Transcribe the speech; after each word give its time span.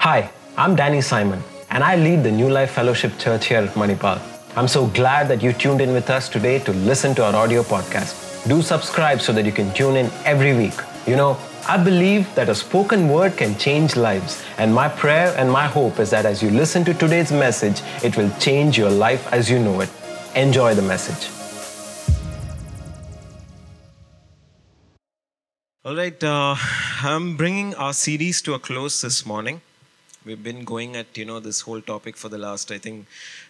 Hi, 0.00 0.30
I'm 0.56 0.76
Danny 0.76 1.02
Simon, 1.02 1.42
and 1.68 1.84
I 1.84 1.94
lead 1.94 2.22
the 2.22 2.30
New 2.30 2.48
Life 2.48 2.70
Fellowship 2.70 3.18
Church 3.18 3.48
here 3.48 3.58
at 3.58 3.74
Manipal. 3.74 4.18
I'm 4.56 4.66
so 4.66 4.86
glad 4.86 5.28
that 5.28 5.42
you 5.42 5.52
tuned 5.52 5.82
in 5.82 5.92
with 5.92 6.08
us 6.08 6.26
today 6.26 6.58
to 6.60 6.72
listen 6.72 7.14
to 7.16 7.24
our 7.26 7.36
audio 7.36 7.62
podcast. 7.62 8.48
Do 8.48 8.62
subscribe 8.62 9.20
so 9.20 9.34
that 9.34 9.44
you 9.44 9.52
can 9.52 9.70
tune 9.74 9.96
in 9.96 10.10
every 10.24 10.56
week. 10.56 10.72
You 11.06 11.16
know, 11.16 11.36
I 11.68 11.76
believe 11.76 12.34
that 12.34 12.48
a 12.48 12.54
spoken 12.54 13.10
word 13.10 13.36
can 13.36 13.58
change 13.58 13.94
lives, 13.94 14.42
and 14.56 14.74
my 14.74 14.88
prayer 14.88 15.34
and 15.36 15.52
my 15.52 15.66
hope 15.66 15.98
is 15.98 16.08
that 16.12 16.24
as 16.24 16.42
you 16.42 16.48
listen 16.48 16.82
to 16.86 16.94
today's 16.94 17.30
message, 17.30 17.82
it 18.02 18.16
will 18.16 18.30
change 18.38 18.78
your 18.78 18.90
life 18.90 19.30
as 19.34 19.50
you 19.50 19.58
know 19.58 19.82
it. 19.82 19.90
Enjoy 20.34 20.74
the 20.74 20.80
message. 20.80 21.28
All 25.84 25.94
right, 25.94 26.24
uh, 26.24 26.56
I'm 27.02 27.36
bringing 27.36 27.74
our 27.74 27.92
series 27.92 28.40
to 28.42 28.54
a 28.54 28.58
close 28.58 29.02
this 29.02 29.26
morning. 29.26 29.60
We've 30.22 30.42
been 30.42 30.64
going 30.64 30.96
at 30.96 31.16
you 31.16 31.24
know 31.24 31.40
this 31.40 31.62
whole 31.62 31.80
topic 31.80 32.14
for 32.14 32.28
the 32.28 32.36
last 32.36 32.70
I 32.70 32.76
think 32.76 33.06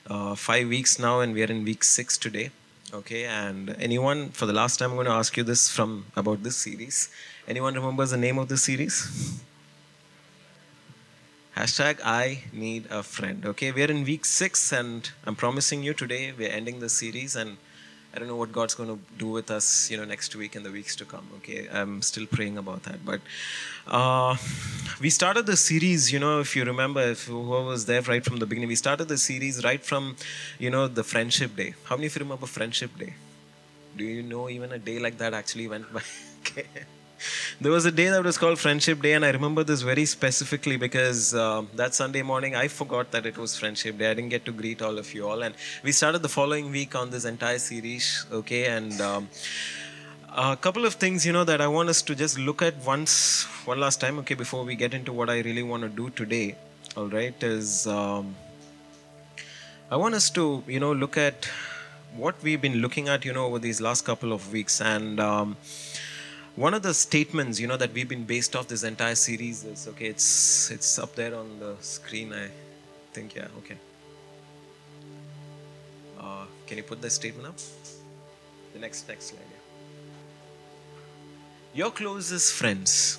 uh, 0.06 0.37
five 0.37 0.69
weeks 0.69 1.01
now, 1.01 1.19
and 1.19 1.34
we 1.34 1.42
are 1.42 1.51
in 1.51 1.65
week 1.65 1.83
six 1.83 2.16
today. 2.16 2.51
Okay, 2.95 3.24
and 3.24 3.70
anyone 3.70 4.28
for 4.28 4.47
the 4.47 4.52
last 4.52 4.77
time 4.78 4.91
I'm 4.91 4.97
going 4.97 5.06
to 5.06 5.12
ask 5.12 5.37
you 5.37 5.42
this 5.42 5.69
from 5.69 6.06
about 6.14 6.45
this 6.45 6.56
series. 6.56 7.09
Anyone 7.48 7.75
remembers 7.75 8.12
the 8.12 8.16
name 8.16 8.38
of 8.38 8.47
this 8.48 8.62
series? 8.62 9.42
Hashtag 11.56 11.98
I 12.05 12.45
need 12.52 12.87
a 12.89 13.02
friend. 13.02 13.45
Okay, 13.47 13.73
we're 13.73 13.91
in 13.91 14.05
week 14.05 14.25
six, 14.25 14.73
and 14.73 15.11
I'm 15.25 15.34
promising 15.34 15.83
you 15.83 15.92
today 15.92 16.33
we're 16.39 16.50
ending 16.50 16.78
the 16.78 16.89
series 16.89 17.34
and 17.34 17.56
I 18.12 18.19
don't 18.19 18.27
know 18.27 18.37
what 18.37 18.50
God's 18.50 18.74
going 18.74 18.88
to 18.88 18.98
do 19.19 19.28
with 19.28 19.50
us, 19.50 19.88
you 19.91 19.96
know, 19.96 20.05
next 20.05 20.34
week 20.34 20.56
and 20.56 20.66
the 20.66 20.70
weeks 20.70 20.96
to 20.96 21.05
come. 21.05 21.27
Okay, 21.37 21.69
I'm 21.73 22.02
still 22.02 22.27
praying 22.27 22.59
about 22.59 22.83
that. 22.83 23.05
But 23.05 23.20
uh, 23.86 24.36
we 25.00 25.10
started 25.10 25.46
the 25.46 25.56
series, 25.56 26.12
you 26.12 26.19
know, 26.19 26.41
if 26.41 26.56
you 26.56 26.64
remember, 26.64 27.00
if 27.00 27.27
whoever 27.27 27.66
was 27.66 27.86
there 27.86 28.02
right 28.02 28.24
from 28.24 28.38
the 28.38 28.46
beginning, 28.46 28.69
we 28.69 28.74
started 28.74 29.06
the 29.06 29.19
series 29.19 29.62
right 29.64 29.84
from, 29.84 30.17
you 30.58 30.70
know, 30.70 30.89
the 30.89 31.05
Friendship 31.05 31.55
Day. 31.55 31.75
How 31.84 31.97
many 31.97 32.06
of 32.08 32.17
you 32.17 32.20
remember 32.20 32.47
Friendship 32.47 32.98
Day? 32.98 33.14
Do 33.97 34.05
you 34.05 34.22
know 34.22 34.48
even 34.48 34.72
a 34.72 34.78
day 34.78 34.98
like 34.98 35.19
that 35.19 35.33
actually 35.33 35.69
went 35.69 35.92
by? 35.92 36.02
okay 36.41 36.67
there 37.61 37.73
was 37.73 37.85
a 37.85 37.91
day 37.91 38.09
that 38.09 38.25
was 38.25 38.39
called 38.39 38.59
Friendship 38.59 39.03
Day, 39.03 39.13
and 39.13 39.25
I 39.25 39.31
remember 39.31 39.65
this 39.65 39.83
very 39.83 40.05
specifically 40.07 40.77
because 40.77 41.35
uh, 41.35 41.63
that 41.75 41.95
Sunday 41.95 42.23
morning 42.23 42.57
I 42.57 42.69
forgot 42.69 43.11
that 43.11 43.27
it 43.27 43.37
was 43.37 43.59
Friendship 43.59 43.99
Day. 43.99 44.11
I 44.11 44.15
didn't 44.15 44.31
get 44.31 44.45
to 44.47 44.53
greet 44.53 44.83
all 44.83 44.99
of 44.99 45.13
you 45.15 45.29
all, 45.29 45.43
and 45.43 45.55
we 45.83 45.93
started 45.93 46.23
the 46.23 46.29
following 46.29 46.71
week 46.71 46.95
on 46.95 47.11
this 47.11 47.25
entire 47.25 47.59
series. 47.59 48.27
Okay, 48.33 48.67
and 48.67 49.01
um, 49.01 49.29
a 50.35 50.57
couple 50.57 50.85
of 50.85 50.95
things 50.95 51.27
you 51.27 51.33
know 51.33 51.45
that 51.45 51.61
I 51.61 51.67
want 51.67 51.89
us 51.89 52.03
to 52.03 52.15
just 52.15 52.39
look 52.39 52.63
at 52.63 52.77
once, 52.85 53.45
one 53.65 53.81
last 53.81 54.01
time. 54.01 54.19
Okay, 54.21 54.35
before 54.35 54.65
we 54.65 54.75
get 54.75 54.95
into 54.95 55.13
what 55.13 55.29
I 55.29 55.41
really 55.41 55.63
want 55.63 55.83
to 55.83 55.89
do 55.89 56.11
today. 56.11 56.57
All 56.97 57.09
right, 57.09 57.35
is 57.43 57.87
um, 57.87 58.35
I 59.91 59.97
want 59.97 60.15
us 60.15 60.31
to 60.31 60.65
you 60.67 60.81
know 60.81 60.93
look 60.93 61.17
at 61.17 61.48
what 62.17 62.43
we've 62.43 62.61
been 62.61 62.79
looking 62.79 63.09
at 63.09 63.25
you 63.25 63.33
know 63.33 63.47
over 63.47 63.59
these 63.59 63.81
last 63.81 64.05
couple 64.05 64.33
of 64.33 64.53
weeks 64.53 64.81
and. 64.81 65.21
Um, 65.21 65.57
one 66.56 66.75
of 66.75 66.83
the 66.83 66.93
statements 66.93 67.61
you 67.61 67.67
know 67.67 67.77
that 67.77 67.93
we've 67.93 68.09
been 68.09 68.25
based 68.25 68.56
off 68.56 68.67
this 68.67 68.83
entire 68.83 69.15
series 69.15 69.65
is 69.65 69.87
okay 69.87 70.06
it's 70.06 70.70
it's 70.70 70.98
up 70.98 71.15
there 71.15 71.34
on 71.34 71.59
the 71.61 71.77
screen 71.81 72.33
i 72.33 72.48
think 73.12 73.34
yeah 73.34 73.47
okay. 73.59 73.77
Uh, 76.19 76.45
can 76.67 76.77
you 76.77 76.83
put 76.83 77.01
the 77.01 77.09
statement 77.09 77.48
up? 77.48 77.57
The 78.75 78.79
next 78.79 79.09
next 79.09 79.29
slide 79.29 79.41
yeah. 79.51 79.59
your 81.75 81.91
closest 81.91 82.53
friends. 82.53 83.19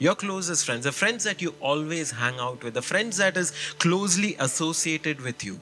Your 0.00 0.16
closest 0.16 0.66
friends 0.66 0.84
the 0.84 0.92
friends 0.92 1.24
that 1.24 1.40
you 1.40 1.54
always 1.60 2.10
hang 2.10 2.38
out 2.40 2.64
with 2.64 2.74
the 2.74 2.82
friends 2.82 3.16
that 3.18 3.36
is 3.36 3.52
closely 3.78 4.34
associated 4.40 5.20
with 5.20 5.44
you 5.44 5.60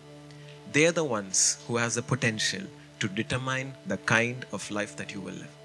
they're 0.72 0.90
the 0.90 1.04
ones 1.04 1.62
who 1.68 1.76
has 1.76 1.96
the 1.96 2.02
potential 2.02 2.62
to 2.98 3.08
determine 3.08 3.74
the 3.86 3.98
kind 3.98 4.46
of 4.52 4.70
life 4.70 4.96
that 4.96 5.12
you 5.12 5.20
will 5.20 5.34
live 5.34 5.61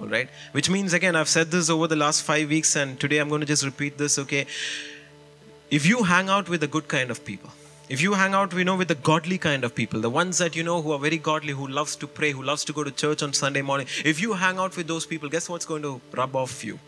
all 0.00 0.08
right 0.08 0.28
which 0.52 0.70
means 0.70 0.92
again 0.92 1.14
i've 1.14 1.28
said 1.28 1.50
this 1.50 1.70
over 1.70 1.86
the 1.86 1.96
last 1.96 2.22
five 2.22 2.48
weeks 2.48 2.74
and 2.74 2.98
today 2.98 3.18
i'm 3.18 3.28
going 3.28 3.40
to 3.40 3.46
just 3.54 3.64
repeat 3.64 3.98
this 3.98 4.18
okay? 4.18 4.46
If 5.70 5.86
you 5.86 6.02
hang 6.02 6.28
out 6.28 6.48
with 6.48 6.62
the 6.62 6.66
good 6.66 6.88
kind 6.88 7.12
of 7.12 7.24
people 7.24 7.50
if 7.94 8.00
you 8.00 8.14
hang 8.14 8.34
out 8.34 8.52
you 8.52 8.64
know 8.64 8.76
with 8.80 8.88
the 8.88 8.96
godly 9.08 9.36
kind 9.38 9.64
of 9.64 9.74
people 9.74 10.00
the 10.00 10.10
ones 10.10 10.38
that 10.38 10.56
you 10.56 10.64
know 10.64 10.80
who 10.82 10.92
are 10.92 10.98
very 10.98 11.18
godly 11.18 11.52
who 11.52 11.66
loves 11.66 11.96
to 12.02 12.06
pray 12.18 12.30
who 12.32 12.42
loves 12.42 12.64
to 12.64 12.72
go 12.72 12.84
to 12.84 12.92
church 13.02 13.22
on 13.22 13.32
sunday 13.32 13.62
morning 13.62 13.86
if 14.04 14.20
you 14.20 14.32
hang 14.44 14.58
out 14.58 14.76
with 14.76 14.88
those 14.92 15.06
people 15.06 15.28
guess 15.28 15.48
what's 15.48 15.64
going 15.64 15.82
to 15.82 16.00
rub 16.12 16.36
off 16.36 16.64
you? 16.64 16.78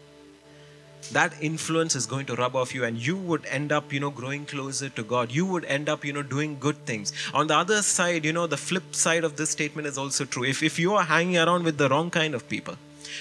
That 1.10 1.34
influence 1.40 1.96
is 1.96 2.06
going 2.06 2.26
to 2.26 2.36
rub 2.36 2.54
off 2.54 2.74
you 2.74 2.84
and 2.84 2.96
you 2.96 3.16
would 3.16 3.44
end 3.46 3.72
up 3.72 3.92
you 3.92 4.00
know 4.00 4.10
growing 4.10 4.46
closer 4.46 4.88
to 4.90 5.02
god. 5.02 5.32
You 5.32 5.44
would 5.46 5.64
end 5.64 5.88
up 5.88 6.04
you 6.04 6.12
know 6.12 6.22
doing 6.22 6.56
good 6.60 6.86
things. 6.86 7.12
On 7.34 7.48
the 7.48 7.56
other 7.56 7.82
side 7.82 8.24
you 8.24 8.32
know 8.32 8.46
the 8.46 8.56
flip 8.56 8.94
side 8.94 9.24
of 9.24 9.36
this 9.36 9.50
statement 9.50 9.88
is 9.88 9.98
also 9.98 10.24
true. 10.24 10.44
If, 10.44 10.62
if 10.62 10.78
you 10.78 10.94
are 10.94 11.02
hanging 11.02 11.38
around 11.38 11.64
with 11.64 11.78
the 11.78 11.88
wrong 11.88 12.10
kind 12.10 12.34
of 12.34 12.48
people 12.48 12.76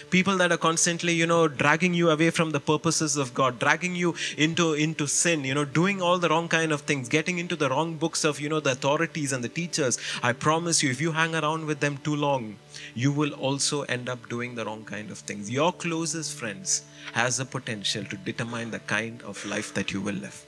people 0.09 0.37
that 0.37 0.51
are 0.51 0.57
constantly 0.57 1.13
you 1.13 1.25
know 1.25 1.47
dragging 1.47 1.93
you 1.93 2.09
away 2.09 2.29
from 2.29 2.51
the 2.51 2.59
purposes 2.59 3.17
of 3.17 3.33
god 3.33 3.59
dragging 3.59 3.95
you 3.95 4.15
into 4.37 4.73
into 4.73 5.07
sin 5.07 5.43
you 5.43 5.53
know 5.53 5.65
doing 5.65 6.01
all 6.01 6.17
the 6.17 6.29
wrong 6.29 6.47
kind 6.47 6.71
of 6.71 6.81
things 6.81 7.09
getting 7.09 7.37
into 7.37 7.55
the 7.55 7.69
wrong 7.69 7.95
books 7.95 8.23
of 8.23 8.39
you 8.39 8.49
know 8.49 8.59
the 8.59 8.71
authorities 8.71 9.31
and 9.31 9.43
the 9.43 9.49
teachers. 9.49 9.97
I 10.23 10.33
promise 10.33 10.83
you 10.83 10.89
if 10.89 11.01
you 11.01 11.11
hang 11.11 11.35
around 11.35 11.65
with 11.65 11.79
them 11.79 11.97
too 11.97 12.15
long 12.15 12.57
you 12.93 13.11
will 13.11 13.33
also 13.33 13.81
end 13.83 14.09
up 14.09 14.29
doing 14.29 14.55
the 14.55 14.65
wrong 14.65 14.83
kind 14.85 15.11
of 15.11 15.19
things. 15.19 15.49
Your 15.49 15.71
closest 15.71 16.37
friends 16.37 16.83
has 17.13 17.37
the 17.37 17.45
potential 17.45 18.03
to 18.05 18.17
determine 18.17 18.71
the 18.71 18.79
kind 18.79 19.21
of 19.23 19.45
life 19.45 19.73
that 19.73 19.91
you 19.91 20.01
will 20.01 20.15
live 20.15 20.45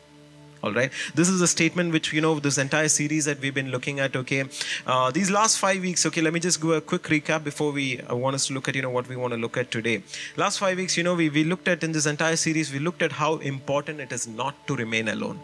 all 0.63 0.71
right. 0.71 0.91
This 1.13 1.27
is 1.27 1.41
a 1.41 1.47
statement 1.47 1.91
which 1.91 2.13
you 2.13 2.21
know 2.21 2.39
this 2.39 2.57
entire 2.57 2.87
series 2.87 3.25
that 3.25 3.41
we've 3.41 3.53
been 3.53 3.69
looking 3.69 3.99
at 3.99 4.15
okay? 4.15 4.45
Uh, 4.87 5.11
these 5.11 5.29
last 5.29 5.59
five 5.59 5.81
weeks 5.81 6.05
okay 6.05 6.21
let 6.21 6.33
me 6.33 6.39
just 6.39 6.61
go 6.61 6.71
a 6.71 6.81
quick 6.81 7.03
recap 7.03 7.43
before 7.43 7.71
we 7.71 7.99
uh, 7.99 8.15
want 8.15 8.35
us 8.35 8.47
to 8.47 8.53
look 8.53 8.69
at 8.69 8.75
you 8.75 8.81
know 8.81 8.89
what 8.89 9.07
we 9.09 9.17
want 9.17 9.33
to 9.33 9.39
look 9.39 9.57
at 9.57 9.71
today. 9.71 10.01
Last 10.37 10.59
five 10.59 10.77
weeks 10.77 10.95
you 10.97 11.03
know 11.03 11.15
we, 11.15 11.29
we 11.29 11.43
looked 11.43 11.67
at 11.67 11.83
in 11.83 11.91
this 11.91 12.05
entire 12.05 12.37
series 12.37 12.71
we 12.71 12.79
looked 12.79 13.01
at 13.01 13.11
how 13.11 13.35
important 13.37 13.99
it 13.99 14.13
is 14.13 14.25
not 14.25 14.55
to 14.67 14.75
remain 14.75 15.09
alone 15.09 15.39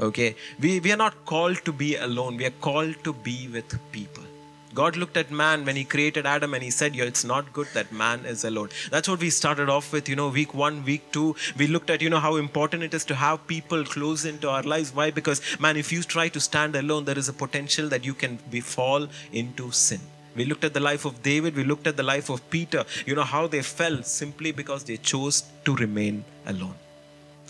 okay? 0.00 0.34
We, 0.60 0.80
we 0.80 0.92
are 0.92 0.96
not 0.96 1.24
called 1.24 1.64
to 1.64 1.72
be 1.72 1.96
alone. 1.96 2.36
We 2.36 2.46
are 2.46 2.56
called 2.60 3.02
to 3.04 3.12
be 3.12 3.48
with 3.52 3.78
people 3.92 4.27
God 4.74 4.96
looked 4.96 5.16
at 5.16 5.30
man 5.30 5.64
when 5.64 5.76
he 5.76 5.84
created 5.84 6.26
Adam 6.26 6.54
and 6.54 6.62
he 6.62 6.70
said, 6.70 6.94
yeah, 6.94 7.04
It's 7.04 7.24
not 7.24 7.52
good 7.52 7.68
that 7.74 7.90
man 7.90 8.26
is 8.26 8.44
alone. 8.44 8.68
That's 8.90 9.08
what 9.08 9.20
we 9.20 9.30
started 9.30 9.68
off 9.68 9.92
with, 9.92 10.08
you 10.08 10.16
know, 10.16 10.28
week 10.28 10.54
one, 10.54 10.84
week 10.84 11.10
two. 11.10 11.36
We 11.56 11.66
looked 11.66 11.90
at, 11.90 12.02
you 12.02 12.10
know, 12.10 12.20
how 12.20 12.36
important 12.36 12.82
it 12.82 12.94
is 12.94 13.04
to 13.06 13.14
have 13.14 13.46
people 13.46 13.84
close 13.84 14.24
into 14.24 14.48
our 14.50 14.62
lives. 14.62 14.94
Why? 14.94 15.10
Because, 15.10 15.40
man, 15.58 15.76
if 15.76 15.90
you 15.90 16.02
try 16.02 16.28
to 16.28 16.40
stand 16.40 16.76
alone, 16.76 17.04
there 17.06 17.18
is 17.18 17.28
a 17.28 17.32
potential 17.32 17.88
that 17.88 18.04
you 18.04 18.14
can 18.14 18.38
be, 18.50 18.60
fall 18.60 19.08
into 19.32 19.70
sin. 19.70 20.00
We 20.36 20.44
looked 20.44 20.64
at 20.64 20.74
the 20.74 20.80
life 20.80 21.04
of 21.04 21.22
David, 21.22 21.56
we 21.56 21.64
looked 21.64 21.86
at 21.86 21.96
the 21.96 22.02
life 22.02 22.28
of 22.28 22.48
Peter, 22.50 22.84
you 23.06 23.14
know, 23.14 23.24
how 23.24 23.46
they 23.46 23.62
fell 23.62 24.02
simply 24.02 24.52
because 24.52 24.84
they 24.84 24.98
chose 24.98 25.44
to 25.64 25.74
remain 25.76 26.24
alone 26.46 26.74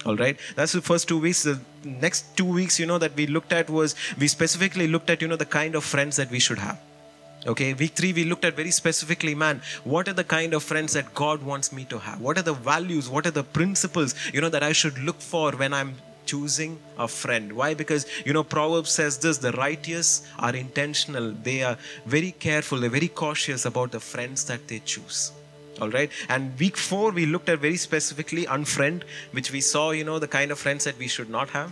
all 0.07 0.17
right 0.17 0.39
that's 0.55 0.73
the 0.73 0.81
first 0.81 1.09
two 1.09 1.19
weeks 1.19 1.43
the 1.43 1.61
next 1.85 2.37
two 2.37 2.45
weeks 2.45 2.79
you 2.79 2.87
know 2.87 2.99
that 2.99 3.17
we 3.17 3.27
looked 3.27 3.53
at 3.53 3.69
was 3.69 3.97
we 4.17 4.29
specifically 4.29 4.87
looked 4.87 5.11
at 5.11 5.21
you 5.21 5.27
know 5.27 5.35
the 5.35 5.45
kind 5.45 5.75
of 5.75 5.83
friends 5.83 6.15
that 6.17 6.31
we 6.31 6.39
should 6.39 6.59
have 6.59 6.79
Okay, 7.47 7.73
week 7.73 7.93
three, 7.93 8.13
we 8.13 8.25
looked 8.25 8.45
at 8.45 8.57
very 8.57 8.73
specifically, 8.73 9.35
man, 9.35 9.63
what 9.85 10.09
are 10.09 10.13
the 10.13 10.25
kind 10.25 10.55
of 10.55 10.63
friends 10.63 10.93
that 10.95 11.15
God 11.15 11.43
wants 11.43 11.73
me 11.73 11.85
to 11.85 11.99
have? 11.99 12.21
What 12.21 12.37
are 12.37 12.43
the 12.43 12.53
values? 12.53 13.09
What 13.09 13.27
are 13.27 13.31
the 13.31 13.45
principles, 13.45 14.15
you 14.35 14.41
know, 14.41 14.49
that 14.49 14.65
I 14.65 14.73
should 14.73 14.99
look 14.99 15.21
for 15.21 15.53
when 15.53 15.73
I'm 15.73 15.95
choosing 16.27 16.81
a 16.99 17.07
friend? 17.07 17.53
Why? 17.53 17.75
Because, 17.75 18.07
you 18.27 18.33
know, 18.33 18.43
Proverbs 18.43 18.91
says 18.91 19.19
this 19.19 19.39
the 19.39 19.53
righteous 19.53 20.27
are 20.39 20.55
intentional, 20.55 21.31
they 21.31 21.63
are 21.63 21.79
very 22.07 22.33
careful, 22.33 22.81
they're 22.81 22.91
very 22.91 23.09
cautious 23.09 23.65
about 23.65 23.93
the 23.93 24.01
friends 24.01 24.45
that 24.47 24.67
they 24.67 24.81
choose. 24.81 25.31
All 25.81 25.91
right, 25.91 26.11
and 26.29 26.59
week 26.59 26.77
four, 26.77 27.13
we 27.13 27.25
looked 27.25 27.49
at 27.49 27.61
very 27.61 27.77
specifically 27.77 28.47
unfriend, 28.47 29.05
which 29.31 29.53
we 29.53 29.61
saw, 29.61 29.93
you 29.93 30.03
know, 30.03 30.19
the 30.19 30.27
kind 30.27 30.51
of 30.51 30.59
friends 30.59 30.83
that 30.83 30.99
we 30.99 31.07
should 31.07 31.31
not 31.31 31.51
have. 31.51 31.71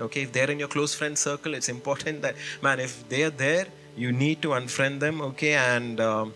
Okay, 0.00 0.22
if 0.22 0.32
they're 0.32 0.50
in 0.50 0.58
your 0.58 0.68
close 0.68 0.94
friend 0.94 1.18
circle, 1.18 1.52
it's 1.52 1.68
important 1.68 2.22
that, 2.22 2.34
man, 2.62 2.80
if 2.80 3.06
they're 3.10 3.28
there, 3.28 3.66
you 3.96 4.12
need 4.12 4.42
to 4.42 4.48
unfriend 4.48 5.00
them 5.00 5.20
okay? 5.22 5.54
And 5.54 6.00
um, 6.00 6.34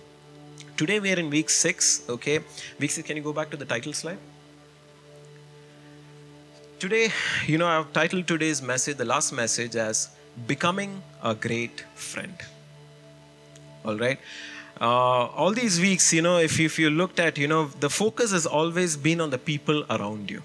today 0.77 0.99
we 0.99 1.13
are 1.13 1.19
in 1.19 1.31
week 1.31 1.51
six 1.51 2.03
okay? 2.09 2.41
Week 2.79 2.91
six 2.91 3.07
can 3.07 3.17
you 3.17 3.23
go 3.23 3.33
back 3.33 3.51
to 3.51 3.57
the 3.57 3.65
title 3.65 3.93
slide? 3.93 4.19
Today 6.79 7.11
you 7.47 7.59
know 7.59 7.67
i've 7.67 7.93
titled 7.93 8.27
today's 8.27 8.63
message 8.63 8.97
the 8.97 9.05
last 9.05 9.33
message 9.33 9.77
as 9.77 10.09
becoming 10.47 11.03
a 11.23 11.35
great 11.35 11.85
friend. 11.95 12.35
All 13.85 13.97
right? 13.97 14.19
Uh, 14.81 15.27
all 15.37 15.53
these 15.53 15.79
weeks 15.79 16.13
you 16.13 16.23
know 16.23 16.39
if, 16.39 16.59
if 16.59 16.79
you 16.79 16.89
looked 16.89 17.21
at 17.21 17.37
you 17.37 17.47
know 17.47 17.67
the 17.81 17.91
focus 17.91 18.33
has 18.33 18.47
always 18.47 18.97
been 18.97 19.21
on 19.21 19.29
the 19.29 19.37
people 19.37 19.85
around 19.91 20.31
you 20.31 20.43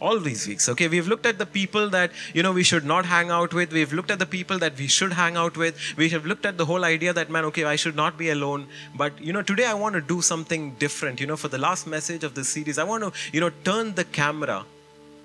all 0.00 0.18
these 0.18 0.46
weeks 0.48 0.68
okay 0.68 0.88
we've 0.88 1.08
looked 1.12 1.26
at 1.26 1.38
the 1.38 1.46
people 1.46 1.88
that 1.90 2.10
you 2.32 2.42
know 2.42 2.52
we 2.52 2.62
should 2.62 2.84
not 2.84 3.04
hang 3.04 3.30
out 3.30 3.52
with 3.52 3.72
we've 3.72 3.92
looked 3.92 4.10
at 4.10 4.18
the 4.18 4.26
people 4.26 4.58
that 4.58 4.76
we 4.78 4.86
should 4.86 5.12
hang 5.12 5.36
out 5.36 5.56
with 5.56 5.76
we 5.96 6.08
have 6.08 6.24
looked 6.24 6.46
at 6.46 6.56
the 6.56 6.64
whole 6.64 6.84
idea 6.84 7.12
that 7.12 7.30
man 7.30 7.44
okay 7.44 7.64
i 7.64 7.76
should 7.76 7.96
not 7.96 8.16
be 8.16 8.30
alone 8.30 8.66
but 8.96 9.20
you 9.20 9.32
know 9.32 9.42
today 9.42 9.66
i 9.66 9.74
want 9.74 9.94
to 9.94 10.00
do 10.00 10.20
something 10.22 10.74
different 10.86 11.20
you 11.20 11.26
know 11.26 11.36
for 11.36 11.48
the 11.48 11.58
last 11.58 11.86
message 11.86 12.24
of 12.24 12.34
this 12.34 12.48
series 12.48 12.78
i 12.78 12.84
want 12.84 13.02
to 13.04 13.12
you 13.32 13.40
know 13.40 13.50
turn 13.64 13.94
the 13.94 14.04
camera 14.04 14.64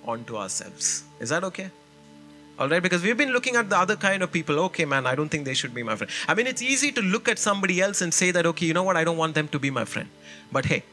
onto 0.08 0.38
ourselves. 0.38 1.04
Is 1.20 1.30
that 1.30 1.44
okay? 1.44 1.70
All 2.58 2.70
right, 2.70 2.82
because 2.82 3.04
we've 3.04 3.18
been 3.18 3.32
looking 3.32 3.56
at 3.58 3.70
the 3.70 3.78
other 3.78 3.96
kind 3.98 4.24
of 4.24 4.32
people. 4.32 4.60
Okay, 4.60 4.86
man, 4.86 5.06
I 5.06 5.16
don't 5.16 5.30
think 5.30 5.46
they 5.46 5.54
should 5.54 5.74
be 5.74 5.84
my 5.84 5.96
friend. 5.96 6.12
I 6.28 6.34
mean, 6.36 6.48
it's 6.48 6.62
easy 6.62 6.92
to 6.94 7.02
look 7.02 7.28
at 7.28 7.38
somebody 7.38 7.82
else 7.82 8.02
and 8.02 8.14
say 8.14 8.32
that, 8.32 8.46
okay, 8.46 8.66
you 8.66 8.74
know 8.74 8.84
what, 8.84 8.96
I 8.96 9.04
don't 9.04 9.18
want 9.18 9.36
them 9.36 9.50
to 9.50 9.60
be 9.60 9.70
my 9.70 9.84
friend. 9.84 10.08
But 10.52 10.66
hey, 10.66 10.84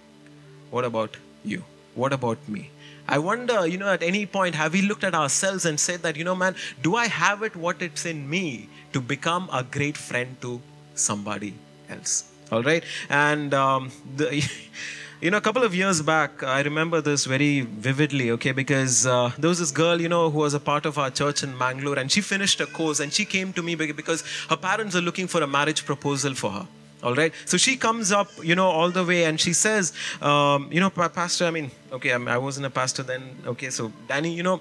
what 0.70 0.84
about 0.84 1.16
you? 1.44 1.62
What 1.94 2.12
about 2.12 2.38
me? 2.48 2.70
I 3.08 3.18
wonder, 3.18 3.66
you 3.66 3.78
know, 3.78 3.88
at 3.88 4.02
any 4.02 4.26
point, 4.26 4.54
have 4.54 4.72
we 4.72 4.82
looked 4.82 5.04
at 5.04 5.14
ourselves 5.14 5.64
and 5.64 5.78
said 5.78 6.02
that, 6.02 6.16
you 6.16 6.24
know, 6.24 6.34
man, 6.34 6.54
do 6.82 6.96
I 6.96 7.06
have 7.08 7.42
it 7.42 7.56
what 7.56 7.82
it's 7.82 8.06
in 8.06 8.28
me 8.28 8.68
to 8.92 9.00
become 9.00 9.48
a 9.52 9.62
great 9.62 9.96
friend 9.96 10.36
to 10.40 10.60
somebody 10.94 11.54
else? 11.88 12.24
All 12.50 12.62
right, 12.62 12.84
and 13.08 13.54
um, 13.54 13.90
the. 14.16 14.42
you 15.22 15.30
know, 15.30 15.36
a 15.36 15.40
couple 15.40 15.62
of 15.62 15.72
years 15.72 16.02
back, 16.02 16.42
I 16.42 16.62
remember 16.62 17.00
this 17.00 17.26
very 17.26 17.60
vividly, 17.60 18.32
okay, 18.32 18.50
because 18.50 19.06
uh, 19.06 19.30
there 19.38 19.48
was 19.48 19.60
this 19.60 19.70
girl, 19.70 20.00
you 20.00 20.08
know, 20.08 20.30
who 20.30 20.38
was 20.38 20.52
a 20.52 20.58
part 20.58 20.84
of 20.84 20.98
our 20.98 21.10
church 21.10 21.44
in 21.44 21.56
Mangalore, 21.56 21.96
and 21.96 22.10
she 22.10 22.20
finished 22.20 22.60
a 22.60 22.66
course, 22.66 22.98
and 22.98 23.12
she 23.12 23.24
came 23.24 23.52
to 23.52 23.62
me 23.62 23.76
because 23.76 24.24
her 24.50 24.56
parents 24.56 24.96
are 24.96 25.00
looking 25.00 25.28
for 25.28 25.40
a 25.40 25.46
marriage 25.46 25.84
proposal 25.86 26.34
for 26.34 26.50
her. 26.50 26.66
All 27.02 27.14
right. 27.14 27.32
So 27.46 27.56
she 27.56 27.76
comes 27.76 28.12
up, 28.12 28.30
you 28.42 28.54
know, 28.54 28.68
all 28.68 28.90
the 28.90 29.04
way, 29.04 29.24
and 29.24 29.40
she 29.40 29.52
says, 29.52 29.92
um, 30.20 30.68
you 30.70 30.80
know, 30.80 30.90
Pastor, 30.90 31.46
I 31.46 31.50
mean, 31.50 31.70
okay, 31.92 32.12
I, 32.14 32.18
mean, 32.18 32.28
I 32.28 32.38
wasn't 32.38 32.66
a 32.66 32.70
pastor 32.70 33.02
then. 33.02 33.22
Okay, 33.44 33.70
so 33.70 33.92
Danny, 34.06 34.32
you 34.32 34.42
know, 34.42 34.60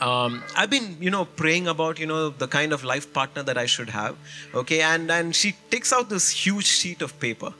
um, 0.00 0.42
I've 0.56 0.70
been, 0.70 0.96
you 1.00 1.10
know, 1.10 1.24
praying 1.24 1.68
about, 1.68 1.98
you 1.98 2.06
know, 2.06 2.30
the 2.30 2.48
kind 2.48 2.72
of 2.72 2.84
life 2.84 3.12
partner 3.12 3.42
that 3.42 3.58
I 3.58 3.66
should 3.66 3.90
have. 3.90 4.16
Okay, 4.54 4.80
and 4.80 5.10
and 5.10 5.34
she 5.34 5.56
takes 5.70 5.92
out 5.92 6.08
this 6.08 6.30
huge 6.30 6.66
sheet 6.66 7.02
of 7.02 7.18
paper 7.20 7.52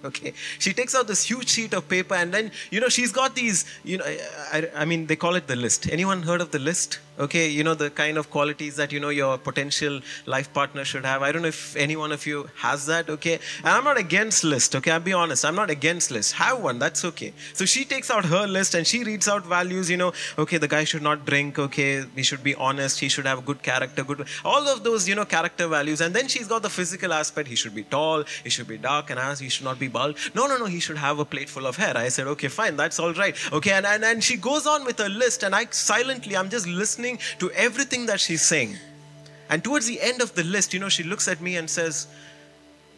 okay. 0.04 0.32
She 0.58 0.72
takes 0.72 0.94
out 0.94 1.06
this 1.06 1.24
huge 1.24 1.48
sheet 1.48 1.74
of 1.74 1.88
paper 1.88 2.14
and 2.14 2.32
then 2.32 2.50
you 2.70 2.80
know 2.80 2.88
she's 2.88 3.12
got 3.12 3.34
these 3.34 3.64
you 3.84 3.98
know 3.98 4.04
I, 4.52 4.68
I, 4.76 4.84
mean 4.84 5.06
they 5.06 5.16
call 5.16 5.34
it 5.34 5.46
the 5.46 5.56
list. 5.56 5.88
Anyone 5.90 6.22
heard 6.22 6.40
of 6.40 6.50
the 6.50 6.58
list? 6.58 7.00
Okay 7.18 7.48
you 7.48 7.64
know 7.64 7.74
the 7.74 7.90
kind 7.90 8.16
of 8.16 8.30
qualities 8.30 8.76
that 8.76 8.92
you 8.92 9.00
know 9.00 9.08
your 9.08 9.38
potential 9.38 10.00
life 10.26 10.52
partner 10.52 10.84
should 10.84 11.04
have. 11.04 11.22
I 11.22 11.32
don't 11.32 11.42
know 11.42 11.48
if 11.48 11.74
any 11.76 11.96
one 11.96 12.12
of 12.12 12.26
you 12.26 12.48
has 12.56 12.86
that 12.86 13.10
okay? 13.10 13.40
And 13.64 13.68
i'm 13.68 13.84
not 13.84 13.98
against 13.98 14.44
list 14.44 14.76
okay? 14.76 14.92
I'll 14.92 15.00
be 15.00 15.12
honest 15.12 15.44
i'm 15.44 15.56
not 15.56 15.70
against 15.70 16.12
list. 16.12 16.34
Have 16.34 16.60
one 16.60 16.78
that's 16.78 17.04
okay. 17.04 17.32
So 17.54 17.64
she 17.64 17.84
takes 17.84 18.10
out 18.10 18.24
her 18.24 18.46
list 18.46 18.74
and 18.74 18.86
she 18.86 19.02
reads 19.02 19.26
out 19.26 19.44
values 19.44 19.90
you 19.90 19.96
know 19.96 20.12
okay 20.38 20.58
the 20.58 20.68
guy 20.68 20.84
should 20.84 21.02
not 21.02 21.26
drink 21.26 21.58
okay? 21.58 22.04
He 22.14 22.22
should 22.22 22.44
be 22.44 22.54
honest 22.54 23.00
he 23.00 23.08
should 23.08 23.26
have 23.26 23.44
good 23.44 23.62
character 23.62 24.04
good 24.04 24.26
all 24.44 24.68
of 24.68 24.84
those 24.84 25.08
you 25.08 25.16
know 25.16 25.24
character 25.24 25.66
values. 25.66 26.00
And 26.00 26.14
then 26.14 26.28
she's 26.28 26.46
got 26.46 26.62
the 26.62 26.70
physical 26.70 27.12
aspect. 27.12 27.48
He 27.48 27.56
should 27.56 27.74
be 27.74 27.82
tall 27.82 28.24
he 28.44 28.50
should 28.50 28.68
be 28.68 28.78
dark 28.78 29.10
and 29.10 29.18
he 29.38 29.48
should 29.48 29.64
not 29.64 29.78
be 29.78 29.87
bald 29.88 30.16
no 30.34 30.46
no 30.46 30.56
no 30.56 30.66
he 30.66 30.80
should 30.80 30.98
have 30.98 31.18
a 31.18 31.24
plate 31.24 31.48
full 31.48 31.66
of 31.66 31.76
hair 31.76 31.96
i 31.96 32.08
said 32.08 32.26
okay 32.26 32.48
fine 32.48 32.76
that's 32.76 32.98
all 32.98 33.14
right 33.14 33.36
okay 33.52 33.72
and 33.72 33.86
and, 33.86 34.04
and 34.04 34.22
she 34.22 34.36
goes 34.36 34.66
on 34.66 34.84
with 34.84 34.98
her 34.98 35.08
list 35.08 35.42
and 35.42 35.54
i 35.54 35.66
silently 35.70 36.36
i'm 36.36 36.50
just 36.50 36.66
listening 36.66 36.98
listening 36.98 37.18
to 37.38 37.50
everything 37.52 38.06
that 38.06 38.20
she's 38.20 38.42
saying. 38.42 38.76
And 39.50 39.62
towards 39.62 39.86
the 39.86 40.00
end 40.00 40.20
of 40.20 40.34
the 40.34 40.44
list, 40.44 40.74
you 40.74 40.80
know, 40.80 40.88
she 40.88 41.02
looks 41.02 41.28
at 41.28 41.40
me 41.40 41.56
and 41.56 41.68
says, 41.68 42.06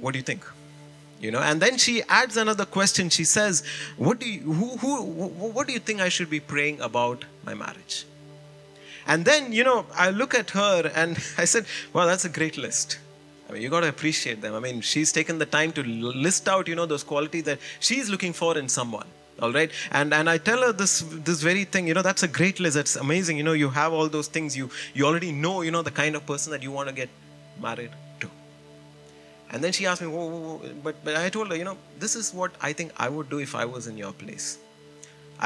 What 0.01 0.13
do 0.13 0.19
you 0.19 0.25
think? 0.25 0.45
You 1.21 1.31
know, 1.31 1.41
and 1.41 1.61
then 1.61 1.77
she 1.77 2.03
adds 2.09 2.37
another 2.37 2.65
question. 2.65 3.11
She 3.11 3.25
says, 3.25 3.63
What 3.97 4.21
do 4.21 4.29
you, 4.29 4.41
who, 4.41 4.77
who, 4.79 5.03
what 5.57 5.67
do 5.67 5.73
you 5.73 5.79
think 5.79 6.01
I 6.01 6.09
should 6.09 6.31
be 6.31 6.41
praying 6.41 6.81
about 6.81 7.25
my 7.45 7.55
marriage? 7.55 8.07
And 9.07 9.25
then, 9.25 9.53
you 9.53 9.65
know, 9.65 9.87
I 9.95 10.11
look 10.11 10.35
at 10.35 10.51
her 10.51 10.91
and 10.95 11.19
I 11.39 11.45
said, 11.45 11.67
Well, 11.93 12.07
that's 12.07 12.25
a 12.25 12.29
great 12.29 12.57
list. 12.57 12.99
I 13.51 13.55
mean, 13.55 13.63
you 13.63 13.69
got 13.69 13.81
to 13.81 13.89
appreciate 13.89 14.41
them. 14.41 14.55
I 14.55 14.61
mean, 14.61 14.81
she's 14.81 15.11
taken 15.11 15.39
the 15.39 15.47
time 15.47 15.73
to 15.73 15.83
list 15.83 16.49
out, 16.49 16.69
you 16.69 16.77
know, 16.77 16.87
those 16.87 17.03
qualities 17.03 17.43
that 17.45 17.59
she's 17.81 18.09
looking 18.09 18.33
for 18.33 18.57
in 18.57 18.69
someone 18.69 19.09
all 19.41 19.53
right? 19.53 19.71
And 19.91 20.13
and 20.13 20.29
i 20.29 20.37
tell 20.37 20.61
her 20.63 20.73
this 20.73 21.01
this 21.29 21.41
very 21.41 21.65
thing 21.65 21.89
you 21.89 21.95
know 21.95 22.03
that's 22.03 22.23
a 22.23 22.29
great 22.29 22.61
list. 22.61 22.77
That's 22.77 22.97
amazing. 22.97 23.39
You 23.39 23.43
know 23.43 23.55
you 23.55 23.71
have 23.71 23.95
all 23.95 24.09
those 24.09 24.29
things. 24.29 24.55
You 24.55 24.69
you 24.93 25.07
already 25.07 25.33
know 25.33 25.63
you 25.63 25.71
know 25.71 25.81
the 25.81 25.91
kind 25.91 26.15
of 26.15 26.27
person 26.27 26.53
that 26.53 26.63
you 26.63 26.71
want 26.71 26.91
to 26.91 26.95
get 26.95 27.09
married 27.63 27.91
to. 28.21 28.31
And 29.51 29.65
then 29.65 29.73
she 29.73 29.87
asked 29.87 30.03
me 30.03 30.09
whoa, 30.09 30.27
whoa, 30.27 30.41
whoa. 30.41 30.73
but 30.85 31.03
but 31.05 31.17
i 31.17 31.29
told 31.31 31.49
her 31.49 31.57
you 31.57 31.65
know 31.65 31.77
this 31.99 32.17
is 32.17 32.35
what 32.35 32.53
i 32.61 32.73
think 32.73 32.93
i 33.07 33.09
would 33.09 33.31
do 33.31 33.39
if 33.39 33.55
i 33.55 33.65
was 33.65 33.87
in 33.87 33.97
your 33.97 34.13
place. 34.13 34.59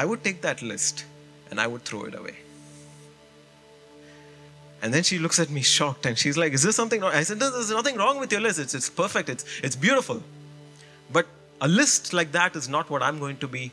I 0.02 0.04
would 0.04 0.24
take 0.24 0.42
that 0.42 0.60
list 0.60 1.04
and 1.50 1.60
i 1.60 1.68
would 1.68 1.84
throw 1.84 2.02
it 2.10 2.16
away 2.16 2.34
and 4.84 4.92
then 4.92 5.02
she 5.02 5.18
looks 5.18 5.38
at 5.40 5.48
me 5.48 5.62
shocked 5.62 6.04
and 6.04 6.18
she's 6.18 6.36
like, 6.36 6.52
Is 6.52 6.62
there 6.62 6.70
something 6.70 7.00
wrong? 7.00 7.12
I 7.14 7.22
said, 7.22 7.40
There's 7.40 7.70
nothing 7.70 7.96
wrong 7.96 8.20
with 8.20 8.30
your 8.30 8.42
list. 8.42 8.58
It's, 8.58 8.74
it's 8.74 8.90
perfect. 8.90 9.30
It's, 9.30 9.42
it's 9.62 9.74
beautiful. 9.74 10.22
But 11.10 11.26
a 11.62 11.66
list 11.66 12.12
like 12.12 12.32
that 12.32 12.54
is 12.54 12.68
not 12.68 12.90
what 12.90 13.02
I'm 13.02 13.18
going 13.18 13.38
to 13.38 13.48
be 13.48 13.72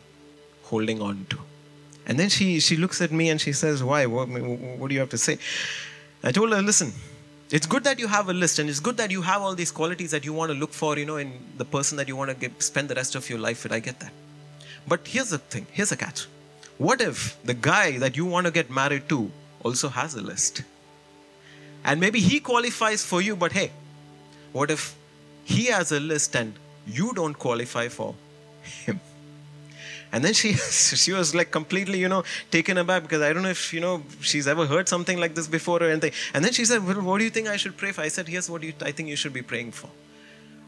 holding 0.64 1.02
on 1.02 1.26
to. 1.32 1.38
And 2.06 2.18
then 2.18 2.30
she, 2.30 2.62
she 2.62 2.78
looks 2.78 3.02
at 3.02 3.12
me 3.12 3.28
and 3.30 3.42
she 3.42 3.52
says, 3.52 3.84
Why? 3.84 4.06
What, 4.06 4.30
what 4.30 4.88
do 4.88 4.94
you 4.94 5.02
have 5.02 5.10
to 5.10 5.18
say? 5.18 5.38
I 6.24 6.32
told 6.32 6.54
her, 6.54 6.62
Listen, 6.62 6.94
it's 7.50 7.68
good 7.68 7.84
that 7.84 8.00
you 8.00 8.08
have 8.08 8.30
a 8.30 8.34
list 8.34 8.60
and 8.60 8.70
it's 8.70 8.80
good 8.80 8.96
that 8.96 9.12
you 9.12 9.22
have 9.22 9.42
all 9.42 9.54
these 9.54 9.72
qualities 9.72 10.12
that 10.12 10.24
you 10.24 10.32
want 10.32 10.50
to 10.54 10.58
look 10.58 10.72
for, 10.72 10.98
you 10.98 11.06
know, 11.06 11.18
in 11.18 11.34
the 11.58 11.66
person 11.66 11.98
that 11.98 12.08
you 12.08 12.16
want 12.16 12.30
to 12.30 12.38
get, 12.38 12.64
spend 12.64 12.88
the 12.88 12.96
rest 12.96 13.16
of 13.16 13.30
your 13.30 13.40
life 13.40 13.64
with. 13.64 13.74
I 13.74 13.82
get 13.82 14.00
that. 14.00 14.14
But 14.88 15.06
here's 15.06 15.32
the 15.32 15.40
thing 15.40 15.68
here's 15.74 15.92
a 15.92 15.98
catch. 15.98 16.28
What 16.78 17.02
if 17.02 17.38
the 17.44 17.54
guy 17.54 17.98
that 17.98 18.16
you 18.16 18.26
want 18.26 18.46
to 18.46 18.52
get 18.52 18.70
married 18.70 19.10
to 19.10 19.30
also 19.62 19.90
has 19.90 20.16
a 20.16 20.22
list? 20.22 20.64
And 21.84 22.00
maybe 22.00 22.20
he 22.20 22.40
qualifies 22.40 23.04
for 23.04 23.22
you, 23.22 23.36
but 23.36 23.52
hey, 23.52 23.72
what 24.52 24.70
if 24.70 24.96
he 25.44 25.66
has 25.66 25.92
a 25.92 26.00
list 26.00 26.36
and 26.36 26.54
you 26.86 27.14
don't 27.14 27.34
qualify 27.34 27.88
for 27.88 28.16
him? 28.64 29.00
And 30.14 30.26
then 30.26 30.34
she 30.34 30.54
she 31.04 31.14
was 31.14 31.34
like 31.34 31.52
completely, 31.52 32.00
you 32.00 32.10
know, 32.10 32.24
taken 32.52 32.78
aback 32.78 33.04
because 33.04 33.22
I 33.22 33.32
don't 33.34 33.44
know 33.44 33.50
if, 33.50 33.74
you 33.74 33.80
know, 33.80 34.04
she's 34.20 34.48
ever 34.48 34.66
heard 34.66 34.90
something 34.90 35.18
like 35.18 35.36
this 35.36 35.48
before 35.48 35.82
or 35.82 35.90
anything. 35.90 36.12
And 36.34 36.44
then 36.44 36.52
she 36.52 36.66
said, 36.66 36.86
Well, 36.86 37.02
what 37.02 37.20
do 37.20 37.24
you 37.24 37.30
think 37.30 37.48
I 37.48 37.58
should 37.58 37.78
pray 37.78 37.94
for? 37.94 38.02
I 38.02 38.10
said, 38.10 38.28
Here's 38.28 38.50
what 38.50 38.62
you, 38.64 38.74
I 38.82 38.92
think 38.92 39.08
you 39.08 39.16
should 39.16 39.34
be 39.34 39.42
praying 39.42 39.72
for. 39.72 39.90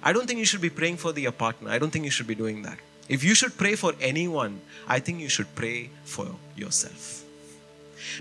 I 0.01 0.13
don't 0.13 0.27
think 0.27 0.39
you 0.39 0.45
should 0.45 0.61
be 0.61 0.69
praying 0.69 0.97
for 0.97 1.11
the 1.11 1.29
partner. 1.31 1.69
I 1.69 1.79
don't 1.79 1.91
think 1.91 2.05
you 2.05 2.11
should 2.11 2.27
be 2.27 2.35
doing 2.35 2.61
that. 2.63 2.77
If 3.09 3.23
you 3.23 3.35
should 3.35 3.57
pray 3.57 3.75
for 3.75 3.93
anyone, 3.99 4.61
I 4.87 4.99
think 4.99 5.19
you 5.19 5.29
should 5.29 5.53
pray 5.55 5.89
for 6.05 6.27
yourself. 6.55 7.22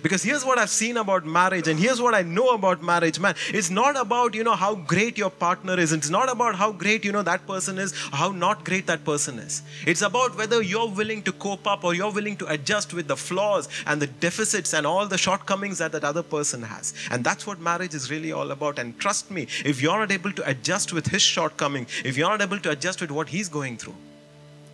Because 0.02 0.22
here's 0.22 0.44
what 0.44 0.58
I've 0.58 0.70
seen 0.70 0.96
about 0.96 1.24
marriage, 1.24 1.68
and 1.68 1.78
here's 1.78 2.00
what 2.00 2.14
I 2.14 2.22
know 2.22 2.50
about 2.50 2.82
marriage, 2.82 3.18
man. 3.18 3.34
It's 3.48 3.70
not 3.70 3.96
about, 3.96 4.34
you 4.34 4.44
know, 4.44 4.54
how 4.54 4.74
great 4.74 5.18
your 5.18 5.30
partner 5.30 5.78
is. 5.78 5.92
It's 5.92 6.10
not 6.10 6.30
about 6.30 6.54
how 6.54 6.72
great, 6.72 7.04
you 7.04 7.12
know, 7.12 7.22
that 7.22 7.46
person 7.46 7.78
is, 7.78 7.92
how 8.12 8.30
not 8.30 8.64
great 8.64 8.86
that 8.86 9.04
person 9.04 9.38
is. 9.38 9.62
It's 9.86 10.02
about 10.02 10.36
whether 10.36 10.62
you're 10.62 10.88
willing 10.88 11.22
to 11.22 11.32
cope 11.32 11.66
up 11.66 11.84
or 11.84 11.94
you're 11.94 12.12
willing 12.12 12.36
to 12.36 12.46
adjust 12.46 12.94
with 12.94 13.08
the 13.08 13.16
flaws 13.16 13.68
and 13.86 14.00
the 14.00 14.06
deficits 14.06 14.72
and 14.74 14.86
all 14.86 15.06
the 15.06 15.18
shortcomings 15.18 15.78
that 15.78 15.92
that 15.92 16.04
other 16.04 16.22
person 16.22 16.62
has. 16.62 16.94
And 17.10 17.24
that's 17.24 17.46
what 17.46 17.60
marriage 17.60 17.94
is 17.94 18.10
really 18.10 18.32
all 18.32 18.50
about. 18.50 18.78
And 18.78 18.98
trust 18.98 19.30
me, 19.30 19.46
if 19.64 19.80
you're 19.82 19.98
not 19.98 20.10
able 20.10 20.32
to 20.32 20.48
adjust 20.48 20.92
with 20.92 21.06
his 21.06 21.22
shortcoming, 21.22 21.86
if 22.04 22.16
you're 22.16 22.28
not 22.28 22.42
able 22.42 22.58
to 22.60 22.70
adjust 22.70 23.00
with 23.00 23.10
what 23.10 23.28
he's 23.28 23.48
going 23.48 23.76
through, 23.76 23.96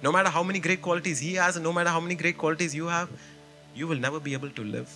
no 0.03 0.13
matter 0.13 0.29
how 0.29 0.43
many 0.43 0.61
great 0.61 0.81
qualities 0.81 1.19
he 1.19 1.35
has 1.35 1.57
and 1.57 1.65
no 1.65 1.73
matter 1.73 1.91
how 1.91 2.01
many 2.01 2.15
great 2.15 2.39
qualities 2.39 2.75
you 2.75 2.87
have, 2.87 3.09
you 3.75 3.87
will 3.87 3.99
never 3.99 4.21
be 4.21 4.33
able 4.33 4.51
to 4.51 4.63
live. 4.63 4.91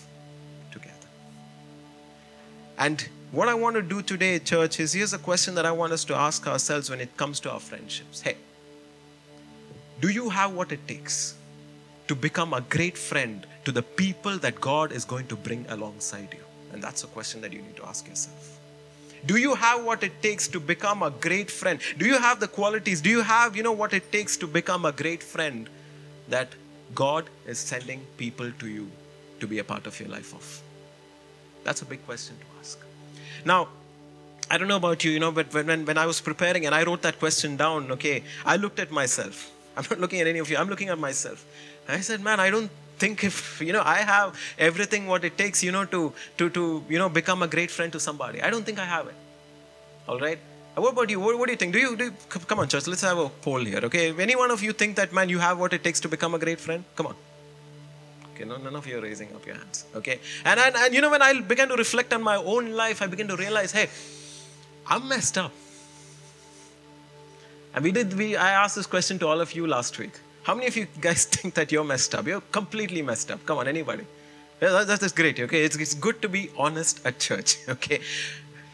And 2.77 3.07
what 3.31 3.47
I 3.47 3.53
want 3.53 3.75
to 3.75 3.81
do 3.81 4.01
today, 4.01 4.39
church, 4.39 4.79
is 4.79 4.93
here's 4.93 5.13
a 5.13 5.17
question 5.17 5.55
that 5.55 5.65
I 5.65 5.71
want 5.71 5.93
us 5.93 6.03
to 6.05 6.15
ask 6.15 6.47
ourselves 6.47 6.89
when 6.89 6.99
it 6.99 7.15
comes 7.17 7.39
to 7.41 7.51
our 7.51 7.59
friendships. 7.59 8.21
Hey, 8.21 8.37
do 10.01 10.09
you 10.09 10.29
have 10.29 10.53
what 10.53 10.71
it 10.71 10.87
takes 10.87 11.35
to 12.07 12.15
become 12.15 12.53
a 12.53 12.61
great 12.61 12.97
friend 12.97 13.45
to 13.65 13.71
the 13.71 13.81
people 13.81 14.37
that 14.39 14.59
God 14.59 14.91
is 14.91 15.05
going 15.05 15.27
to 15.27 15.35
bring 15.35 15.65
alongside 15.69 16.29
you? 16.33 16.43
And 16.71 16.81
that's 16.81 17.03
a 17.03 17.07
question 17.07 17.41
that 17.41 17.53
you 17.53 17.61
need 17.61 17.75
to 17.77 17.85
ask 17.85 18.07
yourself. 18.07 18.59
Do 19.25 19.37
you 19.37 19.55
have 19.55 19.85
what 19.85 20.03
it 20.03 20.21
takes 20.21 20.47
to 20.49 20.59
become 20.59 21.01
a 21.01 21.09
great 21.09 21.49
friend? 21.49 21.79
Do 21.97 22.05
you 22.05 22.17
have 22.17 22.39
the 22.39 22.47
qualities? 22.47 22.99
Do 22.99 23.09
you 23.09 23.21
have, 23.21 23.55
you 23.55 23.63
know, 23.63 23.71
what 23.71 23.93
it 23.93 24.11
takes 24.11 24.35
to 24.37 24.47
become 24.47 24.83
a 24.83 24.91
great 24.91 25.23
friend 25.23 25.69
that 26.27 26.49
God 26.93 27.29
is 27.47 27.57
sending 27.57 28.05
people 28.17 28.51
to 28.59 28.67
you 28.67 28.91
to 29.39 29.47
be 29.47 29.59
a 29.59 29.63
part 29.63 29.87
of 29.87 29.97
your 29.99 30.09
life 30.09 30.33
of? 30.33 30.61
That's 31.63 31.81
a 31.81 31.85
big 31.85 32.05
question 32.05 32.35
to. 32.37 32.52
Now, 33.45 33.67
I 34.49 34.57
don't 34.57 34.67
know 34.67 34.77
about 34.77 35.03
you, 35.03 35.11
you 35.11 35.19
know, 35.19 35.31
but 35.31 35.53
when, 35.53 35.85
when 35.85 35.97
I 35.97 36.05
was 36.05 36.21
preparing 36.21 36.65
and 36.65 36.75
I 36.75 36.83
wrote 36.83 37.01
that 37.01 37.19
question 37.19 37.57
down, 37.57 37.91
okay, 37.91 38.23
I 38.45 38.57
looked 38.57 38.79
at 38.79 38.91
myself. 38.91 39.51
I'm 39.77 39.85
not 39.89 39.99
looking 39.99 40.21
at 40.21 40.27
any 40.27 40.39
of 40.39 40.49
you, 40.49 40.57
I'm 40.57 40.69
looking 40.69 40.89
at 40.89 40.99
myself. 40.99 41.45
I 41.87 41.99
said, 41.99 42.21
man, 42.21 42.39
I 42.39 42.49
don't 42.49 42.69
think 42.97 43.23
if, 43.23 43.61
you 43.61 43.73
know, 43.73 43.81
I 43.83 43.97
have 43.97 44.37
everything 44.57 45.07
what 45.07 45.23
it 45.25 45.37
takes, 45.37 45.63
you 45.63 45.71
know, 45.71 45.85
to, 45.85 46.13
to, 46.37 46.49
to, 46.49 46.83
you 46.87 46.99
know, 46.99 47.09
become 47.09 47.41
a 47.41 47.47
great 47.47 47.71
friend 47.71 47.91
to 47.93 47.99
somebody. 47.99 48.41
I 48.41 48.49
don't 48.49 48.65
think 48.65 48.79
I 48.79 48.85
have 48.85 49.07
it. 49.07 49.15
All 50.07 50.19
right? 50.19 50.39
Uh, 50.77 50.81
what 50.81 50.93
about 50.93 51.09
you? 51.09 51.19
What, 51.19 51.37
what 51.37 51.47
do 51.47 51.51
you 51.51 51.57
think? 51.57 51.73
Do 51.73 51.79
you, 51.79 51.95
do 51.95 52.05
you, 52.05 52.13
come 52.29 52.59
on, 52.59 52.67
church, 52.67 52.87
let's 52.87 53.01
have 53.01 53.17
a 53.17 53.29
poll 53.29 53.59
here, 53.59 53.79
okay? 53.83 54.09
If 54.09 54.19
any 54.19 54.35
one 54.35 54.51
of 54.51 54.63
you 54.63 54.73
think 54.73 54.95
that, 54.97 55.13
man, 55.13 55.29
you 55.29 55.39
have 55.39 55.59
what 55.59 55.73
it 55.73 55.83
takes 55.83 55.99
to 56.01 56.07
become 56.07 56.33
a 56.33 56.39
great 56.39 56.59
friend, 56.59 56.83
come 56.95 57.07
on. 57.07 57.15
Okay, 58.33 58.45
no, 58.45 58.57
none 58.57 58.75
of 58.75 58.87
you 58.87 58.97
are 58.97 59.01
raising 59.01 59.33
up 59.35 59.45
your 59.45 59.55
hands. 59.55 59.85
Okay. 59.95 60.19
And, 60.43 60.59
and, 60.59 60.75
and 60.75 60.93
you 60.93 61.01
know, 61.01 61.11
when 61.11 61.21
I 61.21 61.39
began 61.41 61.67
to 61.69 61.75
reflect 61.75 62.13
on 62.13 62.23
my 62.23 62.35
own 62.37 62.71
life, 62.71 63.01
I 63.01 63.07
began 63.07 63.27
to 63.27 63.35
realize, 63.35 63.71
hey, 63.71 63.87
I'm 64.87 65.07
messed 65.07 65.37
up. 65.37 65.51
And 67.75 67.83
we 67.83 67.91
did, 67.91 68.13
we, 68.17 68.35
I 68.35 68.51
asked 68.51 68.75
this 68.75 68.85
question 68.87 69.19
to 69.19 69.27
all 69.27 69.41
of 69.41 69.53
you 69.53 69.67
last 69.67 69.97
week. 69.99 70.11
How 70.43 70.53
many 70.55 70.67
of 70.67 70.75
you 70.75 70.87
guys 70.99 71.25
think 71.35 71.53
that 71.55 71.71
you're 71.71 71.83
messed 71.83 72.13
up? 72.15 72.25
You're 72.27 72.41
completely 72.41 73.01
messed 73.01 73.31
up. 73.31 73.45
Come 73.45 73.59
on, 73.59 73.67
anybody. 73.67 74.05
Yeah, 74.61 74.83
that- 74.83 74.99
that's 74.99 75.13
great. 75.13 75.39
Okay, 75.39 75.63
it's, 75.63 75.75
it's 75.77 75.93
good 75.93 76.21
to 76.21 76.29
be 76.29 76.49
honest 76.57 77.05
at 77.05 77.19
church. 77.19 77.57
Okay, 77.69 77.99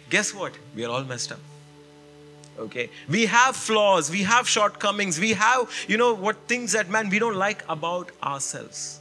guess 0.09 0.33
what? 0.33 0.53
We 0.75 0.85
are 0.85 0.89
all 0.89 1.03
messed 1.03 1.31
up. 1.31 1.39
Okay, 2.57 2.89
we 3.07 3.25
have 3.27 3.55
flaws, 3.55 4.11
we 4.11 4.23
have 4.23 4.45
shortcomings, 4.47 5.17
we 5.17 5.31
have 5.31 5.71
you 5.87 5.95
know 5.95 6.13
what 6.13 6.35
things 6.49 6.73
that 6.73 6.89
man 6.89 7.07
we 7.09 7.17
don't 7.17 7.37
like 7.37 7.63
about 7.69 8.11
ourselves. 8.21 8.98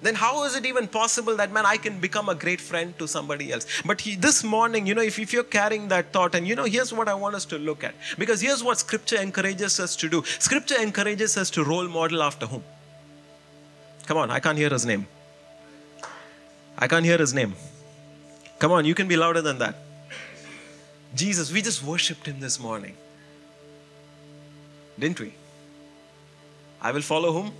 Then 0.00 0.14
how 0.14 0.44
is 0.44 0.54
it 0.54 0.64
even 0.64 0.86
possible 0.86 1.36
that 1.36 1.50
man 1.50 1.66
I 1.66 1.76
can 1.76 1.98
become 1.98 2.28
a 2.28 2.34
great 2.34 2.60
friend 2.60 2.96
to 2.98 3.08
somebody 3.08 3.52
else? 3.52 3.66
But 3.84 4.00
he, 4.00 4.14
this 4.14 4.44
morning, 4.44 4.86
you 4.86 4.94
know, 4.94 5.02
if, 5.02 5.18
if 5.18 5.32
you're 5.32 5.42
carrying 5.42 5.88
that 5.88 6.12
thought, 6.12 6.34
and 6.36 6.46
you 6.46 6.54
know, 6.54 6.64
here's 6.64 6.92
what 6.92 7.08
I 7.08 7.14
want 7.14 7.34
us 7.34 7.44
to 7.46 7.58
look 7.58 7.82
at, 7.82 7.94
because 8.16 8.40
here's 8.40 8.62
what 8.62 8.78
Scripture 8.78 9.20
encourages 9.20 9.80
us 9.80 9.96
to 9.96 10.08
do. 10.08 10.22
Scripture 10.38 10.80
encourages 10.80 11.36
us 11.36 11.50
to 11.50 11.64
role 11.64 11.88
model 11.88 12.22
after 12.22 12.46
whom? 12.46 12.62
Come 14.06 14.18
on, 14.18 14.30
I 14.30 14.38
can't 14.38 14.56
hear 14.56 14.70
his 14.70 14.86
name. 14.86 15.06
I 16.78 16.86
can't 16.86 17.04
hear 17.04 17.18
his 17.18 17.34
name. 17.34 17.54
Come 18.60 18.72
on, 18.72 18.84
you 18.84 18.94
can 18.94 19.08
be 19.08 19.16
louder 19.16 19.42
than 19.42 19.58
that. 19.58 19.76
Jesus, 21.14 21.52
we 21.52 21.60
just 21.60 21.82
worshipped 21.82 22.26
him 22.26 22.38
this 22.38 22.60
morning. 22.60 22.96
Didn't 24.98 25.18
we? 25.18 25.34
I 26.80 26.92
will 26.92 27.02
follow 27.02 27.32
whom? 27.32 27.52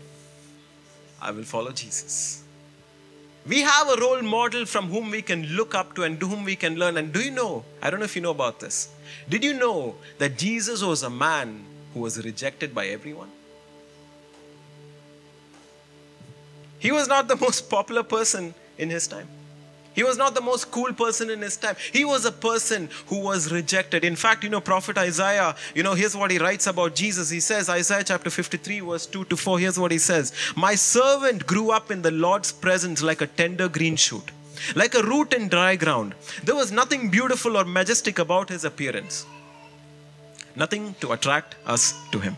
I 1.20 1.30
will 1.30 1.44
follow 1.44 1.72
Jesus. 1.72 2.42
We 3.46 3.62
have 3.62 3.88
a 3.88 4.00
role 4.00 4.22
model 4.22 4.66
from 4.66 4.88
whom 4.88 5.10
we 5.10 5.22
can 5.22 5.46
look 5.46 5.74
up 5.74 5.94
to 5.94 6.02
and 6.02 6.20
to 6.20 6.26
whom 6.26 6.44
we 6.44 6.54
can 6.54 6.76
learn. 6.76 6.96
And 6.98 7.12
do 7.12 7.20
you 7.20 7.30
know? 7.30 7.64
I 7.80 7.88
don't 7.90 7.98
know 7.98 8.04
if 8.04 8.14
you 8.14 8.22
know 8.22 8.30
about 8.30 8.60
this. 8.60 8.90
Did 9.28 9.42
you 9.42 9.54
know 9.54 9.94
that 10.18 10.36
Jesus 10.36 10.82
was 10.82 11.02
a 11.02 11.10
man 11.10 11.64
who 11.94 12.00
was 12.00 12.22
rejected 12.22 12.74
by 12.74 12.86
everyone? 12.88 13.30
He 16.78 16.92
was 16.92 17.08
not 17.08 17.26
the 17.26 17.36
most 17.40 17.70
popular 17.70 18.02
person 18.02 18.54
in 18.76 18.90
his 18.90 19.08
time. 19.08 19.28
He 19.98 20.04
was 20.04 20.16
not 20.16 20.36
the 20.36 20.40
most 20.40 20.70
cool 20.70 20.92
person 20.92 21.28
in 21.28 21.42
his 21.42 21.56
time. 21.56 21.74
He 21.92 22.04
was 22.04 22.24
a 22.24 22.30
person 22.30 22.88
who 23.06 23.18
was 23.18 23.50
rejected. 23.50 24.04
In 24.04 24.14
fact, 24.14 24.44
you 24.44 24.48
know, 24.48 24.60
Prophet 24.60 24.96
Isaiah, 24.96 25.56
you 25.74 25.82
know, 25.82 25.94
here's 25.94 26.14
what 26.14 26.30
he 26.30 26.38
writes 26.38 26.68
about 26.68 26.94
Jesus. 26.94 27.30
He 27.30 27.40
says, 27.40 27.68
Isaiah 27.68 28.04
chapter 28.04 28.30
53, 28.30 28.78
verse 28.78 29.06
2 29.06 29.24
to 29.24 29.36
4, 29.36 29.58
here's 29.58 29.76
what 29.76 29.90
he 29.90 29.98
says 29.98 30.32
My 30.54 30.76
servant 30.76 31.48
grew 31.48 31.72
up 31.72 31.90
in 31.90 32.02
the 32.02 32.12
Lord's 32.12 32.52
presence 32.52 33.02
like 33.02 33.22
a 33.22 33.26
tender 33.26 33.68
green 33.68 33.96
shoot, 33.96 34.30
like 34.76 34.94
a 34.94 35.02
root 35.02 35.32
in 35.32 35.48
dry 35.48 35.74
ground. 35.74 36.14
There 36.44 36.54
was 36.54 36.70
nothing 36.70 37.10
beautiful 37.10 37.56
or 37.56 37.64
majestic 37.64 38.20
about 38.20 38.50
his 38.50 38.64
appearance, 38.64 39.26
nothing 40.54 40.94
to 41.00 41.10
attract 41.10 41.56
us 41.66 41.92
to 42.12 42.20
him. 42.20 42.36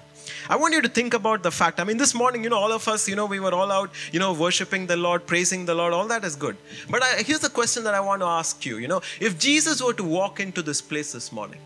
I 0.48 0.56
want 0.56 0.74
you 0.74 0.82
to 0.82 0.88
think 0.88 1.14
about 1.14 1.42
the 1.42 1.50
fact. 1.50 1.80
I 1.80 1.84
mean, 1.84 1.96
this 1.96 2.14
morning, 2.14 2.42
you 2.42 2.50
know, 2.50 2.58
all 2.58 2.72
of 2.72 2.88
us, 2.88 3.08
you 3.08 3.16
know, 3.16 3.26
we 3.26 3.40
were 3.40 3.54
all 3.54 3.70
out, 3.70 3.90
you 4.12 4.18
know, 4.18 4.32
worshiping 4.32 4.86
the 4.86 4.96
Lord, 4.96 5.26
praising 5.26 5.64
the 5.64 5.74
Lord. 5.74 5.92
All 5.92 6.08
that 6.08 6.24
is 6.24 6.36
good. 6.36 6.56
But 6.88 7.02
I, 7.02 7.22
here's 7.22 7.40
the 7.40 7.50
question 7.50 7.84
that 7.84 7.94
I 7.94 8.00
want 8.00 8.22
to 8.22 8.26
ask 8.26 8.64
you. 8.66 8.78
You 8.78 8.88
know, 8.88 9.00
if 9.20 9.38
Jesus 9.38 9.82
were 9.82 9.94
to 9.94 10.04
walk 10.04 10.40
into 10.40 10.62
this 10.62 10.80
place 10.80 11.12
this 11.12 11.30
morning, 11.30 11.60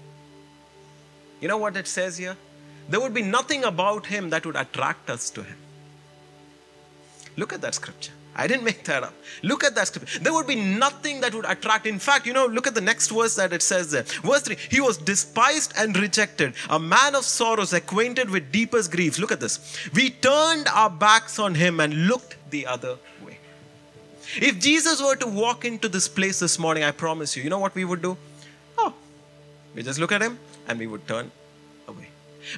you 1.41 1.49
know 1.49 1.59
what 1.59 1.77
it 1.77 1.87
says 1.87 2.19
here? 2.19 2.37
There 2.89 3.01
would 3.01 3.15
be 3.15 3.23
nothing 3.23 3.65
about 3.65 4.07
him 4.07 4.31
that 4.31 4.45
would 4.45 4.57
attract 4.57 5.09
us 5.09 5.31
to 5.31 5.43
him. 5.43 5.57
Look 7.37 7.53
at 7.53 7.61
that 7.63 7.75
scripture. 7.75 8.13
I 8.37 8.47
didn't 8.49 8.65
make 8.65 8.83
that 8.85 9.05
up. 9.05 9.15
Look 9.43 9.63
at 9.63 9.75
that 9.77 9.89
scripture. 9.89 10.19
There 10.19 10.33
would 10.33 10.47
be 10.47 10.57
nothing 10.57 11.21
that 11.21 11.35
would 11.35 11.45
attract. 11.45 11.87
In 11.87 11.99
fact, 11.99 12.27
you 12.27 12.33
know, 12.33 12.47
look 12.47 12.67
at 12.67 12.75
the 12.75 12.81
next 12.81 13.09
verse 13.09 13.37
that 13.37 13.53
it 13.53 13.63
says 13.63 13.93
there. 13.93 14.03
Verse 14.03 14.43
3 14.43 14.57
He 14.71 14.81
was 14.81 14.97
despised 14.97 15.73
and 15.77 15.97
rejected, 15.97 16.55
a 16.69 16.79
man 16.79 17.15
of 17.15 17.25
sorrows, 17.25 17.73
acquainted 17.73 18.31
with 18.31 18.51
deepest 18.51 18.91
griefs. 18.91 19.19
Look 19.19 19.31
at 19.31 19.41
this. 19.41 19.61
We 19.95 20.11
turned 20.11 20.67
our 20.69 20.91
backs 20.91 21.39
on 21.39 21.55
him 21.55 21.79
and 21.79 22.09
looked 22.09 22.37
the 22.51 22.67
other 22.67 22.97
way. 23.25 23.39
If 24.37 24.59
Jesus 24.59 25.01
were 25.01 25.17
to 25.17 25.27
walk 25.27 25.65
into 25.65 25.89
this 25.89 26.09
place 26.09 26.41
this 26.41 26.59
morning, 26.59 26.83
I 26.83 26.91
promise 26.91 27.37
you, 27.37 27.43
you 27.45 27.51
know 27.51 27.61
what 27.61 27.75
we 27.75 27.85
would 27.85 28.03
do? 28.03 28.17
Oh, 28.77 28.93
we 29.75 29.85
just 29.85 30.01
look 30.01 30.11
at 30.11 30.23
him 30.23 30.39
and 30.67 30.79
we 30.79 30.89
would 30.89 31.07
turn 31.07 31.31
away. 31.87 32.09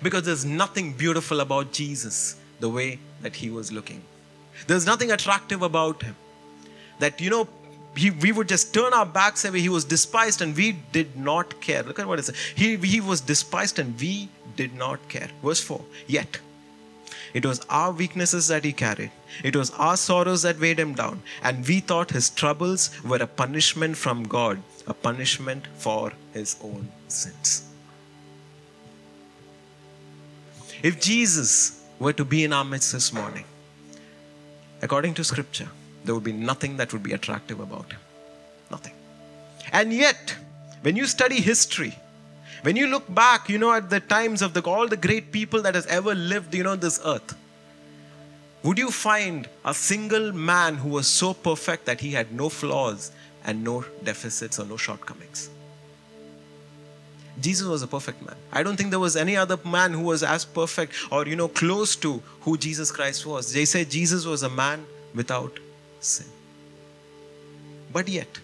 Because 0.02 0.22
there's 0.22 0.46
nothing 0.46 0.94
beautiful 0.94 1.40
about 1.40 1.72
Jesus 1.72 2.36
the 2.60 2.68
way 2.70 2.98
that 3.20 3.36
he 3.36 3.50
was 3.50 3.70
looking. 3.70 4.02
There's 4.66 4.86
nothing 4.86 5.12
attractive 5.12 5.62
about 5.62 6.02
him. 6.02 6.16
That, 6.98 7.20
you 7.20 7.30
know, 7.30 7.48
he, 7.94 8.10
we 8.10 8.32
would 8.32 8.48
just 8.48 8.74
turn 8.74 8.92
our 8.92 9.06
backs 9.06 9.44
away. 9.44 9.60
He 9.60 9.68
was 9.68 9.84
despised 9.84 10.42
and 10.42 10.56
we 10.56 10.72
did 10.92 11.16
not 11.16 11.60
care. 11.60 11.82
Look 11.82 11.98
at 11.98 12.06
what 12.06 12.18
it 12.18 12.24
says. 12.24 12.36
He, 12.54 12.76
he 12.76 13.00
was 13.00 13.20
despised 13.20 13.78
and 13.78 13.98
we 13.98 14.28
did 14.56 14.74
not 14.74 15.08
care. 15.08 15.28
Verse 15.42 15.60
4 15.60 15.80
Yet, 16.06 16.38
it 17.34 17.44
was 17.44 17.60
our 17.68 17.92
weaknesses 17.92 18.48
that 18.48 18.64
he 18.64 18.72
carried, 18.72 19.10
it 19.42 19.56
was 19.56 19.70
our 19.72 19.96
sorrows 19.96 20.42
that 20.42 20.58
weighed 20.58 20.78
him 20.78 20.94
down, 20.94 21.22
and 21.42 21.66
we 21.66 21.80
thought 21.80 22.10
his 22.10 22.30
troubles 22.30 22.90
were 23.04 23.16
a 23.16 23.26
punishment 23.26 23.96
from 23.96 24.22
God, 24.24 24.62
a 24.86 24.94
punishment 24.94 25.66
for 25.76 26.12
his 26.32 26.56
own 26.62 26.88
sins. 27.08 27.64
If 30.82 31.00
Jesus 31.00 31.84
were 31.98 32.12
to 32.12 32.24
be 32.24 32.44
in 32.44 32.52
our 32.52 32.64
midst 32.64 32.92
this 32.92 33.12
morning, 33.12 33.44
according 34.86 35.14
to 35.14 35.24
scripture, 35.24 35.68
there 36.04 36.14
would 36.14 36.28
be 36.32 36.32
nothing 36.50 36.76
that 36.78 36.92
would 36.92 37.02
be 37.02 37.12
attractive 37.12 37.60
about 37.60 37.92
him. 37.92 38.00
Nothing. 38.70 38.94
And 39.72 39.92
yet, 39.92 40.36
when 40.82 40.96
you 40.96 41.06
study 41.06 41.40
history, 41.40 41.94
when 42.62 42.76
you 42.76 42.86
look 42.86 43.12
back, 43.22 43.48
you 43.48 43.58
know, 43.58 43.72
at 43.72 43.90
the 43.90 44.00
times 44.00 44.42
of 44.42 44.54
the, 44.54 44.62
all 44.62 44.86
the 44.86 44.96
great 44.96 45.32
people 45.32 45.62
that 45.62 45.74
has 45.74 45.86
ever 45.86 46.14
lived, 46.14 46.54
you 46.54 46.62
know, 46.62 46.76
this 46.76 47.00
earth, 47.04 47.36
would 48.62 48.78
you 48.78 48.90
find 48.90 49.48
a 49.64 49.74
single 49.74 50.32
man 50.32 50.76
who 50.76 50.88
was 50.88 51.06
so 51.06 51.34
perfect 51.34 51.84
that 51.86 52.00
he 52.00 52.12
had 52.12 52.32
no 52.32 52.48
flaws 52.48 53.12
and 53.44 53.62
no 53.62 53.84
deficits 54.04 54.58
or 54.60 54.66
no 54.66 54.76
shortcomings? 54.76 55.50
Jesus 57.40 57.66
was 57.66 57.82
a 57.82 57.86
perfect 57.86 58.22
man. 58.22 58.36
I 58.52 58.62
don't 58.62 58.76
think 58.76 58.90
there 58.90 58.98
was 58.98 59.16
any 59.16 59.36
other 59.36 59.58
man 59.64 59.92
who 59.92 60.02
was 60.02 60.22
as 60.22 60.44
perfect 60.44 60.94
or, 61.10 61.26
you 61.26 61.36
know, 61.36 61.48
close 61.48 61.94
to 61.96 62.22
who 62.40 62.56
Jesus 62.56 62.90
Christ 62.90 63.26
was. 63.26 63.52
They 63.52 63.64
say 63.64 63.84
Jesus 63.84 64.24
was 64.24 64.42
a 64.42 64.48
man 64.48 64.86
without 65.14 65.58
sin. 66.00 66.26
But 67.92 68.08
yet, 68.08 68.40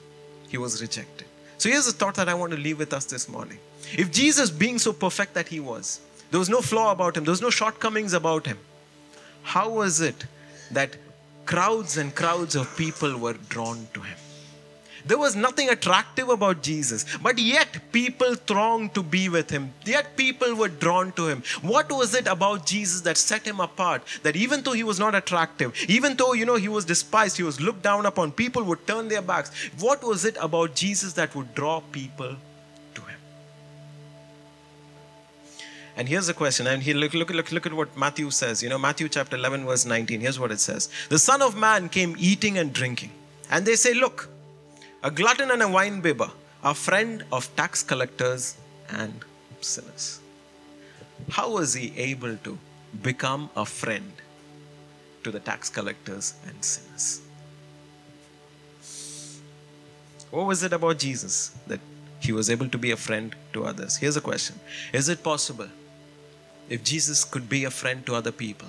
he 0.49 0.59
was 0.59 0.83
rejected. 0.83 1.27
So 1.59 1.69
here's 1.69 1.87
the 1.87 1.93
thought 1.93 2.17
that 2.17 2.29
I 2.29 2.35
want 2.35 2.53
to 2.53 2.59
leave 2.59 2.79
with 2.79 2.93
us 2.93 3.05
this 3.07 3.29
morning. 3.29 3.59
If 3.97 4.11
Jesus, 4.11 4.51
being 4.51 4.79
so 4.79 4.93
perfect 4.93 5.35
that 5.35 5.49
he 5.49 5.61
was, 5.61 6.01
there 6.31 6.39
was 6.39 6.49
no 6.49 6.61
flaw 6.61 6.93
about 6.93 7.17
him, 7.17 7.25
there 7.25 7.33
was 7.33 7.43
no 7.43 7.51
shortcomings 7.51 8.13
about 8.13 8.47
him, 8.47 8.59
how 9.43 9.71
was 9.71 10.01
it 10.01 10.27
that 10.71 10.97
crowds 11.47 11.97
and 11.97 12.15
crowds 12.15 12.55
of 12.55 12.77
people 12.77 13.19
were 13.19 13.35
drawn 13.49 13.87
to 13.95 14.01
him? 14.01 14.19
There 15.05 15.19
was 15.19 15.35
nothing 15.35 15.69
attractive 15.69 16.29
about 16.29 16.63
Jesus, 16.63 17.05
but 17.19 17.39
yet 17.39 17.93
people 17.93 18.35
thronged 18.35 18.95
to 18.95 19.03
be 19.03 19.29
with 19.29 19.51
him. 19.51 19.73
Yet 19.85 20.17
people 20.17 20.55
were 20.55 20.69
drawn 20.69 21.13
to 21.13 21.29
him. 21.29 21.43
What 21.63 21.91
was 21.91 22.15
it 22.15 22.27
about 22.27 22.67
Jesus 22.67 23.01
that 23.03 23.17
set 23.17 23.47
him 23.47 23.61
apart? 23.61 24.03
That 24.23 24.37
even 24.37 24.63
though 24.63 24.73
he 24.73 24.85
was 24.85 24.99
not 24.99 25.15
attractive, 25.15 25.75
even 25.89 26.17
though 26.17 26.33
you 26.33 26.47
know 26.47 26.57
he 26.57 26.69
was 26.69 26.85
despised, 26.85 27.37
he 27.37 27.43
was 27.43 27.61
looked 27.61 27.83
down 27.83 28.07
upon, 28.07 28.33
people 28.33 28.63
would 28.65 28.87
turn 28.87 29.09
their 29.09 29.23
backs. 29.23 29.51
What 29.81 30.03
was 30.03 30.25
it 30.25 30.37
about 30.41 30.75
Jesus 30.75 31.13
that 31.15 31.35
would 31.35 31.55
draw 31.55 31.81
people 31.81 32.37
to 32.95 33.01
him? 33.03 33.19
And 35.97 36.09
here's 36.09 36.29
the 36.29 36.35
question, 36.35 36.67
and 36.67 36.83
here 36.83 36.95
look, 36.95 37.13
look, 37.13 37.31
look, 37.31 37.53
look 37.53 37.67
at 37.67 37.73
what 37.75 37.97
Matthew 37.97 38.31
says. 38.31 38.63
You 38.63 38.69
know, 38.69 38.79
Matthew 38.79 39.09
chapter 39.09 39.37
11, 39.37 39.67
verse 39.67 39.85
19. 39.85 40.21
Here's 40.21 40.39
what 40.39 40.53
it 40.53 40.61
says 40.61 40.89
The 41.09 41.19
Son 41.19 41.43
of 41.43 41.57
Man 41.57 41.89
came 41.89 42.15
eating 42.19 42.57
and 42.59 42.73
drinking. 42.73 43.11
And 43.51 43.67
they 43.67 43.77
say, 43.77 43.93
Look, 43.93 44.31
a 45.03 45.11
glutton 45.11 45.51
and 45.51 45.63
a 45.63 45.67
winebibber, 45.67 46.31
a 46.63 46.75
friend 46.75 47.25
of 47.33 47.55
tax 47.57 47.83
collectors 47.83 48.57
and 48.89 49.25
sinners. 49.61 50.21
How 51.31 51.51
was 51.51 51.75
he 51.75 51.93
able 51.97 52.37
to 52.39 52.59
become 53.03 53.51
a 53.57 53.67
friend 53.67 54.13
to 55.25 55.31
the 55.31 55.41
tax 55.41 55.69
collectors 55.69 56.35
and 56.47 56.65
sinners? 56.65 57.23
What 60.31 60.47
was 60.47 60.63
it 60.63 60.73
about 60.73 60.99
Jesus 60.99 61.53
that 61.67 61.81
he 62.21 62.33
was 62.33 62.49
able 62.49 62.69
to 62.69 62.79
be 62.79 62.93
a 62.93 62.97
friend 62.97 63.35
to 63.53 63.65
others? 63.65 63.97
Here's 63.97 64.17
a 64.17 64.21
question 64.21 64.59
Is 64.93 65.09
it 65.09 65.23
possible 65.23 65.69
if 66.69 66.85
Jesus 66.85 67.25
could 67.25 67.49
be 67.49 67.65
a 67.65 67.71
friend 67.71 68.07
to 68.07 68.15
other 68.15 68.33
people, 68.33 68.69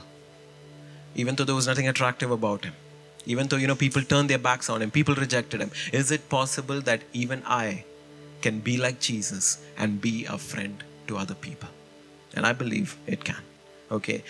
even 1.16 1.36
though 1.36 1.44
there 1.44 1.56
was 1.56 1.68
nothing 1.68 1.88
attractive 1.88 2.32
about 2.32 2.66
him? 2.66 2.74
Even 3.26 3.48
though 3.48 3.58
you 3.58 3.68
know 3.68 3.76
people 3.76 4.02
turned 4.02 4.30
their 4.30 4.44
backs 4.50 4.70
on 4.70 4.82
him 4.82 4.92
people 4.92 5.16
rejected 5.16 5.62
him. 5.62 5.72
Is 5.92 6.12
it 6.12 6.30
possible 6.30 6.82
that 6.82 7.02
even 7.14 7.44
i 7.46 7.84
can 8.42 8.60
be 8.60 8.78
like 8.78 9.00
jesus 9.00 9.60
and 9.78 10.02
be 10.02 10.26
a 10.26 10.38
friend 10.38 10.84
to 11.08 11.18
other 11.18 11.36
people? 11.36 11.70
And 12.36 12.46
i 12.46 12.54
believe 12.54 12.98
it 13.08 13.24
can. 13.24 13.42
Okay. 13.92 14.24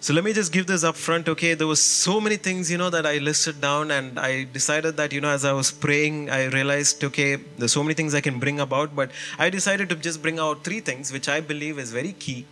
So 0.00 0.14
let 0.14 0.22
me 0.22 0.32
just 0.32 0.52
give 0.52 0.68
this 0.68 0.84
up 0.84 0.94
front 0.94 1.28
okay? 1.28 1.54
There 1.54 1.66
was 1.66 1.82
so 1.82 2.20
many 2.20 2.36
things 2.36 2.70
you 2.70 2.78
know 2.78 2.90
that 2.90 3.04
i 3.04 3.18
listed 3.18 3.60
down 3.60 3.90
and 3.90 4.18
i 4.18 4.44
decided 4.44 4.96
that 4.96 5.12
you 5.12 5.20
know 5.20 5.30
as 5.38 5.44
i 5.44 5.52
was 5.52 5.72
praying 5.72 6.30
i 6.30 6.44
realized 6.46 7.02
okay 7.08 7.34
there's 7.56 7.72
so 7.72 7.82
many 7.82 7.94
things 7.94 8.14
i 8.14 8.20
can 8.20 8.38
bring 8.38 8.60
about 8.60 8.94
but 8.94 9.10
i 9.38 9.50
decided 9.50 9.88
to 9.88 9.96
just 9.96 10.22
bring 10.22 10.38
out 10.38 10.62
three 10.62 10.78
things 10.78 11.12
which 11.12 11.28
i 11.28 11.40
believe 11.40 11.80
is 11.80 11.90
very 11.90 12.12
key 12.12 12.46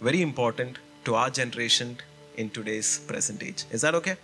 very 0.00 0.22
important 0.22 0.78
to 1.04 1.14
our 1.14 1.30
generation 1.30 1.96
in 2.36 2.50
today's 2.50 2.98
present 3.00 3.42
age. 3.42 3.64
Is 3.70 3.80
that 3.82 3.94
okay 3.94 4.16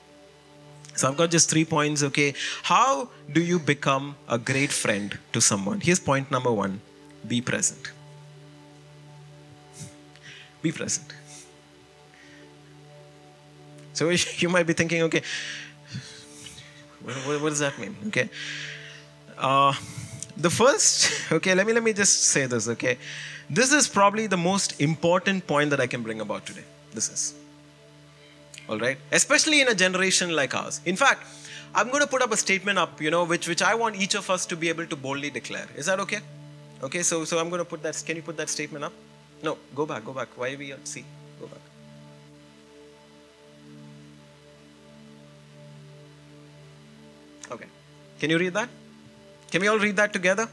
So 0.95 1.09
I've 1.09 1.17
got 1.17 1.31
just 1.31 1.51
three 1.51 1.65
points, 1.65 2.03
okay? 2.03 2.35
How 2.63 3.09
do 3.33 3.43
you 3.43 3.59
become 3.59 4.17
a 4.29 4.39
great 4.39 4.73
friend 4.73 5.19
to 5.33 5.41
someone? 5.41 5.81
Here's 5.81 6.01
point 6.01 6.31
number 6.31 6.53
one 6.53 6.81
be 7.27 7.41
present. 7.41 7.91
Be 10.63 10.73
present. 10.73 11.13
So 13.93 14.11
you 14.39 14.49
might 14.49 14.67
be 14.67 14.73
thinking, 14.73 15.03
okay, 15.03 15.23
what, 17.03 17.43
what 17.43 17.49
does 17.49 17.61
that 17.61 17.79
mean? 17.79 17.97
Okay. 18.09 18.29
Uh, 19.37 19.75
the 20.37 20.51
first, 20.51 21.11
okay, 21.33 21.55
let 21.55 21.67
me 21.67 21.73
let 21.73 21.83
me 21.83 21.93
just 21.93 22.25
say 22.25 22.47
this, 22.47 22.69
okay. 22.69 22.99
This 23.51 23.73
is 23.73 23.89
probably 23.89 24.27
the 24.27 24.37
most 24.37 24.81
important 24.81 25.47
point 25.47 25.71
that 25.71 25.81
I 25.81 25.87
can 25.87 26.03
bring 26.03 26.21
about 26.21 26.47
today. 26.47 26.65
This 26.93 27.11
is. 27.11 27.35
All 28.69 28.79
right? 28.79 28.99
Especially 29.13 29.61
in 29.61 29.69
a 29.69 29.75
generation 29.75 30.31
like 30.35 30.55
ours. 30.55 30.81
In 30.85 30.97
fact, 30.97 31.27
I'm 31.75 31.89
going 31.89 32.01
to 32.01 32.07
put 32.07 32.23
up 32.23 32.33
a 32.33 32.37
statement 32.37 32.79
up, 32.79 33.01
you 33.01 33.11
know, 33.11 33.25
which 33.25 33.49
which 33.49 33.63
I 33.63 33.75
want 33.75 33.97
each 33.97 34.15
of 34.15 34.31
us 34.31 34.47
to 34.47 34.57
be 34.57 34.69
able 34.69 34.87
to 34.87 34.97
boldly 34.97 35.31
declare. 35.31 35.67
Is 35.77 35.87
that 35.87 36.01
okay? 36.01 36.21
Okay, 36.83 37.03
so 37.03 37.25
so 37.25 37.39
I'm 37.39 37.49
going 37.51 37.59
to 37.59 37.65
put 37.65 37.83
that. 37.83 38.01
Can 38.07 38.17
you 38.17 38.23
put 38.23 38.37
that 38.37 38.49
statement 38.49 38.85
up? 38.85 38.93
No, 39.43 39.59
go 39.75 39.85
back, 39.85 40.05
go 40.05 40.13
back. 40.13 40.29
Why 40.37 40.53
are 40.53 40.57
we 40.57 40.73
at 40.73 40.87
C? 40.87 41.05
Go 41.41 41.47
back. 41.47 41.61
Okay. 47.51 47.67
Can 48.21 48.31
you 48.31 48.39
read 48.39 48.55
that? 48.55 48.69
Can 49.51 49.61
we 49.61 49.69
all 49.69 49.79
read 49.79 49.97
that 49.97 50.13
together? 50.13 50.49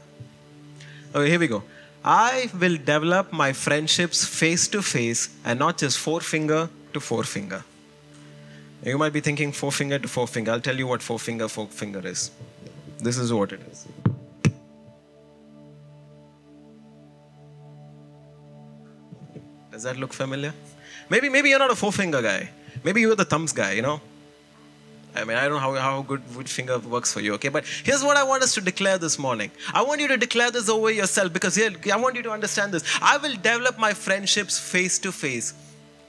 Okay, 1.14 1.30
here 1.30 1.38
we 1.38 1.46
go. 1.46 1.62
I 2.04 2.50
will 2.58 2.76
develop 2.76 3.32
my 3.32 3.52
friendships 3.52 4.24
face 4.24 4.66
to 4.68 4.82
face 4.82 5.28
and 5.44 5.58
not 5.58 5.78
just 5.78 5.98
forefinger 5.98 6.68
to 6.92 7.00
forefinger. 7.00 7.64
You 8.84 8.98
might 8.98 9.12
be 9.12 9.20
thinking 9.20 9.52
forefinger 9.52 9.98
to 10.00 10.08
forefinger. 10.08 10.50
I'll 10.52 10.60
tell 10.60 10.76
you 10.76 10.88
what 10.88 11.02
forefinger, 11.02 11.48
forefinger 11.48 12.04
is. 12.04 12.32
This 12.98 13.16
is 13.16 13.32
what 13.32 13.52
it 13.52 13.60
is. 13.70 13.86
Does 19.70 19.84
that 19.84 19.96
look 19.96 20.12
familiar? 20.12 20.52
Maybe, 21.08 21.28
maybe 21.28 21.50
you're 21.50 21.58
not 21.60 21.70
a 21.70 21.76
forefinger 21.76 22.22
guy. 22.22 22.50
Maybe 22.82 23.00
you're 23.00 23.14
the 23.14 23.24
thumbs 23.24 23.52
guy, 23.52 23.72
you 23.72 23.82
know? 23.82 24.00
I 25.14 25.24
mean, 25.24 25.36
I 25.36 25.42
don't 25.42 25.52
know 25.52 25.58
how, 25.58 25.74
how 25.74 26.02
good 26.02 26.20
which 26.34 26.50
finger 26.50 26.78
works 26.78 27.12
for 27.12 27.20
you, 27.20 27.34
okay? 27.34 27.50
But 27.50 27.64
here's 27.84 28.02
what 28.02 28.16
I 28.16 28.24
want 28.24 28.42
us 28.42 28.54
to 28.54 28.60
declare 28.60 28.98
this 28.98 29.18
morning. 29.18 29.50
I 29.72 29.82
want 29.82 30.00
you 30.00 30.08
to 30.08 30.16
declare 30.16 30.50
this 30.50 30.68
over 30.68 30.90
yourself 30.90 31.32
because 31.32 31.54
here, 31.54 31.70
I 31.92 31.96
want 31.96 32.16
you 32.16 32.22
to 32.22 32.30
understand 32.30 32.72
this. 32.72 32.82
I 33.00 33.18
will 33.18 33.34
develop 33.34 33.78
my 33.78 33.92
friendships 33.92 34.58
face 34.58 34.98
to 35.00 35.12
face 35.12 35.54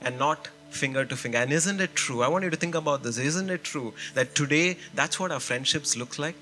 and 0.01 0.17
not 0.17 0.47
finger 0.73 1.05
to 1.05 1.15
finger. 1.15 1.37
And 1.37 1.51
isn't 1.51 1.79
it 1.79 1.95
true? 1.95 2.21
I 2.23 2.27
want 2.27 2.43
you 2.43 2.49
to 2.49 2.57
think 2.57 2.75
about 2.75 3.03
this. 3.03 3.17
Isn't 3.17 3.49
it 3.49 3.63
true 3.63 3.93
that 4.13 4.35
today 4.35 4.77
that's 4.93 5.19
what 5.19 5.31
our 5.31 5.39
friendships 5.39 5.95
look 5.95 6.19
like? 6.19 6.35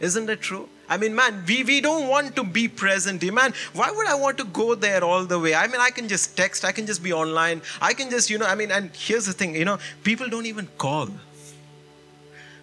Isn't 0.00 0.30
it 0.30 0.40
true? 0.40 0.68
I 0.88 0.96
mean, 0.96 1.14
man, 1.14 1.44
we, 1.46 1.64
we 1.64 1.80
don't 1.80 2.08
want 2.08 2.36
to 2.36 2.44
be 2.44 2.68
present. 2.68 3.22
Man, 3.22 3.52
why 3.74 3.90
would 3.90 4.06
I 4.06 4.14
want 4.14 4.38
to 4.38 4.44
go 4.44 4.74
there 4.74 5.02
all 5.04 5.24
the 5.24 5.38
way? 5.38 5.54
I 5.54 5.66
mean, 5.66 5.80
I 5.80 5.90
can 5.90 6.08
just 6.08 6.36
text, 6.36 6.64
I 6.64 6.72
can 6.72 6.86
just 6.86 7.02
be 7.02 7.12
online, 7.12 7.62
I 7.82 7.94
can 7.94 8.08
just, 8.08 8.30
you 8.30 8.38
know, 8.38 8.46
I 8.46 8.54
mean, 8.54 8.70
and 8.70 8.90
here's 8.94 9.26
the 9.26 9.32
thing, 9.32 9.54
you 9.54 9.64
know, 9.64 9.78
people 10.04 10.28
don't 10.28 10.46
even 10.46 10.68
call. 10.78 11.08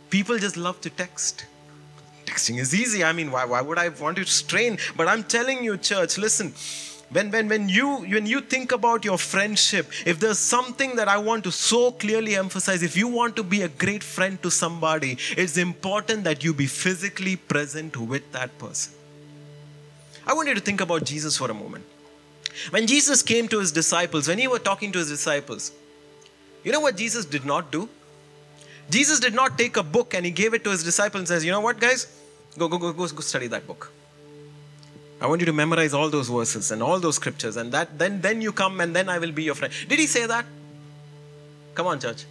People 0.09 0.37
just 0.39 0.55
love 0.55 0.79
to 0.81 0.89
text. 0.89 1.45
Texting 2.25 2.57
is 2.57 2.73
easy. 2.73 3.03
I 3.03 3.11
mean, 3.11 3.31
why, 3.31 3.45
why 3.45 3.61
would 3.61 3.77
I 3.77 3.89
want 3.89 4.17
to 4.17 4.25
strain? 4.25 4.77
But 4.95 5.07
I'm 5.07 5.23
telling 5.23 5.63
you, 5.63 5.77
church, 5.77 6.17
listen, 6.17 6.53
when, 7.11 7.31
when, 7.31 7.47
when, 7.47 7.69
you, 7.69 7.97
when 7.97 8.25
you 8.25 8.41
think 8.41 8.71
about 8.71 9.05
your 9.05 9.17
friendship, 9.17 9.89
if 10.05 10.19
there's 10.19 10.39
something 10.39 10.95
that 10.95 11.07
I 11.07 11.17
want 11.17 11.43
to 11.43 11.51
so 11.51 11.91
clearly 11.91 12.35
emphasize, 12.35 12.81
if 12.83 12.97
you 12.97 13.07
want 13.07 13.35
to 13.35 13.43
be 13.43 13.61
a 13.61 13.67
great 13.67 14.03
friend 14.03 14.41
to 14.43 14.49
somebody, 14.49 15.17
it's 15.37 15.57
important 15.57 16.23
that 16.23 16.43
you 16.43 16.53
be 16.53 16.65
physically 16.65 17.35
present 17.35 17.95
with 17.95 18.31
that 18.31 18.57
person. 18.57 18.93
I 20.25 20.33
want 20.33 20.47
you 20.47 20.55
to 20.55 20.61
think 20.61 20.81
about 20.81 21.03
Jesus 21.03 21.37
for 21.37 21.51
a 21.51 21.53
moment. 21.53 21.85
When 22.71 22.87
Jesus 22.87 23.21
came 23.21 23.47
to 23.49 23.59
his 23.59 23.71
disciples, 23.71 24.27
when 24.27 24.39
he 24.39 24.47
was 24.47 24.61
talking 24.61 24.91
to 24.93 24.99
his 24.99 25.09
disciples, 25.09 25.71
you 26.63 26.71
know 26.71 26.79
what 26.79 26.97
Jesus 26.97 27.25
did 27.25 27.45
not 27.45 27.71
do? 27.71 27.87
Jesus 28.89 29.19
did 29.19 29.33
not 29.33 29.57
take 29.57 29.77
a 29.77 29.83
book 29.83 30.13
and 30.13 30.25
he 30.25 30.31
gave 30.31 30.53
it 30.53 30.63
to 30.63 30.71
his 30.71 30.83
disciples 30.83 31.19
and 31.19 31.27
says, 31.27 31.45
You 31.45 31.51
know 31.51 31.59
what, 31.59 31.79
guys? 31.79 32.07
Go, 32.57 32.67
go, 32.67 32.77
go, 32.77 32.93
go, 32.93 33.07
go 33.07 33.21
study 33.21 33.47
that 33.47 33.67
book. 33.67 33.91
I 35.21 35.27
want 35.27 35.41
you 35.41 35.45
to 35.45 35.53
memorize 35.53 35.93
all 35.93 36.09
those 36.09 36.27
verses 36.29 36.71
and 36.71 36.83
all 36.83 36.99
those 36.99 37.15
scriptures, 37.15 37.57
and 37.57 37.71
that 37.71 37.97
then 37.97 38.21
then 38.21 38.41
you 38.41 38.51
come 38.51 38.81
and 38.81 38.95
then 38.95 39.09
I 39.09 39.17
will 39.17 39.31
be 39.31 39.43
your 39.43 39.55
friend. 39.55 39.73
Did 39.87 39.99
he 39.99 40.07
say 40.07 40.25
that? 40.25 40.45
Come 41.73 41.87
on, 41.87 41.99
church. 41.99 42.25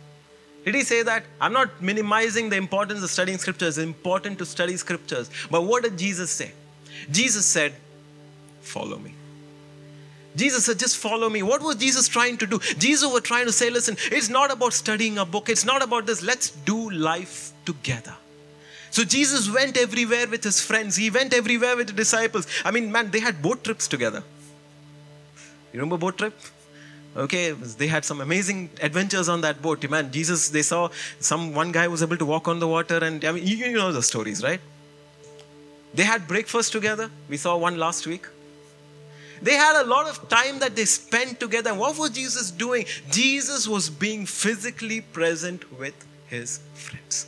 Did 0.65 0.75
he 0.75 0.83
say 0.83 1.03
that? 1.03 1.25
I'm 1.41 1.53
not 1.53 1.83
minimizing 1.83 2.49
the 2.49 2.57
importance 2.57 3.03
of 3.03 3.11
studying 3.11 3.39
scriptures. 3.39 3.79
It's 3.79 3.87
important 3.87 4.39
to 4.39 4.47
study 4.47 4.77
scriptures. 4.77 5.31
But 5.51 5.63
what 5.63 5.83
did 5.83 5.99
Jesus 5.99 6.31
say? 6.31 6.53
Jesus 7.11 7.45
said, 7.45 7.75
Follow 8.63 8.99
me. 8.99 9.15
Jesus 10.37 10.65
said, 10.65 10.79
just 10.79 10.97
follow 10.97 11.29
me. 11.29 11.43
What 11.43 11.63
was 11.63 11.77
Jesus 11.77 12.09
trying 12.09 12.39
to 12.39 12.47
do? 12.47 12.59
Jesus 12.79 13.11
was 13.13 13.23
trying 13.23 13.47
to 13.47 13.53
say, 13.53 13.71
listen, 13.71 13.97
it's 14.11 14.29
not 14.29 14.51
about 14.51 14.73
studying 14.73 15.19
a 15.19 15.25
book. 15.25 15.49
It's 15.49 15.65
not 15.65 15.83
about 15.83 16.07
this. 16.07 16.23
Let's 16.23 16.51
do 16.51 16.91
life 16.91 17.53
together. 17.65 18.17
So 18.95 19.03
Jesus 19.03 19.51
went 19.51 19.77
everywhere 19.77 20.29
with 20.29 20.45
his 20.45 20.61
friends. 20.61 20.95
He 20.95 21.11
went 21.11 21.35
everywhere 21.35 21.77
with 21.77 21.89
the 21.89 21.93
disciples. 21.93 22.47
I 22.65 22.71
mean, 22.71 22.93
man, 22.93 23.11
they 23.11 23.19
had 23.19 23.43
boat 23.43 23.65
trips 23.65 23.89
together. 23.89 24.23
You 25.73 25.81
remember 25.81 25.97
boat 25.97 26.17
trip? 26.17 26.33
Okay, 27.17 27.51
they 27.51 27.89
had 27.89 28.05
some 28.05 28.21
amazing 28.21 28.71
adventures 28.81 29.29
on 29.29 29.41
that 29.41 29.61
boat. 29.61 29.91
Man, 29.91 30.13
Jesus, 30.13 30.49
they 30.49 30.63
saw 30.63 30.91
some 31.19 31.55
one 31.55 31.73
guy 31.73 31.89
was 31.89 32.05
able 32.05 32.17
to 32.19 32.25
walk 32.25 32.47
on 32.47 32.61
the 32.61 32.69
water, 32.69 32.99
and 32.99 33.25
I 33.25 33.33
mean, 33.33 33.45
you, 33.45 33.57
you 33.57 33.73
know 33.73 33.91
the 33.91 34.01
stories, 34.01 34.45
right? 34.45 34.61
They 35.93 36.05
had 36.05 36.29
breakfast 36.29 36.71
together. 36.71 37.11
We 37.29 37.37
saw 37.37 37.57
one 37.57 37.77
last 37.77 38.07
week. 38.07 38.29
They 39.43 39.55
had 39.55 39.83
a 39.83 39.87
lot 39.89 40.07
of 40.07 40.29
time 40.29 40.61
that 40.61 40.77
they 40.77 40.85
spent 40.85 41.41
together. 41.41 41.71
And 41.71 41.81
what 41.81 41.99
was 41.99 42.11
Jesus 42.11 42.53
doing? 42.53 42.87
Jesus 43.11 43.67
was 43.67 43.91
being 43.91 44.25
physically 44.25 45.01
present 45.01 45.77
with 45.81 45.95
his 46.29 46.61
friends. 46.75 47.27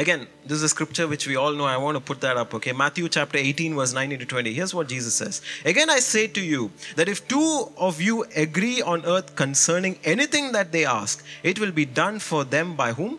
Again, 0.00 0.26
this 0.46 0.56
is 0.56 0.62
a 0.62 0.68
scripture 0.70 1.06
which 1.06 1.26
we 1.26 1.36
all 1.36 1.52
know. 1.52 1.66
I 1.66 1.76
want 1.76 1.94
to 1.94 2.00
put 2.00 2.22
that 2.22 2.38
up, 2.38 2.54
okay? 2.54 2.72
Matthew 2.72 3.06
chapter 3.06 3.36
18, 3.36 3.74
verse 3.74 3.92
19 3.92 4.20
to 4.20 4.24
20. 4.24 4.54
Here's 4.54 4.74
what 4.74 4.88
Jesus 4.88 5.14
says 5.14 5.42
Again, 5.62 5.90
I 5.90 5.98
say 5.98 6.26
to 6.26 6.40
you 6.40 6.70
that 6.96 7.06
if 7.06 7.28
two 7.28 7.68
of 7.76 8.00
you 8.00 8.24
agree 8.34 8.80
on 8.80 9.04
earth 9.04 9.36
concerning 9.36 9.98
anything 10.02 10.52
that 10.52 10.72
they 10.72 10.86
ask, 10.86 11.22
it 11.42 11.60
will 11.60 11.70
be 11.70 11.84
done 11.84 12.18
for 12.18 12.44
them 12.44 12.76
by 12.76 12.94
whom? 12.94 13.18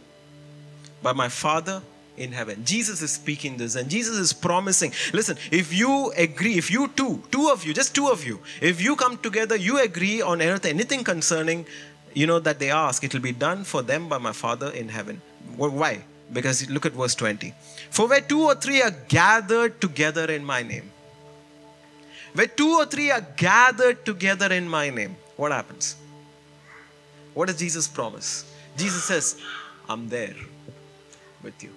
By 1.03 1.13
my 1.13 1.29
Father 1.29 1.83
in 2.17 2.31
heaven. 2.31 2.65
Jesus 2.65 3.03
is 3.03 3.11
speaking 3.11 3.57
this 3.57 3.75
and 3.75 3.87
Jesus 3.87 4.17
is 4.17 4.33
promising. 4.33 4.91
Listen, 5.13 5.37
if 5.51 5.71
you 5.71 6.11
agree, 6.17 6.57
if 6.57 6.71
you 6.71 6.87
two, 6.87 7.21
two 7.29 7.49
of 7.49 7.63
you, 7.63 7.75
just 7.75 7.93
two 7.93 8.07
of 8.07 8.25
you, 8.25 8.39
if 8.59 8.81
you 8.81 8.95
come 8.95 9.19
together, 9.19 9.55
you 9.55 9.79
agree 9.79 10.19
on 10.23 10.41
earth 10.41 10.65
anything 10.65 11.03
concerning, 11.03 11.67
you 12.15 12.25
know, 12.25 12.39
that 12.39 12.57
they 12.57 12.71
ask, 12.71 13.03
it 13.03 13.13
will 13.13 13.21
be 13.21 13.33
done 13.33 13.65
for 13.65 13.83
them 13.83 14.09
by 14.09 14.17
my 14.17 14.31
Father 14.31 14.71
in 14.71 14.89
heaven. 14.89 15.21
Why? 15.55 16.05
Because 16.31 16.69
look 16.69 16.85
at 16.85 16.93
verse 16.93 17.15
20. 17.15 17.53
For 17.89 18.07
where 18.07 18.21
two 18.21 18.43
or 18.43 18.55
three 18.55 18.81
are 18.81 18.95
gathered 19.07 19.81
together 19.81 20.25
in 20.25 20.45
my 20.45 20.63
name, 20.63 20.89
where 22.33 22.47
two 22.47 22.75
or 22.75 22.85
three 22.85 23.11
are 23.11 23.25
gathered 23.35 24.05
together 24.05 24.51
in 24.53 24.67
my 24.69 24.89
name, 24.89 25.17
what 25.35 25.51
happens? 25.51 25.95
What 27.33 27.47
does 27.47 27.59
Jesus 27.59 27.87
promise? 27.87 28.45
Jesus 28.77 29.03
says, 29.03 29.41
I'm 29.89 30.07
there 30.07 30.35
with 31.43 31.61
you. 31.61 31.71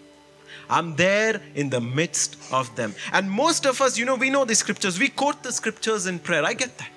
I'm 0.70 0.94
there 0.96 1.40
in 1.54 1.70
the 1.70 1.80
midst 1.80 2.36
of 2.52 2.74
them. 2.76 2.94
And 3.12 3.30
most 3.30 3.66
of 3.66 3.80
us, 3.80 3.98
you 3.98 4.04
know, 4.04 4.14
we 4.14 4.30
know 4.30 4.44
the 4.44 4.54
scriptures. 4.54 4.98
We 4.98 5.08
quote 5.08 5.42
the 5.42 5.52
scriptures 5.52 6.06
in 6.06 6.18
prayer. 6.20 6.44
I 6.44 6.54
get 6.54 6.78
that. 6.78 6.90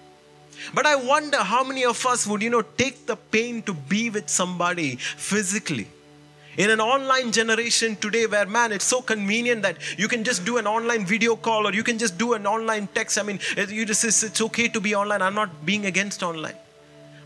But 0.74 0.86
I 0.86 0.96
wonder 0.96 1.38
how 1.38 1.63
many 1.63 1.86
of 1.86 2.06
us 2.06 2.26
would, 2.28 2.41
you 2.41 2.50
know, 2.50 2.62
take 2.62 3.06
the 3.06 3.15
pain 3.15 3.62
to 3.63 3.74
be 3.74 4.10
with 4.10 4.30
somebody 4.30 4.96
physically 4.96 5.88
in 6.58 6.70
an 6.72 6.82
online 6.82 7.32
generation 7.32 7.96
today 7.96 8.26
where 8.26 8.46
man 8.46 8.72
it's 8.72 8.86
so 8.86 9.02
convenient 9.02 9.62
that 9.62 9.78
you 9.98 10.08
can 10.08 10.24
just 10.24 10.43
do 10.43 10.58
an 10.58 10.67
online 10.67 11.06
video 11.06 11.36
call 11.36 11.67
or 11.67 11.74
you 11.74 11.84
can 11.84 11.98
just 11.98 12.17
do 12.17 12.34
an 12.34 12.46
online 12.46 12.88
text 12.93 13.17
i 13.17 13.24
mean 13.24 13.39
you 13.70 13.86
just 13.86 14.04
it's 14.04 14.41
okay 14.41 14.67
to 14.67 14.82
be 14.82 14.96
online 14.96 15.22
i'm 15.22 15.36
not 15.36 15.65
being 15.65 15.86
against 15.86 16.24
online 16.24 16.56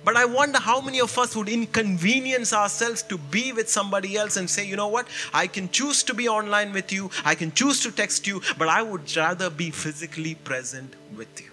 but 0.03 0.17
I 0.17 0.25
wonder 0.25 0.57
how 0.59 0.81
many 0.81 0.99
of 0.99 1.15
us 1.19 1.35
would 1.35 1.47
inconvenience 1.47 2.53
ourselves 2.53 3.03
to 3.03 3.19
be 3.19 3.53
with 3.53 3.69
somebody 3.69 4.17
else 4.17 4.35
and 4.35 4.49
say, 4.49 4.65
you 4.65 4.75
know 4.75 4.87
what, 4.87 5.07
I 5.31 5.45
can 5.45 5.69
choose 5.69 6.01
to 6.03 6.15
be 6.15 6.27
online 6.27 6.73
with 6.73 6.91
you, 6.91 7.11
I 7.23 7.35
can 7.35 7.51
choose 7.51 7.81
to 7.81 7.91
text 7.91 8.25
you, 8.25 8.41
but 8.57 8.67
I 8.67 8.81
would 8.81 9.15
rather 9.15 9.51
be 9.51 9.69
physically 9.69 10.33
present 10.33 10.95
with 11.15 11.39
you. 11.39 11.51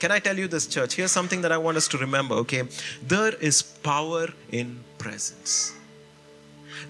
Can 0.00 0.10
I 0.10 0.18
tell 0.18 0.36
you 0.36 0.48
this, 0.48 0.66
church? 0.66 0.94
Here's 0.94 1.12
something 1.12 1.42
that 1.42 1.52
I 1.52 1.58
want 1.58 1.76
us 1.76 1.86
to 1.88 1.98
remember, 1.98 2.34
okay? 2.36 2.64
There 3.06 3.34
is 3.34 3.62
power 3.62 4.28
in 4.50 4.80
presence 4.98 5.74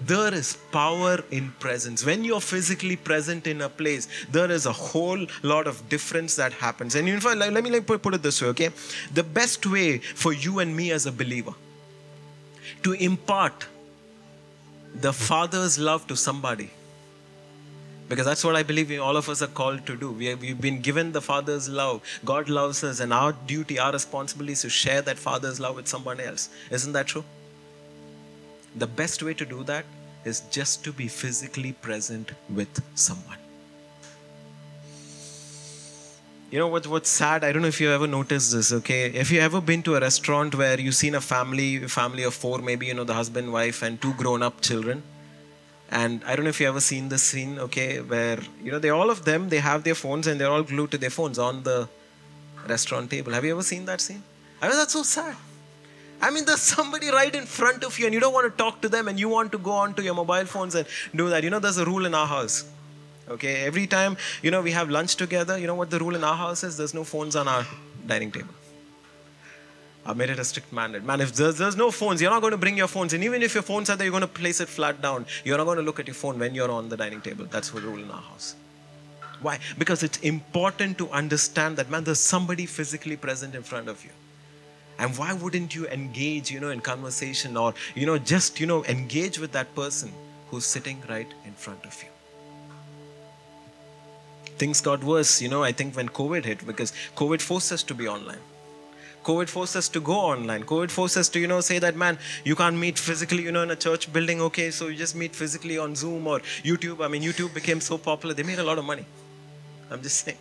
there 0.05 0.33
is 0.33 0.57
power 0.71 1.19
in 1.31 1.51
presence. 1.59 2.05
When 2.05 2.23
you're 2.23 2.41
physically 2.41 2.95
present 2.95 3.47
in 3.47 3.61
a 3.61 3.69
place, 3.69 4.07
there 4.29 4.49
is 4.51 4.65
a 4.65 4.71
whole 4.71 5.25
lot 5.43 5.67
of 5.67 5.89
difference 5.89 6.35
that 6.35 6.53
happens. 6.53 6.95
And 6.95 7.07
in 7.07 7.19
fact, 7.19 7.37
let 7.37 7.63
me 7.63 7.79
put 7.79 8.13
it 8.13 8.23
this 8.23 8.41
way, 8.41 8.49
okay? 8.49 8.69
The 9.13 9.23
best 9.23 9.65
way 9.65 9.99
for 9.99 10.33
you 10.33 10.59
and 10.59 10.75
me 10.75 10.91
as 10.91 11.05
a 11.05 11.11
believer, 11.11 11.53
to 12.83 12.93
impart 12.93 13.67
the 14.93 15.13
Father's 15.13 15.79
love 15.79 16.07
to 16.07 16.15
somebody. 16.15 16.69
Because 18.09 18.25
that's 18.25 18.43
what 18.43 18.57
I 18.57 18.63
believe 18.63 18.91
all 18.99 19.15
of 19.15 19.29
us 19.29 19.41
are 19.41 19.47
called 19.47 19.85
to 19.85 19.95
do. 19.95 20.11
We 20.11 20.25
have, 20.25 20.41
we've 20.41 20.59
been 20.59 20.81
given 20.81 21.13
the 21.13 21.21
Father's 21.21 21.69
love. 21.69 22.01
God 22.25 22.49
loves 22.49 22.83
us, 22.83 22.99
and 22.99 23.13
our 23.13 23.31
duty, 23.31 23.79
our 23.79 23.93
responsibility 23.93 24.51
is 24.51 24.61
to 24.63 24.69
share 24.69 25.01
that 25.03 25.17
Father's 25.17 25.61
love 25.61 25.77
with 25.77 25.87
someone 25.87 26.19
else. 26.19 26.49
Isn't 26.69 26.91
that 26.91 27.07
true? 27.07 27.23
The 28.75 28.87
best 28.87 29.21
way 29.21 29.33
to 29.33 29.45
do 29.45 29.63
that 29.63 29.85
is 30.23 30.41
just 30.51 30.83
to 30.85 30.91
be 30.91 31.07
physically 31.07 31.73
present 31.73 32.31
with 32.49 32.81
someone. 32.95 33.37
You 36.51 36.59
know 36.59 36.67
what, 36.67 36.85
what's 36.85 37.09
sad? 37.09 37.45
I 37.45 37.53
don't 37.53 37.61
know 37.61 37.69
if 37.69 37.79
you 37.79 37.89
ever 37.91 38.07
noticed 38.07 38.51
this, 38.51 38.73
okay? 38.73 39.05
If 39.05 39.31
you 39.31 39.39
ever 39.39 39.61
been 39.61 39.83
to 39.83 39.95
a 39.95 40.01
restaurant 40.01 40.53
where 40.53 40.77
you've 40.79 40.95
seen 40.95 41.15
a 41.15 41.21
family, 41.21 41.87
family 41.87 42.23
of 42.23 42.33
four, 42.33 42.59
maybe, 42.59 42.87
you 42.87 42.93
know, 42.93 43.05
the 43.05 43.13
husband, 43.13 43.53
wife, 43.53 43.81
and 43.81 44.01
two 44.01 44.13
grown 44.15 44.43
up 44.43 44.59
children. 44.59 45.01
And 45.89 46.21
I 46.25 46.35
don't 46.35 46.43
know 46.43 46.49
if 46.49 46.59
you 46.59 46.67
ever 46.67 46.81
seen 46.81 47.07
this 47.07 47.23
scene, 47.23 47.57
okay, 47.57 48.01
where, 48.01 48.39
you 48.61 48.71
know, 48.71 48.79
they 48.79 48.89
all 48.89 49.09
of 49.09 49.23
them, 49.23 49.47
they 49.47 49.59
have 49.59 49.83
their 49.83 49.95
phones 49.95 50.27
and 50.27 50.39
they're 50.39 50.51
all 50.51 50.63
glued 50.63 50.91
to 50.91 50.97
their 50.97 51.09
phones 51.09 51.39
on 51.39 51.63
the 51.63 51.87
restaurant 52.67 53.09
table. 53.09 53.31
Have 53.31 53.45
you 53.45 53.51
ever 53.51 53.63
seen 53.63 53.85
that 53.85 54.01
scene? 54.01 54.23
I 54.61 54.67
mean, 54.67 54.77
that's 54.77 54.93
so 54.93 55.03
sad. 55.03 55.35
I 56.21 56.29
mean, 56.29 56.45
there's 56.45 56.61
somebody 56.61 57.09
right 57.09 57.33
in 57.33 57.45
front 57.45 57.83
of 57.83 57.97
you 57.97 58.05
and 58.05 58.13
you 58.13 58.19
don't 58.19 58.33
want 58.33 58.51
to 58.51 58.55
talk 58.55 58.81
to 58.81 58.89
them 58.89 59.07
and 59.07 59.19
you 59.19 59.27
want 59.27 59.51
to 59.53 59.57
go 59.57 59.71
on 59.71 59.95
to 59.95 60.03
your 60.03 60.13
mobile 60.13 60.45
phones 60.45 60.75
and 60.75 60.87
do 61.15 61.29
that. 61.29 61.43
You 61.43 61.49
know, 61.49 61.59
there's 61.59 61.77
a 61.77 61.85
rule 61.85 62.05
in 62.05 62.13
our 62.13 62.27
house. 62.27 62.69
Okay, 63.27 63.63
every 63.63 63.87
time, 63.87 64.17
you 64.41 64.51
know, 64.51 64.61
we 64.61 64.71
have 64.71 64.89
lunch 64.89 65.15
together, 65.15 65.57
you 65.57 65.65
know 65.65 65.75
what 65.75 65.89
the 65.89 65.99
rule 65.99 66.15
in 66.15 66.23
our 66.23 66.35
house 66.35 66.63
is? 66.63 66.77
There's 66.77 66.93
no 66.93 67.03
phones 67.03 67.35
on 67.35 67.47
our 67.47 67.65
dining 68.05 68.31
table. 68.31 68.53
I 70.05 70.13
made 70.13 70.29
it 70.29 70.39
a 70.39 70.43
strict 70.43 70.73
mandate. 70.73 71.03
Man, 71.03 71.21
if 71.21 71.33
there's, 71.33 71.57
there's 71.57 71.75
no 71.75 71.91
phones, 71.91 72.21
you're 72.21 72.31
not 72.31 72.41
going 72.41 72.51
to 72.51 72.57
bring 72.57 72.77
your 72.77 72.87
phones. 72.87 73.13
And 73.13 73.23
even 73.23 73.41
if 73.41 73.53
your 73.53 73.63
phones 73.63 73.89
are 73.89 73.95
there, 73.95 74.05
you're 74.05 74.11
going 74.11 74.21
to 74.21 74.27
place 74.27 74.59
it 74.59 74.67
flat 74.67 75.01
down. 75.01 75.25
You're 75.43 75.57
not 75.57 75.65
going 75.65 75.77
to 75.77 75.83
look 75.83 75.99
at 75.99 76.07
your 76.07 76.15
phone 76.15 76.39
when 76.39 76.55
you're 76.55 76.71
on 76.71 76.89
the 76.89 76.97
dining 76.97 77.21
table. 77.21 77.45
That's 77.49 77.69
the 77.69 77.81
rule 77.81 77.99
in 77.99 78.09
our 78.09 78.21
house. 78.21 78.55
Why? 79.41 79.59
Because 79.77 80.03
it's 80.03 80.17
important 80.19 80.97
to 80.97 81.09
understand 81.09 81.77
that, 81.77 81.89
man, 81.89 82.03
there's 82.03 82.19
somebody 82.19 82.65
physically 82.65 83.15
present 83.15 83.55
in 83.55 83.63
front 83.63 83.89
of 83.89 84.03
you. 84.03 84.11
And 85.01 85.17
why 85.17 85.33
wouldn't 85.33 85.75
you 85.75 85.87
engage, 85.87 86.51
you 86.51 86.59
know, 86.59 86.69
in 86.69 86.79
conversation 86.79 87.57
or, 87.57 87.73
you 87.95 88.05
know, 88.05 88.17
just, 88.17 88.59
you 88.59 88.67
know, 88.67 88.85
engage 88.85 89.39
with 89.39 89.51
that 89.51 89.75
person 89.75 90.13
who's 90.49 90.65
sitting 90.65 91.03
right 91.09 91.27
in 91.43 91.53
front 91.53 91.85
of 91.85 92.01
you? 92.03 92.09
things 94.61 94.79
got 94.79 95.03
worse, 95.03 95.41
you 95.41 95.49
know, 95.49 95.63
I 95.63 95.71
think 95.71 95.95
when 95.95 96.07
COVID 96.07 96.45
hit, 96.45 96.65
because 96.67 96.93
COVID 97.15 97.41
forced 97.41 97.71
us 97.71 97.81
to 97.91 97.95
be 97.95 98.07
online. 98.07 98.43
COVID 99.23 99.49
forced 99.49 99.75
us 99.75 99.89
to 99.95 99.99
go 99.99 100.17
online. 100.33 100.65
COVID 100.65 100.91
forced 100.91 101.17
us 101.17 101.29
to, 101.29 101.39
you 101.39 101.47
know, 101.47 101.61
say 101.61 101.79
that, 101.79 101.95
man, 101.95 102.19
you 102.43 102.55
can't 102.55 102.77
meet 102.77 102.99
physically, 102.99 103.41
you 103.41 103.51
know, 103.51 103.63
in 103.63 103.71
a 103.71 103.75
church 103.75 104.13
building, 104.13 104.39
okay, 104.49 104.69
so 104.69 104.87
you 104.87 104.97
just 104.97 105.15
meet 105.15 105.35
physically 105.35 105.79
on 105.79 105.95
Zoom 105.95 106.27
or 106.27 106.39
YouTube. 106.69 107.03
I 107.03 107.07
mean, 107.07 107.23
YouTube 107.23 107.55
became 107.55 107.81
so 107.81 107.97
popular, 107.97 108.35
they 108.35 108.43
made 108.43 108.59
a 108.59 108.63
lot 108.63 108.77
of 108.77 108.85
money. 108.85 109.05
I'm 109.89 110.03
just 110.03 110.23
saying 110.25 110.37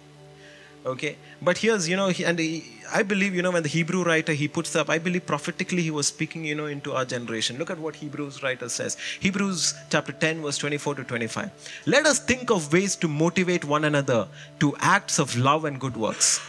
okay? 0.85 1.17
But 1.43 1.59
here's 1.59 1.89
you 1.89 1.97
know 1.97 2.11
and 2.25 2.39
he, 2.39 2.65
i 2.93 3.03
believe 3.03 3.35
you 3.35 3.43
know 3.43 3.51
when 3.51 3.63
the 3.63 3.69
hebrew 3.69 4.03
writer 4.03 4.33
he 4.33 4.49
puts 4.49 4.75
up 4.75 4.91
i 4.91 4.99
believe 4.99 5.25
prophetically 5.27 5.83
he 5.83 5.91
was 5.91 6.07
speaking 6.07 6.45
you 6.45 6.55
know 6.55 6.67
into 6.67 6.93
our 6.93 7.05
generation. 7.05 7.59
Look 7.59 7.71
at 7.71 7.79
what 7.79 7.97
hebrews 7.97 8.43
writer 8.43 8.69
says. 8.69 8.97
Hebrews 9.21 9.75
chapter 9.91 10.13
10 10.13 10.43
verse 10.43 10.59
24 10.59 10.97
to 10.97 11.05
25 11.05 11.51
let 11.87 12.07
us 12.07 12.19
think 12.19 12.51
of 12.51 12.73
ways 12.73 12.97
to 12.97 13.09
motivate 13.09 13.65
one 13.65 13.85
another 13.85 14.29
to 14.61 14.75
acts 14.79 15.19
of 15.19 15.37
love 15.37 15.65
and 15.65 15.81
good 15.81 15.97
works. 15.97 16.41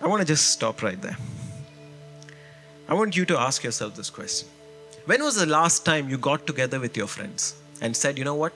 I 0.00 0.06
want 0.08 0.20
to 0.20 0.26
just 0.26 0.50
stop 0.50 0.82
right 0.82 1.00
there. 1.00 1.16
I 2.88 2.94
want 2.94 3.16
you 3.16 3.24
to 3.24 3.38
ask 3.38 3.64
yourself 3.64 3.96
this 3.96 4.10
question. 4.10 4.48
When 5.06 5.22
was 5.22 5.36
the 5.36 5.46
last 5.46 5.84
time 5.84 6.08
you 6.08 6.18
got 6.18 6.46
together 6.46 6.78
with 6.78 6.96
your 6.96 7.06
friends 7.06 7.56
and 7.80 7.96
said 7.96 8.18
you 8.18 8.24
know 8.24 8.34
what? 8.34 8.52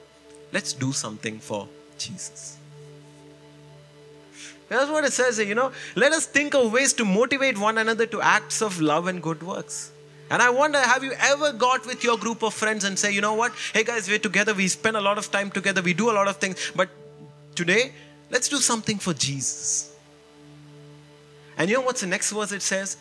Let's 0.53 0.73
do 0.73 0.93
something 0.93 1.39
for 1.39 1.69
jesus 1.99 2.60
that's 4.71 4.91
what 4.91 5.05
it 5.05 5.13
says 5.13 5.39
you 5.39 5.55
know. 5.55 5.73
Let 5.97 6.13
us 6.13 6.27
think 6.27 6.55
of 6.55 6.73
ways 6.73 6.93
to 6.95 7.05
motivate 7.05 7.59
one 7.59 7.77
another 7.77 8.07
to 8.07 8.23
acts 8.23 8.63
of 8.63 8.81
love 8.81 9.07
and 9.09 9.23
good 9.23 9.43
works. 9.43 9.93
And 10.31 10.41
I 10.41 10.49
wonder, 10.49 10.79
have 10.79 11.03
you 11.03 11.13
ever 11.19 11.53
got 11.53 11.85
with 11.87 12.05
your 12.05 12.17
group 12.17 12.45
of 12.45 12.55
friends 12.55 12.85
and 12.85 12.97
say, 12.97 13.13
you 13.13 13.21
know 13.21 13.35
what? 13.35 13.53
Hey 13.75 13.83
guys, 13.83 14.09
we're 14.09 14.21
together, 14.21 14.55
we 14.55 14.69
spend 14.69 14.97
a 14.97 15.01
lot 15.01 15.19
of 15.19 15.31
time 15.33 15.51
together, 15.51 15.83
we 15.83 15.93
do 15.93 16.09
a 16.09 16.15
lot 16.15 16.29
of 16.29 16.37
things, 16.37 16.71
but 16.75 16.89
today, 17.57 17.93
let's 18.31 18.49
do 18.49 18.59
something 18.59 18.99
for 18.99 19.13
Jesus. 19.13 19.93
And 21.59 21.69
you 21.69 21.77
know 21.77 21.83
what's 21.83 22.01
the 22.01 22.07
next 22.07 22.31
verse 22.31 22.53
it 22.53 22.63
says? 22.63 22.97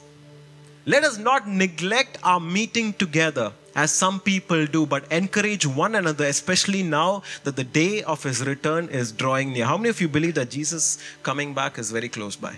Let 0.87 1.03
us 1.03 1.19
not 1.19 1.47
neglect 1.47 2.17
our 2.23 2.39
meeting 2.39 2.93
together 2.93 3.53
as 3.75 3.91
some 3.91 4.19
people 4.19 4.65
do, 4.65 4.85
but 4.85 5.11
encourage 5.11 5.65
one 5.65 5.95
another, 5.95 6.25
especially 6.25 6.83
now 6.83 7.23
that 7.43 7.55
the 7.55 7.63
day 7.63 8.03
of 8.03 8.23
his 8.23 8.45
return 8.45 8.89
is 8.89 9.11
drawing 9.11 9.53
near. 9.53 9.65
How 9.65 9.77
many 9.77 9.89
of 9.89 10.01
you 10.01 10.07
believe 10.07 10.35
that 10.35 10.49
Jesus 10.49 10.97
coming 11.23 11.53
back 11.53 11.77
is 11.77 11.91
very 11.91 12.09
close 12.09 12.35
by? 12.35 12.55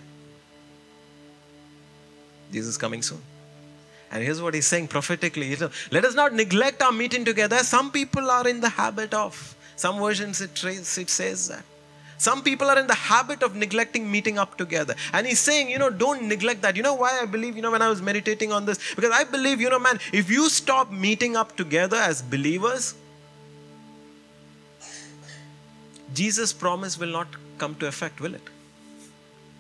Jesus 2.52 2.78
coming 2.78 3.02
soon. 3.02 3.22
And 4.12 4.24
here's 4.24 4.42
what 4.42 4.54
he's 4.54 4.68
saying 4.68 4.90
prophetically 4.90 5.56
let 5.90 6.04
us 6.04 6.16
not 6.16 6.34
neglect 6.34 6.82
our 6.82 6.92
meeting 6.92 7.24
together. 7.24 7.60
Some 7.60 7.92
people 7.92 8.30
are 8.30 8.48
in 8.48 8.60
the 8.60 8.70
habit 8.70 9.14
of. 9.14 9.56
Some 9.78 10.00
versions 10.00 10.42
it, 10.42 10.64
it 10.64 11.10
says 11.10 11.48
that. 11.48 11.64
Some 12.22 12.44
people 12.44 12.70
are 12.70 12.78
in 12.78 12.86
the 12.86 12.94
habit 12.94 13.42
of 13.42 13.56
neglecting 13.56 14.12
meeting 14.12 14.38
up 14.38 14.56
together. 14.56 14.94
And 15.12 15.26
he's 15.26 15.40
saying, 15.40 15.72
you 15.72 15.80
know, 15.80 15.90
don't 15.90 16.26
neglect 16.26 16.62
that. 16.62 16.76
You 16.76 16.84
know 16.84 16.94
why 16.94 17.20
I 17.20 17.26
believe, 17.26 17.56
you 17.56 17.64
know, 17.64 17.72
when 17.72 17.82
I 17.82 17.90
was 17.90 18.00
meditating 18.00 18.52
on 18.52 18.66
this? 18.66 18.78
Because 18.96 19.10
I 19.10 19.24
believe, 19.24 19.60
you 19.60 19.72
know, 19.72 19.80
man, 19.80 20.00
if 20.14 20.30
you 20.30 20.48
stop 20.48 20.92
meeting 20.92 21.36
up 21.36 21.58
together 21.58 21.98
as 21.98 22.22
believers, 22.22 22.94
Jesus' 26.14 26.54
promise 26.54 27.00
will 27.00 27.12
not 27.12 27.28
come 27.58 27.74
to 27.76 27.88
effect, 27.88 28.22
will 28.22 28.36
it? 28.36 28.48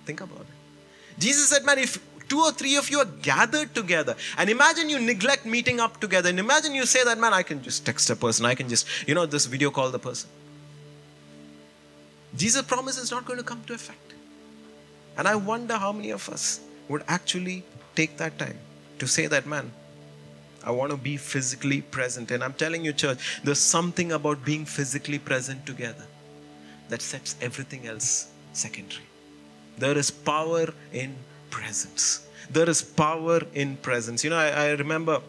Think 0.05 0.21
about 0.21 0.41
it. 0.41 1.17
Jesus 1.17 1.49
said, 1.49 1.65
man, 1.65 1.79
if 1.79 1.97
two 2.29 2.41
or 2.41 2.51
three 2.51 2.75
of 2.75 2.91
you 2.91 2.99
are 2.99 3.11
gathered 3.23 3.73
together, 3.73 4.15
and 4.37 4.51
imagine 4.51 4.87
you 4.87 4.99
neglect 4.99 5.47
meeting 5.47 5.79
up 5.79 5.99
together, 5.99 6.29
and 6.29 6.37
imagine 6.37 6.75
you 6.75 6.85
say 6.85 7.03
that, 7.05 7.17
man, 7.17 7.33
I 7.33 7.41
can 7.41 7.63
just 7.63 7.87
text 7.87 8.07
a 8.11 8.15
person, 8.15 8.45
I 8.45 8.53
can 8.53 8.69
just, 8.69 8.85
you 9.07 9.15
know, 9.15 9.25
this 9.25 9.47
video 9.47 9.71
call 9.71 9.89
the 9.89 9.97
person. 9.97 10.29
Jesus' 12.35 12.63
promise 12.63 12.97
is 12.97 13.11
not 13.11 13.25
going 13.25 13.37
to 13.37 13.43
come 13.45 13.63
to 13.65 13.73
effect. 13.73 14.13
And 15.17 15.27
I 15.27 15.35
wonder 15.35 15.77
how 15.77 15.91
many 15.91 16.11
of 16.11 16.29
us 16.29 16.61
would 16.87 17.03
actually 17.07 17.63
take 17.95 18.17
that 18.17 18.37
time 18.39 18.57
to 18.99 19.07
say 19.07 19.27
that, 19.27 19.45
man, 19.45 19.71
I 20.63 20.71
want 20.71 20.91
to 20.91 20.97
be 20.97 21.17
physically 21.17 21.81
present. 21.81 22.31
And 22.31 22.43
I'm 22.43 22.53
telling 22.53 22.85
you, 22.85 22.93
church, 22.93 23.41
there's 23.43 23.59
something 23.59 24.11
about 24.11 24.45
being 24.45 24.65
physically 24.65 25.19
present 25.19 25.65
together 25.65 26.05
that 26.89 27.01
sets 27.01 27.35
everything 27.41 27.87
else 27.87 28.31
secondary. 28.53 29.03
There 29.77 29.97
is 29.97 30.11
power 30.11 30.73
in 30.93 31.15
presence. 31.49 32.27
There 32.49 32.69
is 32.69 32.81
power 32.81 33.41
in 33.53 33.77
presence. 33.77 34.23
You 34.23 34.29
know, 34.29 34.37
I, 34.37 34.49
I 34.49 34.69
remember 34.71 35.21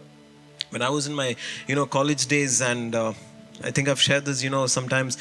when 0.70 0.82
I 0.82 0.90
was 0.90 1.06
in 1.06 1.14
my, 1.14 1.36
you 1.66 1.74
know, 1.74 1.86
college 1.86 2.26
days, 2.26 2.60
and 2.60 2.94
uh, 2.94 3.12
I 3.62 3.70
think 3.70 3.88
I've 3.88 4.00
shared 4.00 4.24
this, 4.24 4.42
you 4.42 4.50
know, 4.50 4.66
sometimes 4.66 5.18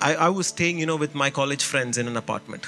I, 0.00 0.14
I 0.14 0.28
was 0.30 0.46
staying, 0.46 0.78
you 0.78 0.86
know, 0.86 0.96
with 0.96 1.14
my 1.14 1.30
college 1.30 1.62
friends 1.62 1.98
in 1.98 2.08
an 2.08 2.16
apartment. 2.16 2.66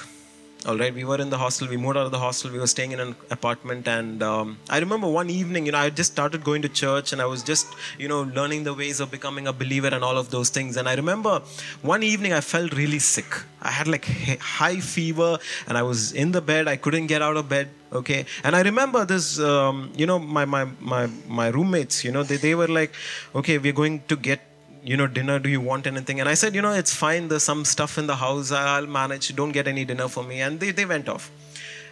All 0.65 0.77
right, 0.77 0.93
we 0.93 1.03
were 1.03 1.17
in 1.19 1.29
the 1.29 1.37
hostel. 1.37 1.67
We 1.67 1.75
moved 1.75 1.97
out 1.97 2.05
of 2.05 2.11
the 2.11 2.19
hostel. 2.19 2.49
We 2.49 2.57
were 2.57 2.67
staying 2.67 2.93
in 2.93 2.99
an 3.01 3.15
apartment, 3.31 3.85
and 3.85 4.23
um, 4.23 4.57
I 4.69 4.79
remember 4.79 5.09
one 5.09 5.29
evening, 5.29 5.65
you 5.65 5.73
know, 5.73 5.79
I 5.79 5.89
just 5.89 6.13
started 6.13 6.45
going 6.45 6.61
to 6.61 6.69
church, 6.69 7.11
and 7.11 7.21
I 7.21 7.25
was 7.25 7.43
just, 7.43 7.67
you 7.97 8.07
know, 8.07 8.21
learning 8.21 8.63
the 8.63 8.73
ways 8.73 9.01
of 9.01 9.11
becoming 9.11 9.47
a 9.47 9.51
believer 9.51 9.89
and 9.89 10.05
all 10.05 10.17
of 10.17 10.29
those 10.29 10.49
things. 10.49 10.77
And 10.77 10.87
I 10.87 10.95
remember 10.95 11.41
one 11.81 12.01
evening 12.01 12.31
I 12.31 12.39
felt 12.39 12.73
really 12.75 12.99
sick. 12.99 13.25
I 13.61 13.71
had 13.71 13.89
like 13.89 14.05
high 14.39 14.79
fever, 14.79 15.37
and 15.67 15.77
I 15.77 15.81
was 15.81 16.13
in 16.13 16.31
the 16.31 16.41
bed. 16.41 16.69
I 16.69 16.77
couldn't 16.77 17.07
get 17.07 17.21
out 17.21 17.35
of 17.35 17.49
bed. 17.49 17.69
Okay, 17.91 18.25
and 18.45 18.55
I 18.55 18.61
remember 18.61 19.03
this, 19.03 19.39
um, 19.39 19.91
you 19.97 20.05
know, 20.05 20.17
my 20.17 20.45
my 20.45 20.65
my 20.79 21.07
my 21.27 21.49
roommates, 21.49 22.05
you 22.05 22.11
know, 22.11 22.23
they 22.23 22.37
they 22.37 22.55
were 22.55 22.69
like, 22.69 22.93
okay, 23.35 23.57
we're 23.57 23.73
going 23.73 24.01
to 24.07 24.15
get 24.15 24.39
you 24.83 24.97
know, 24.97 25.07
dinner, 25.07 25.39
do 25.39 25.49
you 25.49 25.61
want 25.61 25.87
anything? 25.87 26.19
And 26.19 26.27
I 26.27 26.33
said, 26.33 26.53
you 26.53 26.61
know, 26.61 26.73
it's 26.73 26.93
fine. 26.93 27.29
There's 27.29 27.43
some 27.43 27.63
stuff 27.65 27.97
in 27.97 28.07
the 28.07 28.17
house. 28.17 28.51
I'll 28.51 28.87
manage. 28.87 29.35
Don't 29.35 29.51
get 29.51 29.67
any 29.67 29.85
dinner 29.85 30.07
for 30.07 30.23
me. 30.23 30.41
And 30.41 30.59
they, 30.59 30.71
they 30.71 30.85
went 30.85 31.07
off. 31.07 31.31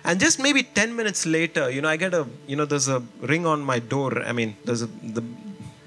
And 0.04 0.20
just 0.20 0.40
maybe 0.40 0.64
10 0.64 0.96
minutes 0.96 1.26
later, 1.26 1.70
you 1.70 1.82
know, 1.82 1.88
I 1.88 1.96
get 1.96 2.14
a, 2.14 2.28
you 2.48 2.56
know, 2.56 2.66
there's 2.66 2.88
a 2.88 3.02
ring 3.22 3.46
on 3.46 3.62
my 3.62 3.80
door. 3.80 4.24
I 4.24 4.32
mean, 4.34 4.58
there's 4.66 4.82
a, 4.82 4.88
the, 4.88 5.24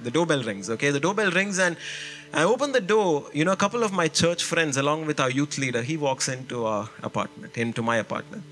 the 0.02 0.10
doorbell 0.10 0.42
rings, 0.42 0.70
okay? 0.70 0.90
The 0.90 1.00
doorbell 1.00 1.30
rings 1.30 1.58
and 1.58 1.76
I 2.32 2.44
open 2.44 2.72
the 2.72 2.80
door. 2.80 3.26
You 3.32 3.44
know, 3.44 3.52
a 3.52 3.56
couple 3.56 3.82
of 3.82 3.92
my 3.92 4.08
church 4.08 4.42
friends, 4.42 4.76
along 4.76 5.06
with 5.06 5.20
our 5.20 5.30
youth 5.30 5.58
leader, 5.58 5.82
he 5.82 5.96
walks 5.96 6.28
into 6.28 6.64
our 6.64 6.88
apartment, 7.02 7.56
into 7.58 7.82
my 7.82 7.96
apartment. 7.96 8.44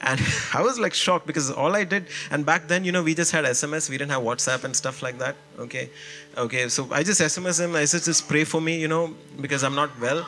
And 0.00 0.20
I 0.54 0.62
was 0.62 0.78
like 0.78 0.94
shocked 0.94 1.26
because 1.26 1.50
all 1.50 1.74
I 1.74 1.84
did, 1.84 2.06
and 2.30 2.44
back 2.44 2.68
then, 2.68 2.84
you 2.84 2.92
know, 2.92 3.02
we 3.02 3.14
just 3.14 3.32
had 3.32 3.44
SMS, 3.44 3.88
we 3.88 3.98
didn't 3.98 4.10
have 4.10 4.22
WhatsApp 4.22 4.64
and 4.64 4.74
stuff 4.74 5.02
like 5.02 5.18
that. 5.18 5.36
Okay. 5.58 5.90
Okay. 6.36 6.68
So 6.68 6.88
I 6.92 7.02
just 7.02 7.20
SMS 7.20 7.60
him, 7.60 7.74
I 7.74 7.84
said, 7.84 8.02
just 8.02 8.28
pray 8.28 8.44
for 8.44 8.60
me, 8.60 8.78
you 8.80 8.88
know, 8.88 9.14
because 9.40 9.62
I'm 9.64 9.74
not 9.74 9.98
well. 10.00 10.26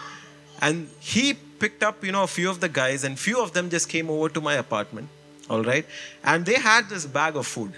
And 0.61 0.88
he 1.00 1.35
picked 1.35 1.83
up, 1.83 2.04
you 2.04 2.12
know, 2.12 2.24
a 2.24 2.26
few 2.26 2.50
of 2.50 2.61
the 2.61 2.68
guys, 2.68 3.04
and 3.04 3.18
few 3.18 3.40
of 3.42 3.52
them 3.52 3.70
just 3.70 3.88
came 3.88 4.11
over 4.11 4.28
to 4.28 4.40
my 4.40 4.54
apartment. 4.54 5.09
All 5.48 5.62
right. 5.62 5.87
And 6.24 6.44
they 6.44 6.54
had 6.54 6.88
this 6.88 7.07
bag 7.07 7.37
of 7.37 7.46
food. 7.46 7.72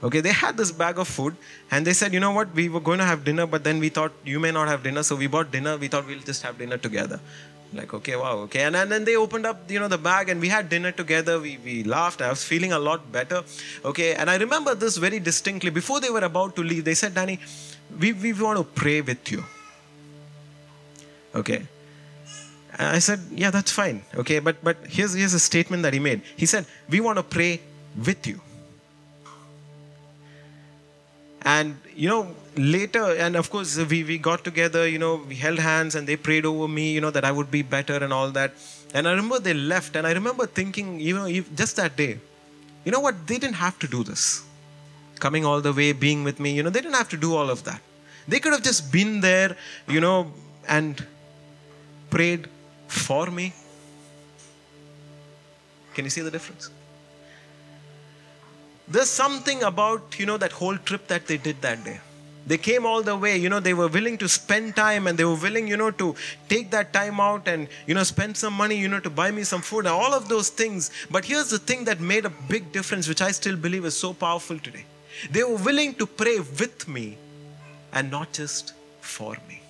Okay, 0.00 0.20
they 0.20 0.30
had 0.30 0.56
this 0.56 0.70
bag 0.70 0.98
of 0.98 1.08
food 1.08 1.34
and 1.72 1.84
they 1.84 1.92
said, 1.92 2.12
you 2.14 2.20
know 2.20 2.30
what, 2.30 2.54
we 2.54 2.68
were 2.68 2.80
going 2.80 3.00
to 3.00 3.04
have 3.04 3.24
dinner, 3.24 3.46
but 3.46 3.64
then 3.64 3.80
we 3.80 3.88
thought 3.88 4.12
you 4.24 4.38
may 4.38 4.52
not 4.52 4.68
have 4.68 4.84
dinner, 4.84 5.02
so 5.02 5.16
we 5.16 5.26
bought 5.26 5.50
dinner. 5.50 5.76
We 5.76 5.88
thought 5.88 6.06
we'll 6.06 6.20
just 6.20 6.42
have 6.44 6.56
dinner 6.56 6.78
together. 6.78 7.18
Like, 7.72 7.92
okay, 7.92 8.16
wow, 8.16 8.38
okay. 8.38 8.62
And, 8.62 8.74
and 8.74 8.90
then 8.90 9.04
they 9.04 9.16
opened 9.16 9.44
up, 9.44 9.70
you 9.70 9.78
know, 9.78 9.88
the 9.88 9.98
bag 9.98 10.30
and 10.30 10.40
we 10.40 10.48
had 10.48 10.70
dinner 10.70 10.90
together. 10.90 11.38
We, 11.38 11.58
we 11.62 11.84
laughed. 11.84 12.22
I 12.22 12.30
was 12.30 12.42
feeling 12.42 12.72
a 12.72 12.78
lot 12.78 13.12
better. 13.12 13.42
Okay. 13.84 14.14
And 14.14 14.30
I 14.30 14.36
remember 14.36 14.74
this 14.74 14.96
very 14.96 15.20
distinctly. 15.20 15.70
Before 15.70 16.00
they 16.00 16.08
were 16.08 16.24
about 16.24 16.56
to 16.56 16.62
leave, 16.62 16.84
they 16.84 16.94
said, 16.94 17.14
Danny, 17.14 17.38
we, 18.00 18.14
we 18.14 18.32
want 18.32 18.56
to 18.56 18.64
pray 18.64 19.02
with 19.02 19.30
you. 19.30 19.44
Okay. 21.34 21.66
And 22.78 22.88
I 22.88 23.00
said, 23.00 23.20
yeah, 23.30 23.50
that's 23.50 23.70
fine. 23.70 24.02
Okay. 24.14 24.38
But, 24.38 24.64
but 24.64 24.78
here's, 24.88 25.12
here's 25.12 25.34
a 25.34 25.40
statement 25.40 25.82
that 25.82 25.92
he 25.92 25.98
made. 25.98 26.22
He 26.36 26.46
said, 26.46 26.64
we 26.88 27.00
want 27.00 27.18
to 27.18 27.22
pray 27.22 27.60
with 28.02 28.26
you. 28.26 28.40
And, 31.42 31.76
you 31.94 32.08
know, 32.08 32.34
later, 32.58 33.14
and 33.14 33.36
of 33.36 33.50
course, 33.50 33.76
we, 33.76 34.04
we 34.04 34.18
got 34.18 34.44
together, 34.44 34.86
you 34.86 34.98
know, 34.98 35.16
we 35.28 35.36
held 35.36 35.58
hands 35.58 35.94
and 35.94 36.06
they 36.06 36.16
prayed 36.16 36.44
over 36.44 36.68
me, 36.68 36.92
you 36.92 37.00
know, 37.00 37.10
that 37.10 37.24
I 37.24 37.32
would 37.32 37.50
be 37.50 37.62
better 37.62 37.96
and 37.96 38.12
all 38.12 38.30
that. 38.30 38.52
And 38.94 39.06
I 39.06 39.10
remember 39.12 39.38
they 39.38 39.54
left, 39.54 39.96
and 39.96 40.06
I 40.06 40.12
remember 40.12 40.46
thinking, 40.46 41.00
you 41.00 41.14
know, 41.14 41.28
just 41.54 41.76
that 41.76 41.96
day, 41.96 42.18
you 42.84 42.92
know 42.92 43.00
what, 43.00 43.26
they 43.26 43.38
didn't 43.38 43.56
have 43.56 43.78
to 43.80 43.88
do 43.88 44.02
this. 44.02 44.42
Coming 45.18 45.44
all 45.44 45.60
the 45.60 45.72
way, 45.72 45.92
being 45.92 46.24
with 46.24 46.40
me, 46.40 46.52
you 46.52 46.62
know, 46.62 46.70
they 46.70 46.80
didn't 46.80 46.94
have 46.96 47.08
to 47.10 47.16
do 47.16 47.34
all 47.34 47.50
of 47.50 47.64
that. 47.64 47.80
They 48.26 48.40
could 48.40 48.52
have 48.52 48.62
just 48.62 48.92
been 48.92 49.20
there, 49.20 49.56
you 49.88 50.00
know, 50.00 50.32
and 50.68 51.04
prayed 52.10 52.48
for 52.86 53.26
me. 53.26 53.52
Can 55.94 56.04
you 56.04 56.10
see 56.10 56.20
the 56.20 56.30
difference? 56.30 56.70
There's 58.86 59.10
something 59.10 59.62
about, 59.62 60.18
you 60.18 60.26
know, 60.26 60.36
that 60.38 60.52
whole 60.52 60.78
trip 60.78 61.08
that 61.08 61.26
they 61.26 61.36
did 61.36 61.60
that 61.62 61.84
day. 61.84 62.00
They 62.46 62.56
came 62.56 62.86
all 62.86 63.02
the 63.02 63.14
way, 63.14 63.36
you 63.36 63.50
know, 63.50 63.60
they 63.60 63.74
were 63.74 63.88
willing 63.88 64.16
to 64.18 64.28
spend 64.28 64.74
time 64.74 65.06
and 65.06 65.18
they 65.18 65.24
were 65.24 65.34
willing, 65.34 65.68
you 65.68 65.76
know, 65.76 65.90
to 65.90 66.14
take 66.48 66.70
that 66.70 66.94
time 66.94 67.20
out 67.20 67.46
and, 67.46 67.68
you 67.86 67.94
know, 67.94 68.02
spend 68.04 68.36
some 68.36 68.54
money, 68.54 68.76
you 68.76 68.88
know, 68.88 69.00
to 69.00 69.10
buy 69.10 69.30
me 69.30 69.44
some 69.44 69.60
food, 69.60 69.80
and 69.80 69.88
all 69.88 70.14
of 70.14 70.28
those 70.28 70.48
things. 70.48 70.90
But 71.10 71.26
here's 71.26 71.50
the 71.50 71.58
thing 71.58 71.84
that 71.84 72.00
made 72.00 72.24
a 72.24 72.30
big 72.30 72.72
difference, 72.72 73.06
which 73.06 73.20
I 73.20 73.32
still 73.32 73.56
believe 73.56 73.84
is 73.84 73.96
so 73.96 74.14
powerful 74.14 74.58
today. 74.58 74.86
They 75.30 75.42
were 75.42 75.56
willing 75.56 75.94
to 75.96 76.06
pray 76.06 76.38
with 76.38 76.88
me 76.88 77.18
and 77.92 78.10
not 78.10 78.32
just 78.32 78.72
for 79.00 79.36
me. 79.48 79.60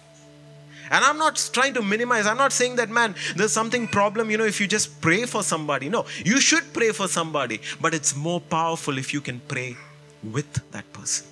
And 0.90 1.04
I'm 1.04 1.18
not 1.18 1.50
trying 1.52 1.74
to 1.74 1.82
minimize. 1.82 2.26
I'm 2.26 2.38
not 2.38 2.52
saying 2.52 2.76
that, 2.76 2.88
man, 2.88 3.14
there's 3.36 3.52
something 3.52 3.88
problem, 3.88 4.30
you 4.30 4.38
know, 4.38 4.44
if 4.44 4.60
you 4.60 4.66
just 4.66 5.00
pray 5.00 5.26
for 5.26 5.42
somebody. 5.42 5.88
No, 5.88 6.06
you 6.24 6.40
should 6.40 6.72
pray 6.72 6.92
for 6.92 7.08
somebody, 7.08 7.60
but 7.80 7.92
it's 7.92 8.16
more 8.16 8.40
powerful 8.40 8.98
if 8.98 9.12
you 9.12 9.20
can 9.20 9.40
pray 9.48 9.76
with 10.22 10.70
that 10.70 10.90
person. 10.92 11.26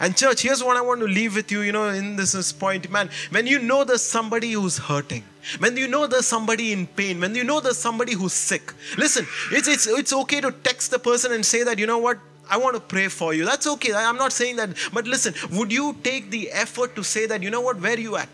And 0.00 0.16
church, 0.16 0.40
here's 0.40 0.64
what 0.64 0.78
I 0.78 0.80
want 0.80 1.00
to 1.00 1.06
leave 1.06 1.36
with 1.36 1.52
you, 1.52 1.60
you 1.60 1.72
know, 1.72 1.90
in 1.90 2.16
this 2.16 2.52
point, 2.52 2.90
man. 2.90 3.10
When 3.28 3.46
you 3.46 3.58
know 3.58 3.84
there's 3.84 4.02
somebody 4.02 4.52
who's 4.52 4.78
hurting, 4.78 5.24
when 5.58 5.76
you 5.76 5.88
know 5.88 6.06
there's 6.06 6.26
somebody 6.26 6.72
in 6.72 6.86
pain, 6.86 7.20
when 7.20 7.34
you 7.34 7.44
know 7.44 7.60
there's 7.60 7.76
somebody 7.76 8.14
who's 8.14 8.32
sick, 8.32 8.72
listen, 8.96 9.26
it's, 9.52 9.68
it's, 9.68 9.86
it's 9.86 10.12
okay 10.14 10.40
to 10.40 10.52
text 10.52 10.90
the 10.90 10.98
person 10.98 11.32
and 11.32 11.44
say 11.44 11.64
that, 11.64 11.78
you 11.78 11.86
know 11.86 11.98
what, 11.98 12.18
I 12.48 12.56
want 12.56 12.76
to 12.76 12.80
pray 12.80 13.08
for 13.08 13.34
you. 13.34 13.44
That's 13.44 13.66
okay. 13.66 13.92
I'm 13.94 14.16
not 14.16 14.32
saying 14.32 14.56
that. 14.56 14.70
But 14.92 15.06
listen, 15.06 15.34
would 15.52 15.70
you 15.70 15.94
take 16.02 16.30
the 16.30 16.50
effort 16.50 16.96
to 16.96 17.04
say 17.04 17.26
that, 17.26 17.42
you 17.42 17.50
know 17.50 17.60
what, 17.60 17.78
where 17.78 17.94
are 17.94 18.00
you 18.00 18.16
at? 18.16 18.28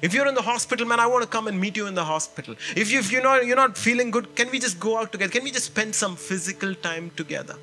If 0.00 0.14
you're 0.14 0.26
in 0.26 0.34
the 0.34 0.42
hospital, 0.42 0.86
man, 0.86 0.98
I 0.98 1.06
want 1.06 1.22
to 1.22 1.28
come 1.28 1.46
and 1.46 1.60
meet 1.60 1.76
you 1.76 1.86
in 1.86 1.94
the 1.94 2.04
hospital. 2.04 2.56
If, 2.74 2.90
you, 2.90 2.98
if 2.98 3.12
you're, 3.12 3.22
not, 3.22 3.46
you're 3.46 3.54
not 3.54 3.76
feeling 3.76 4.10
good, 4.10 4.34
can 4.34 4.50
we 4.50 4.58
just 4.58 4.80
go 4.80 4.98
out 4.98 5.12
together? 5.12 5.30
Can 5.30 5.44
we 5.44 5.50
just 5.52 5.66
spend 5.66 5.94
some 5.94 6.16
physical 6.16 6.74
time 6.74 7.12
together? 7.16 7.54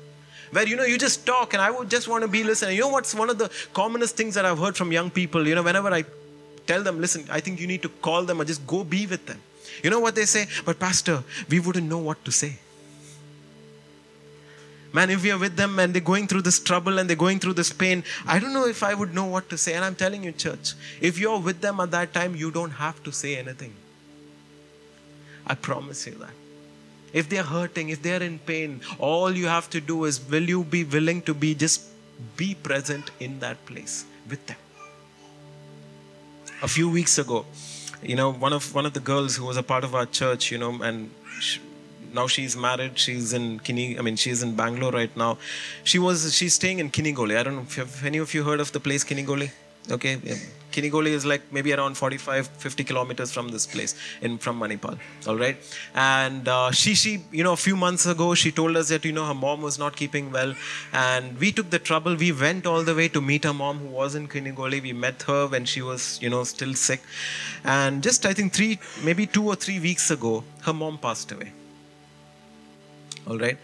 Where, 0.52 0.66
you 0.66 0.76
know, 0.76 0.84
you 0.84 0.98
just 0.98 1.26
talk 1.26 1.54
and 1.54 1.62
I 1.62 1.70
would 1.70 1.88
just 1.88 2.08
want 2.08 2.22
to 2.22 2.28
be 2.28 2.42
listening. 2.42 2.74
You 2.76 2.82
know 2.82 2.88
what's 2.88 3.14
one 3.14 3.30
of 3.30 3.38
the 3.38 3.50
commonest 3.72 4.16
things 4.16 4.34
that 4.34 4.44
I've 4.44 4.58
heard 4.58 4.76
from 4.76 4.90
young 4.90 5.10
people? 5.10 5.46
You 5.46 5.54
know, 5.54 5.62
whenever 5.62 5.92
I 5.92 6.04
tell 6.66 6.82
them, 6.82 7.00
listen, 7.00 7.24
I 7.30 7.40
think 7.40 7.60
you 7.60 7.66
need 7.66 7.82
to 7.82 7.88
call 7.88 8.24
them 8.24 8.40
or 8.40 8.44
just 8.44 8.66
go 8.66 8.82
be 8.82 9.06
with 9.06 9.26
them. 9.26 9.40
You 9.84 9.90
know 9.90 10.00
what 10.00 10.14
they 10.14 10.24
say? 10.24 10.46
But, 10.64 10.78
Pastor, 10.78 11.22
we 11.48 11.60
wouldn't 11.60 11.88
know 11.88 11.98
what 11.98 12.24
to 12.24 12.32
say. 12.32 12.58
Man, 14.92 15.08
if 15.10 15.22
we 15.22 15.30
are 15.30 15.38
with 15.38 15.54
them 15.54 15.78
and 15.78 15.94
they're 15.94 16.02
going 16.02 16.26
through 16.26 16.42
this 16.42 16.58
trouble 16.58 16.98
and 16.98 17.08
they're 17.08 17.16
going 17.16 17.38
through 17.38 17.52
this 17.52 17.72
pain, 17.72 18.02
I 18.26 18.40
don't 18.40 18.52
know 18.52 18.66
if 18.66 18.82
I 18.82 18.92
would 18.92 19.14
know 19.14 19.26
what 19.26 19.48
to 19.50 19.58
say. 19.58 19.74
And 19.74 19.84
I'm 19.84 19.94
telling 19.94 20.24
you, 20.24 20.32
church, 20.32 20.74
if 21.00 21.16
you're 21.16 21.38
with 21.38 21.60
them 21.60 21.78
at 21.78 21.92
that 21.92 22.12
time, 22.12 22.34
you 22.34 22.50
don't 22.50 22.72
have 22.72 23.00
to 23.04 23.12
say 23.12 23.36
anything. 23.36 23.72
I 25.46 25.54
promise 25.54 26.06
you 26.08 26.14
that. 26.14 26.39
If 27.12 27.28
they're 27.28 27.42
hurting, 27.42 27.88
if 27.88 28.02
they're 28.02 28.22
in 28.22 28.38
pain, 28.38 28.80
all 28.98 29.32
you 29.32 29.46
have 29.46 29.68
to 29.70 29.80
do 29.80 30.04
is 30.04 30.20
will 30.30 30.48
you 30.54 30.64
be 30.64 30.84
willing 30.84 31.22
to 31.22 31.34
be 31.34 31.54
just 31.54 31.82
be 32.36 32.54
present 32.54 33.10
in 33.20 33.40
that 33.40 33.64
place 33.66 34.04
with 34.28 34.46
them? 34.46 34.56
A 36.62 36.68
few 36.68 36.90
weeks 36.90 37.18
ago, 37.18 37.46
you 38.02 38.16
know, 38.16 38.32
one 38.32 38.52
of 38.52 38.74
one 38.74 38.86
of 38.86 38.92
the 38.92 39.00
girls 39.00 39.36
who 39.36 39.44
was 39.44 39.56
a 39.56 39.62
part 39.62 39.84
of 39.84 39.94
our 39.94 40.06
church, 40.06 40.50
you 40.50 40.58
know, 40.58 40.82
and 40.82 41.10
she, 41.40 41.60
now 42.12 42.26
she's 42.26 42.56
married. 42.56 42.98
She's 42.98 43.32
in 43.32 43.58
Kini. 43.60 43.98
I 43.98 44.02
mean, 44.02 44.16
she's 44.16 44.42
in 44.42 44.54
Bangalore 44.54 44.92
right 44.92 45.16
now. 45.16 45.38
She 45.84 45.98
was 45.98 46.34
she's 46.34 46.54
staying 46.54 46.78
in 46.78 46.90
Kinigoli. 46.90 47.36
I 47.36 47.42
don't 47.42 47.56
know 47.56 47.62
if 47.62 47.76
have 47.76 48.04
any 48.04 48.18
of 48.18 48.32
you 48.34 48.44
heard 48.44 48.60
of 48.60 48.72
the 48.72 48.80
place 48.80 49.04
Kinigoli. 49.04 49.50
Okay, 49.90 50.18
yeah. 50.22 50.36
Kinigoli 50.72 51.08
is 51.08 51.26
like 51.26 51.42
maybe 51.52 51.72
around 51.72 51.96
45, 51.96 52.46
50 52.46 52.84
kilometers 52.84 53.32
from 53.32 53.48
this 53.48 53.66
place 53.66 53.94
in 54.20 54.38
from 54.38 54.60
Manipal. 54.60 54.98
All 55.26 55.36
right, 55.36 55.56
and 55.94 56.48
uh, 56.48 56.70
she 56.70 56.94
she 56.94 57.24
you 57.32 57.44
know 57.44 57.52
a 57.52 57.62
few 57.68 57.76
months 57.76 58.06
ago 58.06 58.34
she 58.34 58.50
told 58.50 58.76
us 58.76 58.88
that 58.88 59.04
you 59.04 59.12
know 59.12 59.26
her 59.26 59.34
mom 59.34 59.62
was 59.62 59.78
not 59.78 59.96
keeping 59.96 60.30
well, 60.32 60.54
and 60.92 61.38
we 61.38 61.52
took 61.52 61.70
the 61.70 61.78
trouble. 61.78 62.16
We 62.16 62.32
went 62.32 62.66
all 62.66 62.82
the 62.82 62.94
way 62.94 63.08
to 63.08 63.20
meet 63.20 63.44
her 63.44 63.54
mom 63.54 63.78
who 63.78 63.88
was 63.88 64.14
in 64.14 64.28
Kinigoli. 64.28 64.82
We 64.82 64.92
met 64.92 65.22
her 65.22 65.46
when 65.46 65.64
she 65.64 65.82
was 65.82 66.18
you 66.22 66.30
know 66.30 66.44
still 66.44 66.74
sick, 66.74 67.00
and 67.64 68.02
just 68.02 68.26
I 68.26 68.32
think 68.32 68.52
three 68.52 68.78
maybe 69.04 69.26
two 69.26 69.46
or 69.46 69.56
three 69.56 69.80
weeks 69.80 70.10
ago 70.10 70.44
her 70.62 70.72
mom 70.72 70.98
passed 70.98 71.32
away 71.32 71.52
all 73.26 73.38
right 73.38 73.58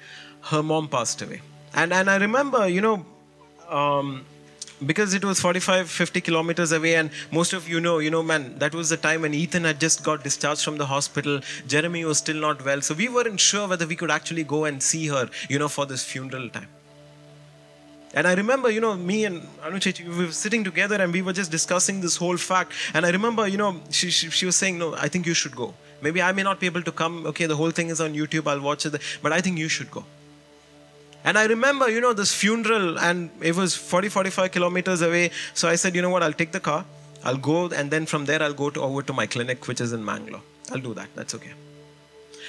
her 0.52 0.62
mom 0.62 0.88
passed 0.88 1.22
away 1.22 1.40
and 1.74 1.92
and 1.92 2.10
i 2.10 2.16
remember 2.16 2.68
you 2.68 2.80
know 2.80 3.04
um, 3.68 4.24
because 4.84 5.14
it 5.14 5.24
was 5.24 5.40
45 5.40 5.90
50 5.90 6.20
kilometers 6.20 6.70
away 6.72 6.96
and 6.96 7.10
most 7.32 7.54
of 7.54 7.66
you 7.66 7.80
know 7.80 7.98
you 7.98 8.10
know 8.10 8.22
man 8.22 8.58
that 8.58 8.74
was 8.74 8.90
the 8.90 8.96
time 8.98 9.22
when 9.22 9.32
ethan 9.32 9.64
had 9.64 9.80
just 9.80 10.04
got 10.04 10.22
discharged 10.22 10.62
from 10.62 10.76
the 10.76 10.86
hospital 10.86 11.40
jeremy 11.66 12.04
was 12.04 12.18
still 12.18 12.36
not 12.36 12.62
well 12.62 12.82
so 12.82 12.94
we 12.94 13.08
weren't 13.08 13.40
sure 13.40 13.66
whether 13.66 13.86
we 13.86 13.96
could 13.96 14.10
actually 14.10 14.44
go 14.44 14.66
and 14.66 14.82
see 14.82 15.06
her 15.06 15.30
you 15.48 15.58
know 15.58 15.68
for 15.68 15.86
this 15.86 16.04
funeral 16.04 16.50
time 16.50 16.68
and 18.14 18.26
I 18.26 18.32
remember, 18.32 18.70
you 18.70 18.80
know, 18.80 18.96
me 18.96 19.26
and 19.26 19.42
Anuchechi, 19.62 20.08
we 20.08 20.24
were 20.24 20.32
sitting 20.32 20.64
together 20.64 20.96
and 20.96 21.12
we 21.12 21.20
were 21.20 21.34
just 21.34 21.50
discussing 21.50 22.00
this 22.00 22.16
whole 22.16 22.38
fact. 22.38 22.72
And 22.94 23.04
I 23.04 23.10
remember, 23.10 23.46
you 23.46 23.58
know, 23.58 23.78
she, 23.90 24.10
she, 24.10 24.30
she 24.30 24.46
was 24.46 24.56
saying, 24.56 24.78
no, 24.78 24.94
I 24.94 25.08
think 25.08 25.26
you 25.26 25.34
should 25.34 25.54
go. 25.54 25.74
Maybe 26.00 26.22
I 26.22 26.32
may 26.32 26.42
not 26.42 26.58
be 26.58 26.64
able 26.64 26.82
to 26.82 26.92
come. 26.92 27.26
Okay, 27.26 27.44
the 27.44 27.56
whole 27.56 27.72
thing 27.72 27.90
is 27.90 28.00
on 28.00 28.14
YouTube. 28.14 28.46
I'll 28.46 28.62
watch 28.62 28.86
it. 28.86 28.96
But 29.22 29.32
I 29.32 29.42
think 29.42 29.58
you 29.58 29.68
should 29.68 29.90
go. 29.90 30.04
And 31.26 31.36
I 31.36 31.46
remember, 31.46 31.90
you 31.90 32.00
know, 32.00 32.12
this 32.12 32.32
funeral, 32.32 33.00
and 33.00 33.30
it 33.42 33.56
was 33.56 33.74
40, 33.74 34.08
45 34.10 34.52
kilometers 34.52 35.02
away. 35.02 35.32
So 35.54 35.68
I 35.68 35.74
said, 35.74 35.96
you 35.96 36.00
know 36.00 36.08
what, 36.08 36.22
I'll 36.22 36.32
take 36.32 36.52
the 36.52 36.60
car. 36.60 36.84
I'll 37.24 37.36
go, 37.36 37.68
and 37.68 37.90
then 37.90 38.06
from 38.06 38.26
there, 38.26 38.40
I'll 38.40 38.54
go 38.54 38.70
to, 38.70 38.80
over 38.80 39.02
to 39.02 39.12
my 39.12 39.26
clinic, 39.26 39.66
which 39.66 39.80
is 39.80 39.92
in 39.92 40.04
Mangalore. 40.04 40.42
I'll 40.70 40.78
do 40.78 40.94
that. 40.94 41.08
That's 41.16 41.34
okay. 41.34 41.50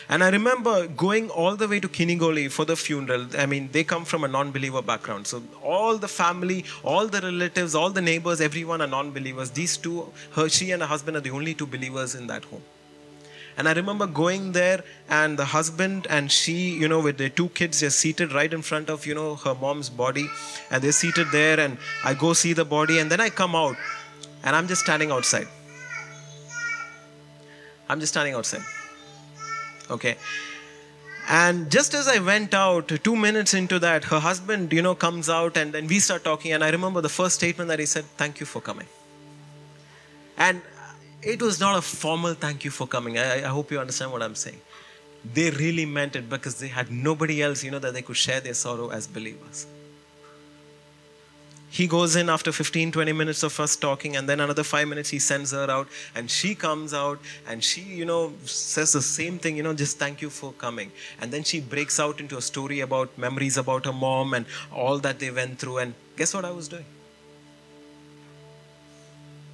And 0.10 0.24
I 0.24 0.30
remember 0.30 0.86
going 0.88 1.32
all 1.32 1.56
the 1.56 1.68
way 1.68 1.80
to 1.80 1.90
Kinigoli 1.90 2.52
for 2.52 2.66
the 2.66 2.76
funeral. 2.76 3.26
I 3.36 3.48
mean, 3.48 3.70
they 3.72 3.84
come 3.84 4.06
from 4.06 4.24
a 4.24 4.28
non 4.28 4.52
believer 4.52 4.84
background. 4.84 5.26
So 5.26 5.42
all 5.64 5.98
the 5.98 6.08
family, 6.08 6.64
all 6.84 7.08
the 7.08 7.20
relatives, 7.20 7.74
all 7.74 7.90
the 7.90 8.02
neighbors, 8.02 8.40
everyone 8.40 8.82
are 8.82 8.88
non 8.88 9.12
believers. 9.12 9.50
These 9.50 9.78
two, 9.78 10.14
her, 10.34 10.48
she 10.48 10.72
and 10.72 10.84
her 10.84 10.88
husband 10.88 11.18
are 11.18 11.22
the 11.22 11.32
only 11.32 11.56
two 11.56 11.66
believers 11.66 12.14
in 12.14 12.28
that 12.28 12.46
home. 12.46 12.62
And 13.58 13.68
I 13.68 13.74
remember 13.74 14.06
going 14.06 14.52
there, 14.52 14.84
and 15.10 15.38
the 15.38 15.46
husband 15.46 16.06
and 16.10 16.32
she, 16.32 16.70
you 16.70 16.88
know, 16.88 17.00
with 17.00 17.18
their 17.18 17.30
two 17.30 17.50
kids, 17.50 17.80
they're 17.80 17.90
seated 17.90 18.32
right 18.32 18.54
in 18.54 18.62
front 18.62 18.90
of, 18.90 19.08
you 19.08 19.16
know, 19.16 19.36
her 19.36 19.56
mom's 19.56 19.90
body. 19.90 20.30
And 20.70 20.84
they're 20.84 20.92
seated 20.92 21.28
there, 21.32 21.60
and 21.60 21.80
I 22.04 22.14
go 22.14 22.34
see 22.34 22.54
the 22.54 22.66
body, 22.66 23.00
and 23.00 23.12
then 23.12 23.20
I 23.20 23.30
come 23.30 23.56
out, 23.56 23.76
and 24.44 24.56
I'm 24.56 24.68
just 24.68 24.84
standing 24.84 25.12
outside. 25.12 25.48
I'm 27.90 28.00
just 28.00 28.14
standing 28.14 28.36
outside. 28.36 28.62
Okay. 29.90 30.18
And 31.30 31.70
just 31.70 31.94
as 31.94 32.08
I 32.08 32.20
went 32.20 32.54
out, 32.54 32.88
two 33.04 33.16
minutes 33.16 33.54
into 33.54 33.80
that, 33.80 34.06
her 34.06 34.20
husband, 34.20 34.72
you 34.72 34.82
know, 34.82 34.96
comes 34.96 35.30
out 35.30 35.58
and 35.58 35.74
then 35.74 35.88
we 35.88 36.00
start 36.00 36.24
talking. 36.24 36.54
And 36.54 36.64
I 36.64 36.70
remember 36.70 37.02
the 37.02 37.10
first 37.10 37.36
statement 37.36 37.68
that 37.68 37.80
he 37.80 37.86
said, 37.86 38.06
Thank 38.16 38.40
you 38.40 38.46
for 38.46 38.62
coming. 38.62 38.88
And 40.38 40.62
it 41.22 41.42
was 41.42 41.60
not 41.60 41.78
a 41.78 41.82
formal 41.82 42.34
thank 42.34 42.64
you 42.64 42.72
for 42.72 42.88
coming. 42.88 43.18
I, 43.18 43.44
I 43.46 43.48
hope 43.48 43.72
you 43.72 43.80
understand 43.80 44.12
what 44.12 44.22
I'm 44.22 44.36
saying. 44.36 44.62
They 45.34 45.50
really 45.52 45.86
meant 45.86 46.16
it 46.16 46.30
because 46.30 46.60
they 46.60 46.68
had 46.68 46.92
nobody 46.92 47.42
else, 47.42 47.64
you 47.64 47.72
know, 47.72 47.80
that 47.80 47.94
they 47.94 48.02
could 48.02 48.18
share 48.18 48.40
their 48.40 48.54
sorrow 48.54 48.90
as 48.90 49.08
believers. 49.08 49.68
he 51.70 51.86
goes 51.88 52.16
in 52.16 52.30
after 52.30 52.52
15 52.52 52.92
20 52.92 53.14
minutes 53.14 53.44
of 53.44 53.60
us 53.60 53.76
talking 53.76 54.16
and 54.16 54.30
then 54.30 54.40
another 54.40 54.64
5 54.64 54.88
minutes 54.88 55.10
he 55.10 55.20
sends 55.20 55.52
her 55.52 55.70
out 55.70 55.88
and 56.16 56.32
she 56.32 56.56
comes 56.56 56.94
out 56.94 57.20
and 57.48 57.64
she 57.64 57.82
you 57.82 58.06
know 58.06 58.34
says 58.46 58.94
the 58.94 59.02
same 59.02 59.38
thing 59.38 59.58
you 59.58 59.64
know 59.64 59.74
just 59.74 60.00
thank 60.00 60.22
you 60.22 60.30
for 60.30 60.52
coming 60.54 60.92
and 61.22 61.32
then 61.32 61.44
she 61.44 61.60
breaks 61.60 62.00
out 62.00 62.20
into 62.20 62.38
a 62.38 62.42
story 62.42 62.80
about 62.80 63.18
memories 63.18 63.58
about 63.58 63.86
her 63.86 63.94
mom 63.94 64.34
and 64.34 64.46
all 64.74 64.98
that 65.08 65.20
they 65.20 65.30
went 65.30 65.60
through 65.60 65.78
and 65.78 65.94
guess 66.16 66.34
what 66.34 66.46
i 66.46 66.52
was 66.52 66.68
doing 66.68 66.86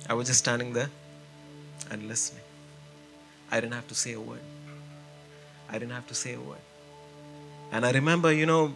i 0.09 0.13
was 0.13 0.27
just 0.27 0.39
standing 0.39 0.73
there 0.73 0.89
and 1.91 2.07
listening 2.07 2.43
i 3.51 3.59
didn't 3.59 3.73
have 3.73 3.87
to 3.87 3.95
say 3.95 4.13
a 4.13 4.19
word 4.19 4.45
i 5.69 5.73
didn't 5.73 5.93
have 5.93 6.07
to 6.07 6.15
say 6.15 6.33
a 6.33 6.39
word 6.39 6.65
and 7.71 7.85
i 7.85 7.91
remember 7.91 8.31
you 8.31 8.45
know 8.45 8.73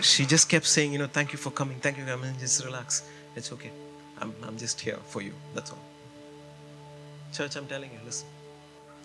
she 0.00 0.26
just 0.26 0.48
kept 0.48 0.66
saying, 0.66 0.92
you 0.92 0.98
know, 0.98 1.06
thank 1.06 1.32
you 1.32 1.38
for 1.38 1.50
coming, 1.50 1.78
thank 1.78 1.98
you, 1.98 2.04
I 2.04 2.16
mean, 2.16 2.34
just 2.38 2.64
relax. 2.64 3.04
It's 3.34 3.52
okay. 3.52 3.70
I'm, 4.18 4.34
I'm 4.42 4.56
just 4.56 4.80
here 4.80 4.98
for 5.06 5.20
you. 5.20 5.32
That's 5.54 5.70
all. 5.70 5.78
Church, 7.32 7.56
I'm 7.56 7.66
telling 7.66 7.90
you, 7.90 7.98
listen. 8.04 8.26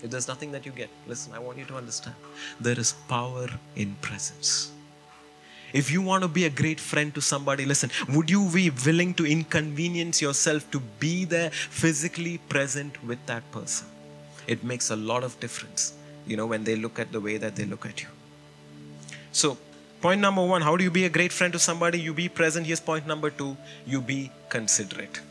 If 0.04 0.10
there's 0.10 0.28
nothing 0.28 0.52
that 0.54 0.66
you 0.66 0.72
get, 0.72 0.90
listen, 1.06 1.34
I 1.34 1.40
want 1.40 1.58
you 1.58 1.66
to 1.66 1.76
understand. 1.76 2.16
There 2.60 2.80
is 2.80 2.94
power 3.08 3.48
in 3.76 3.96
presence. 4.02 4.72
If 5.74 5.92
you 5.92 6.02
want 6.02 6.24
to 6.24 6.28
be 6.28 6.46
a 6.46 6.50
great 6.50 6.80
friend 6.80 7.14
to 7.16 7.22
somebody, 7.22 7.66
listen, 7.66 7.90
would 8.10 8.30
you 8.30 8.50
be 8.50 8.70
willing 8.86 9.14
to 9.16 9.26
inconvenience 9.26 10.22
yourself 10.22 10.70
to 10.72 10.80
be 11.00 11.26
there 11.26 11.52
physically 11.52 12.38
present 12.50 13.04
with 13.04 13.26
that 13.26 13.50
person? 13.52 13.88
It 14.48 14.64
makes 14.64 14.90
a 14.90 14.96
lot 14.96 15.24
of 15.24 15.40
difference, 15.40 15.94
you 16.26 16.36
know, 16.36 16.46
when 16.46 16.64
they 16.64 16.76
look 16.76 17.00
at 17.00 17.12
the 17.12 17.20
way 17.20 17.38
that 17.38 17.56
they 17.56 17.66
look 17.66 17.86
at 17.86 18.02
you. 18.02 18.10
So, 19.32 19.58
Point 20.02 20.20
number 20.20 20.44
one 20.44 20.64
how 20.64 20.76
do 20.76 20.84
you 20.84 20.90
be 20.90 21.06
a 21.06 21.10
great 21.10 21.32
friend 21.32 21.54
to 21.54 21.60
somebody? 21.60 22.00
You 22.00 22.14
be 22.14 22.28
present. 22.28 22.66
Here's 22.66 22.80
point 22.80 23.06
number 23.06 23.30
two 23.30 23.56
you 23.86 24.02
be 24.02 24.32
considerate. 24.50 25.22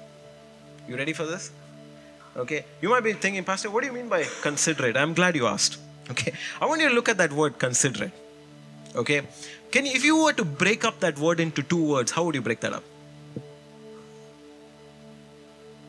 You 0.89 0.97
ready 0.97 1.13
for 1.13 1.25
this? 1.27 1.51
Okay. 2.37 2.65
You 2.81 2.89
might 2.89 3.03
be 3.03 3.13
thinking, 3.13 3.43
Pastor, 3.43 3.71
what 3.71 3.81
do 3.81 3.89
you 3.89 3.93
mean 3.93 4.09
by 4.09 4.25
considerate? 4.43 4.97
I'm 4.97 5.15
glad 5.15 5.35
you 5.35 5.49
asked. 5.49 5.79
Okay. 6.11 6.33
I 6.61 6.67
want 6.67 6.81
you 6.81 6.89
to 6.89 6.95
look 6.95 7.09
at 7.09 7.19
that 7.19 7.33
word 7.33 7.59
considerate. 7.59 8.13
Okay. 8.95 9.23
Can 9.71 9.87
you, 9.87 9.93
if 9.93 10.05
you 10.05 10.23
were 10.23 10.33
to 10.33 10.45
break 10.45 10.85
up 10.85 11.01
that 11.01 11.19
word 11.19 11.41
into 11.41 11.63
two 11.63 11.83
words, 11.83 12.11
how 12.11 12.25
would 12.25 12.35
you 12.35 12.43
break 12.43 12.61
that 12.61 12.73
up? 12.73 12.83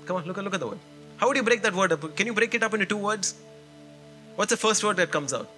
Come 0.06 0.18
on, 0.18 0.26
look 0.26 0.38
at 0.38 0.44
look 0.44 0.54
at 0.54 0.60
the 0.60 0.68
word. 0.68 0.80
How 1.18 1.28
would 1.28 1.38
you 1.38 1.44
break 1.44 1.62
that 1.64 1.74
word 1.74 1.92
up? 1.92 2.16
Can 2.16 2.28
you 2.28 2.34
break 2.34 2.54
it 2.54 2.64
up 2.64 2.74
into 2.74 2.86
two 2.86 2.98
words? 2.98 3.36
What's 4.36 4.52
the 4.52 4.58
first 4.58 4.84
word 4.84 4.98
that 4.98 5.12
comes 5.12 5.34
out? 5.34 5.50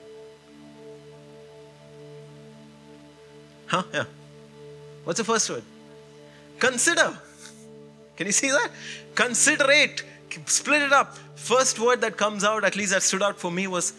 Huh? 3.67 3.84
Yeah. 3.93 4.06
What's 5.03 5.17
the 5.17 5.23
first 5.23 5.49
word? 5.49 5.63
Consider. 6.60 7.17
Can 8.15 8.27
you 8.27 8.34
see 8.34 8.51
that? 8.51 8.69
Considerate. 9.15 10.03
Split 10.45 10.82
it 10.82 10.93
up. 10.93 11.17
First 11.36 11.79
word 11.79 12.01
that 12.01 12.17
comes 12.17 12.43
out, 12.43 12.63
at 12.63 12.75
least 12.75 12.91
that 12.91 13.03
stood 13.03 13.21
out 13.21 13.39
for 13.39 13.51
me, 13.51 13.67
was 13.67 13.93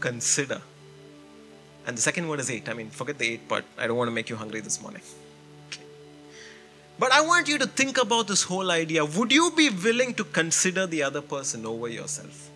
consider. 0.00 0.60
And 1.88 1.96
the 1.96 2.02
second 2.02 2.28
word 2.28 2.38
is 2.38 2.50
eight. 2.50 2.68
I 2.68 2.74
mean, 2.74 2.90
forget 2.90 3.18
the 3.18 3.28
eight 3.32 3.48
part. 3.48 3.64
I 3.78 3.86
don't 3.86 3.96
want 3.96 4.08
to 4.08 4.14
make 4.14 4.28
you 4.28 4.36
hungry 4.36 4.60
this 4.60 4.80
morning. 4.80 5.02
But 6.98 7.12
I 7.12 7.22
want 7.22 7.48
you 7.48 7.56
to 7.58 7.66
think 7.66 7.96
about 7.96 8.28
this 8.28 8.42
whole 8.42 8.70
idea. 8.70 9.04
Would 9.04 9.32
you 9.32 9.50
be 9.56 9.70
willing 9.70 10.12
to 10.14 10.24
consider 10.24 10.86
the 10.86 11.02
other 11.02 11.22
person 11.22 11.64
over 11.64 11.88
yourself? 11.88 12.50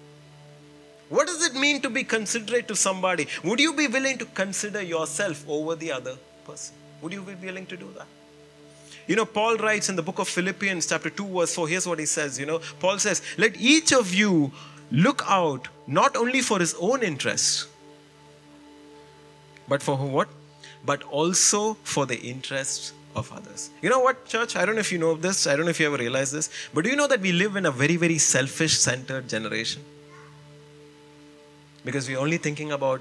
What 1.09 1.27
does 1.29 1.47
it 1.47 1.55
mean 1.55 1.81
to 1.81 1.89
be 1.89 2.05
considerate 2.05 2.69
to 2.69 2.77
somebody? 2.77 3.27
Would 3.43 3.59
you 3.59 3.73
be 3.73 3.87
willing 3.87 4.19
to 4.19 4.27
consider 4.27 4.83
yourself 4.83 5.45
over 5.49 5.77
the 5.77 5.93
other 5.93 6.17
person. 6.45 6.75
Would 7.01 7.13
you 7.13 7.23
be 7.23 7.35
willing 7.35 7.67
to 7.67 7.77
do 7.77 7.89
that? 7.97 8.07
You 9.07 9.17
know, 9.17 9.25
Paul 9.25 9.57
writes 9.57 9.89
in 9.89 9.97
the 9.97 10.03
book 10.03 10.19
of 10.19 10.29
Philippians, 10.29 10.87
chapter 10.87 11.11
2, 11.11 11.27
verse 11.27 11.55
4. 11.55 11.69
Here's 11.69 11.87
what 11.87 11.99
he 11.99 12.07
says. 12.07 12.39
You 12.39 12.47
know, 12.47 12.61
Paul 12.81 12.99
says, 12.99 13.23
Let 13.37 13.61
each 13.61 13.93
of 13.93 14.15
you 14.15 14.53
look 14.91 15.25
out 15.27 15.69
not 15.87 16.17
only 16.17 16.41
for 16.41 16.61
his 16.61 16.75
own 16.79 17.03
interests, 17.03 17.67
but 19.73 19.83
for 19.83 19.97
what? 19.97 20.29
But 20.85 21.03
also 21.05 21.61
for 21.83 22.05
the 22.05 22.17
interests 22.31 22.93
of 23.17 23.33
others. 23.33 23.71
You 23.81 23.89
know 23.89 24.01
what, 24.01 24.27
church? 24.27 24.55
I 24.55 24.67
don't 24.67 24.75
know 24.75 24.85
if 24.87 24.93
you 24.93 24.99
know 24.99 25.15
this. 25.15 25.47
I 25.47 25.57
don't 25.57 25.65
know 25.65 25.71
if 25.71 25.81
you 25.81 25.87
ever 25.87 25.97
realize 25.97 26.31
this. 26.31 26.51
But 26.75 26.85
do 26.85 26.91
you 26.91 26.97
know 26.97 27.07
that 27.13 27.21
we 27.21 27.33
live 27.33 27.57
in 27.57 27.65
a 27.65 27.71
very, 27.71 27.97
very 27.97 28.19
selfish 28.19 28.77
centered 28.79 29.31
generation? 29.31 29.83
Because 31.87 32.07
we're 32.07 32.19
only 32.19 32.37
thinking 32.37 32.73
about 32.73 33.01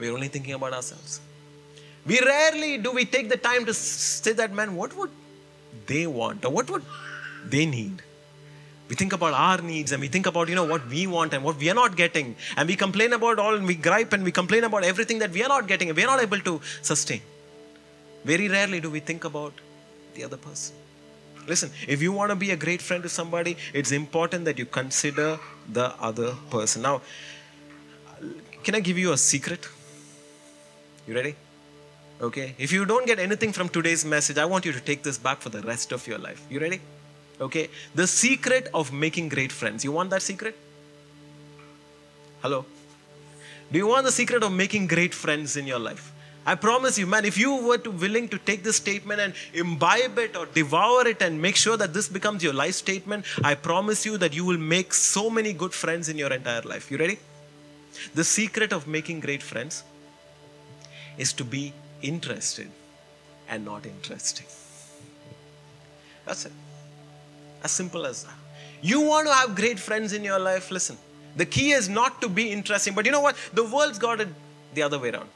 we're 0.00 0.12
only 0.12 0.28
thinking 0.28 0.54
about 0.54 0.72
ourselves. 0.72 1.20
We 2.04 2.18
rarely 2.18 2.78
do 2.78 2.90
we 2.90 3.04
take 3.04 3.28
the 3.28 3.36
time 3.36 3.64
to 3.66 3.74
say 3.74 4.32
that, 4.32 4.52
man, 4.52 4.74
what 4.74 4.96
would 4.96 5.10
they 5.86 6.04
want 6.08 6.44
or 6.44 6.50
what 6.50 6.68
would 6.68 6.82
they 7.44 7.64
need? 7.64 8.02
We 8.88 8.96
think 8.96 9.12
about 9.12 9.34
our 9.34 9.60
needs 9.60 9.92
and 9.92 10.00
we 10.00 10.08
think 10.08 10.26
about, 10.26 10.48
you 10.48 10.54
know, 10.54 10.64
what 10.64 10.86
we 10.88 11.06
want 11.06 11.34
and 11.34 11.44
what 11.44 11.58
we 11.58 11.70
are 11.70 11.74
not 11.74 11.96
getting. 11.96 12.36
And 12.56 12.68
we 12.68 12.74
complain 12.74 13.12
about 13.12 13.38
all 13.38 13.54
and 13.54 13.66
we 13.66 13.74
gripe 13.74 14.12
and 14.14 14.24
we 14.24 14.32
complain 14.32 14.64
about 14.64 14.82
everything 14.82 15.18
that 15.18 15.30
we 15.30 15.42
are 15.42 15.48
not 15.48 15.68
getting 15.68 15.88
and 15.90 15.96
we 15.96 16.04
are 16.04 16.06
not 16.06 16.22
able 16.22 16.40
to 16.40 16.60
sustain. 16.80 17.20
Very 18.24 18.48
rarely 18.48 18.80
do 18.80 18.90
we 18.90 19.00
think 19.00 19.24
about 19.24 19.52
the 20.14 20.24
other 20.24 20.38
person. 20.38 20.74
Listen, 21.46 21.70
if 21.86 22.02
you 22.02 22.12
want 22.12 22.30
to 22.30 22.36
be 22.36 22.50
a 22.50 22.56
great 22.56 22.82
friend 22.82 23.02
to 23.02 23.08
somebody, 23.08 23.56
it's 23.72 23.92
important 23.92 24.44
that 24.46 24.58
you 24.58 24.66
consider 24.66 25.38
the 25.72 25.94
other 26.00 26.34
person. 26.50 26.82
Now, 26.82 27.00
can 28.62 28.74
I 28.74 28.80
give 28.80 28.98
you 28.98 29.12
a 29.12 29.16
secret? 29.16 29.68
You 31.06 31.14
ready? 31.14 31.36
Okay. 32.20 32.54
If 32.58 32.72
you 32.72 32.84
don't 32.84 33.06
get 33.06 33.18
anything 33.18 33.52
from 33.52 33.68
today's 33.68 34.04
message, 34.04 34.38
I 34.38 34.44
want 34.44 34.66
you 34.66 34.72
to 34.72 34.80
take 34.80 35.02
this 35.02 35.16
back 35.16 35.40
for 35.40 35.48
the 35.50 35.62
rest 35.62 35.92
of 35.92 36.06
your 36.06 36.18
life. 36.18 36.44
You 36.50 36.60
ready? 36.60 36.80
Okay. 37.40 37.68
The 37.94 38.06
secret 38.06 38.68
of 38.74 38.92
making 38.92 39.28
great 39.28 39.52
friends. 39.52 39.84
You 39.84 39.92
want 39.92 40.10
that 40.10 40.22
secret? 40.22 40.56
Hello? 42.42 42.64
Do 43.70 43.78
you 43.78 43.86
want 43.86 44.04
the 44.04 44.12
secret 44.12 44.42
of 44.42 44.52
making 44.52 44.86
great 44.86 45.14
friends 45.14 45.56
in 45.56 45.66
your 45.66 45.78
life? 45.78 46.12
I 46.46 46.54
promise 46.54 46.98
you, 46.98 47.06
man, 47.06 47.26
if 47.26 47.36
you 47.36 47.56
were 47.66 47.76
to 47.76 47.90
willing 47.90 48.28
to 48.30 48.38
take 48.38 48.62
this 48.62 48.76
statement 48.76 49.20
and 49.20 49.34
imbibe 49.52 50.18
it 50.18 50.34
or 50.34 50.46
devour 50.46 51.06
it 51.06 51.20
and 51.20 51.42
make 51.42 51.56
sure 51.56 51.76
that 51.76 51.92
this 51.92 52.08
becomes 52.08 52.42
your 52.42 52.54
life 52.54 52.74
statement, 52.74 53.26
I 53.44 53.54
promise 53.54 54.06
you 54.06 54.16
that 54.16 54.32
you 54.34 54.46
will 54.46 54.56
make 54.56 54.94
so 54.94 55.28
many 55.28 55.52
good 55.52 55.74
friends 55.74 56.08
in 56.08 56.16
your 56.16 56.32
entire 56.32 56.62
life. 56.62 56.90
You 56.90 56.96
ready? 56.96 57.18
The 58.14 58.24
secret 58.24 58.72
of 58.72 58.86
making 58.86 59.20
great 59.20 59.42
friends 59.42 59.84
is 61.18 61.34
to 61.34 61.44
be 61.44 61.74
interested 62.00 62.70
and 63.48 63.64
not 63.64 63.84
interesting. 63.84 64.46
That's 66.24 66.46
it. 66.46 66.52
As 67.62 67.72
simple 67.72 68.06
as 68.06 68.24
that. 68.24 68.34
You 68.80 69.00
want 69.00 69.26
to 69.26 69.32
have 69.32 69.56
great 69.56 69.78
friends 69.78 70.12
in 70.12 70.22
your 70.24 70.38
life? 70.38 70.70
Listen, 70.70 70.96
the 71.36 71.46
key 71.46 71.72
is 71.72 71.88
not 71.88 72.20
to 72.22 72.28
be 72.28 72.50
interesting, 72.50 72.94
but 72.94 73.04
you 73.06 73.12
know 73.12 73.20
what? 73.20 73.36
The 73.52 73.64
world's 73.64 73.98
got 73.98 74.20
it 74.20 74.28
the 74.74 74.82
other 74.82 74.98
way 74.98 75.10
around. 75.10 75.28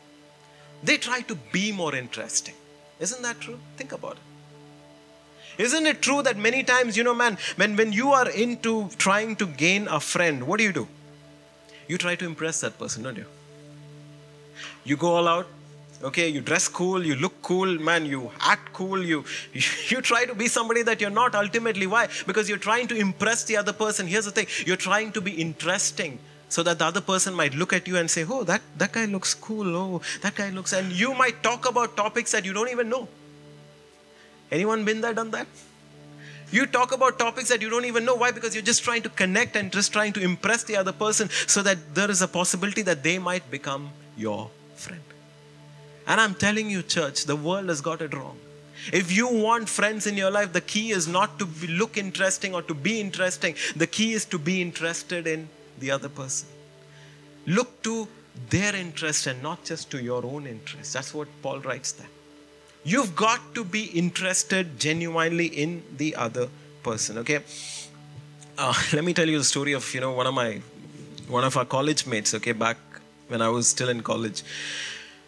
They 0.83 0.97
try 0.97 1.21
to 1.23 1.35
be 1.53 1.73
more 1.73 1.95
interesting. 1.95 2.55
Isn't 3.01 3.23
that 3.23 3.41
true? 3.41 3.59
Think 3.77 3.93
about 3.93 4.13
it. 4.13 5.63
Isn't 5.63 5.87
it 5.87 6.01
true 6.01 6.23
that 6.23 6.37
many 6.37 6.63
times, 6.63 6.97
you 6.97 7.05
know, 7.05 7.15
man, 7.15 7.37
when, 7.57 7.77
when 7.77 7.93
you 7.93 8.13
are 8.13 8.29
into 8.29 8.89
trying 8.97 9.37
to 9.37 9.47
gain 9.47 9.87
a 9.89 10.01
friend, 10.01 10.47
what 10.47 10.59
do 10.59 10.65
you 10.65 10.73
do? 10.73 10.89
You 11.89 11.99
try 11.99 12.15
to 12.17 12.25
impress 12.25 12.61
that 12.63 12.79
person, 12.79 13.03
don't 13.03 13.17
you? 13.17 13.27
You 14.85 14.97
go 14.97 15.15
all 15.17 15.29
out, 15.29 15.47
okay 16.03 16.29
you 16.29 16.41
dress 16.41 16.67
cool 16.69 17.05
you 17.07 17.15
look 17.15 17.35
cool 17.43 17.79
man 17.89 18.05
you 18.05 18.31
act 18.41 18.73
cool 18.73 19.05
you 19.13 19.25
you 19.89 20.01
try 20.01 20.25
to 20.25 20.35
be 20.35 20.49
somebody 20.49 20.83
that 20.83 21.01
you're 21.01 21.11
not 21.11 21.35
ultimately. 21.35 21.87
Why? 21.87 22.09
Because 22.27 22.49
you're 22.49 22.59
trying 22.59 22.89
to 22.89 22.97
impress 22.97 23.45
the 23.45 23.57
other 23.57 23.73
person. 23.73 24.07
Here's 24.07 24.25
the 24.25 24.31
thing 24.31 24.47
you're 24.67 24.77
trying 24.77 25.13
to 25.13 25.21
be 25.21 25.33
interesting 25.33 26.19
so 26.49 26.63
that 26.63 26.79
the 26.79 26.85
other 26.85 27.01
person 27.01 27.35
might 27.35 27.55
look 27.55 27.73
at 27.73 27.89
you 27.89 27.97
and 27.97 28.11
say 28.11 28.25
oh 28.29 28.45
that 28.45 28.63
that 28.77 28.93
guy 28.93 29.05
looks 29.07 29.35
cool 29.35 29.77
oh 29.77 30.01
that 30.23 30.35
guy 30.35 30.51
looks 30.51 30.73
and 30.73 30.93
you 30.93 31.15
might 31.15 31.43
talk 31.43 31.69
about 31.69 31.97
topics 31.97 32.33
that 32.33 32.45
you 32.45 32.53
don't 32.53 32.71
even 32.71 32.89
know. 32.89 33.09
Anyone 34.51 34.85
been 34.85 35.01
there 35.01 35.15
done 35.15 35.31
that? 35.31 35.47
You 36.51 36.67
talk 36.67 36.93
about 36.93 37.19
topics 37.19 37.49
that 37.49 37.63
you 37.63 37.71
don't 37.71 37.87
even 37.87 38.05
know. 38.05 38.15
Why? 38.15 38.31
Because 38.31 38.55
you're 38.55 38.69
just 38.71 38.83
trying 38.85 39.01
to 39.03 39.09
connect 39.09 39.57
and 39.57 39.73
just 39.73 39.91
trying 39.91 40.13
to 40.15 40.21
impress 40.21 40.65
the 40.65 40.77
other 40.77 40.93
person 40.93 41.31
so 41.47 41.63
that 41.63 41.95
there 41.95 42.11
is 42.11 42.21
a 42.21 42.29
possibility 42.29 42.83
that 42.83 43.03
they 43.03 43.19
might 43.19 43.51
become 43.51 43.89
your 44.19 44.51
friend 44.75 45.12
and 46.07 46.21
I'm 46.21 46.35
telling 46.35 46.71
you, 46.71 46.83
church, 46.83 47.25
the 47.25 47.37
world 47.37 47.69
has 47.69 47.81
got 47.81 48.03
it 48.03 48.15
wrong. 48.15 48.39
If 48.93 49.13
you 49.13 49.29
want 49.29 49.69
friends 49.69 50.07
in 50.07 50.17
your 50.17 50.31
life, 50.31 50.53
the 50.53 50.61
key 50.61 50.91
is 50.91 51.07
not 51.07 51.39
to 51.39 51.49
look 51.69 51.97
interesting 51.97 52.55
or 52.55 52.63
to 52.63 52.75
be 52.75 53.01
interesting. 53.01 53.55
The 53.77 53.87
key 53.87 54.13
is 54.13 54.25
to 54.27 54.39
be 54.39 54.61
interested 54.61 55.27
in 55.27 55.49
the 55.79 55.91
other 55.93 56.09
person. 56.09 56.49
Look 57.47 57.83
to 57.83 58.09
their 58.51 58.75
interest 58.75 59.27
and 59.27 59.43
not 59.43 59.65
just 59.65 59.91
to 59.93 60.03
your 60.03 60.25
own 60.25 60.47
interest. 60.47 60.95
That's 60.95 61.15
what 61.15 61.29
Paul 61.43 61.61
writes 61.61 61.93
there. 61.93 62.09
You've 62.85 63.15
got 63.15 63.55
to 63.55 63.65
be 63.65 63.85
interested 63.85 64.79
genuinely 64.79 65.47
in 65.47 65.85
the 65.97 66.17
other 66.17 66.49
person. 66.83 67.19
Okay. 67.19 67.41
Uh, 68.59 68.75
let 68.93 69.05
me 69.05 69.15
tell 69.15 69.29
you 69.29 69.39
the 69.39 69.45
story 69.45 69.73
of 69.73 69.95
you 69.95 70.01
know 70.01 70.13
one 70.13 70.27
of 70.27 70.35
my 70.35 70.61
one 71.29 71.45
of 71.45 71.57
our 71.57 71.65
college 71.65 72.07
mates. 72.07 72.35
Okay, 72.35 72.53
back 72.53 72.79
when 73.29 73.41
I 73.41 73.49
was 73.49 73.69
still 73.69 73.89
in 73.89 74.03
college. 74.03 74.43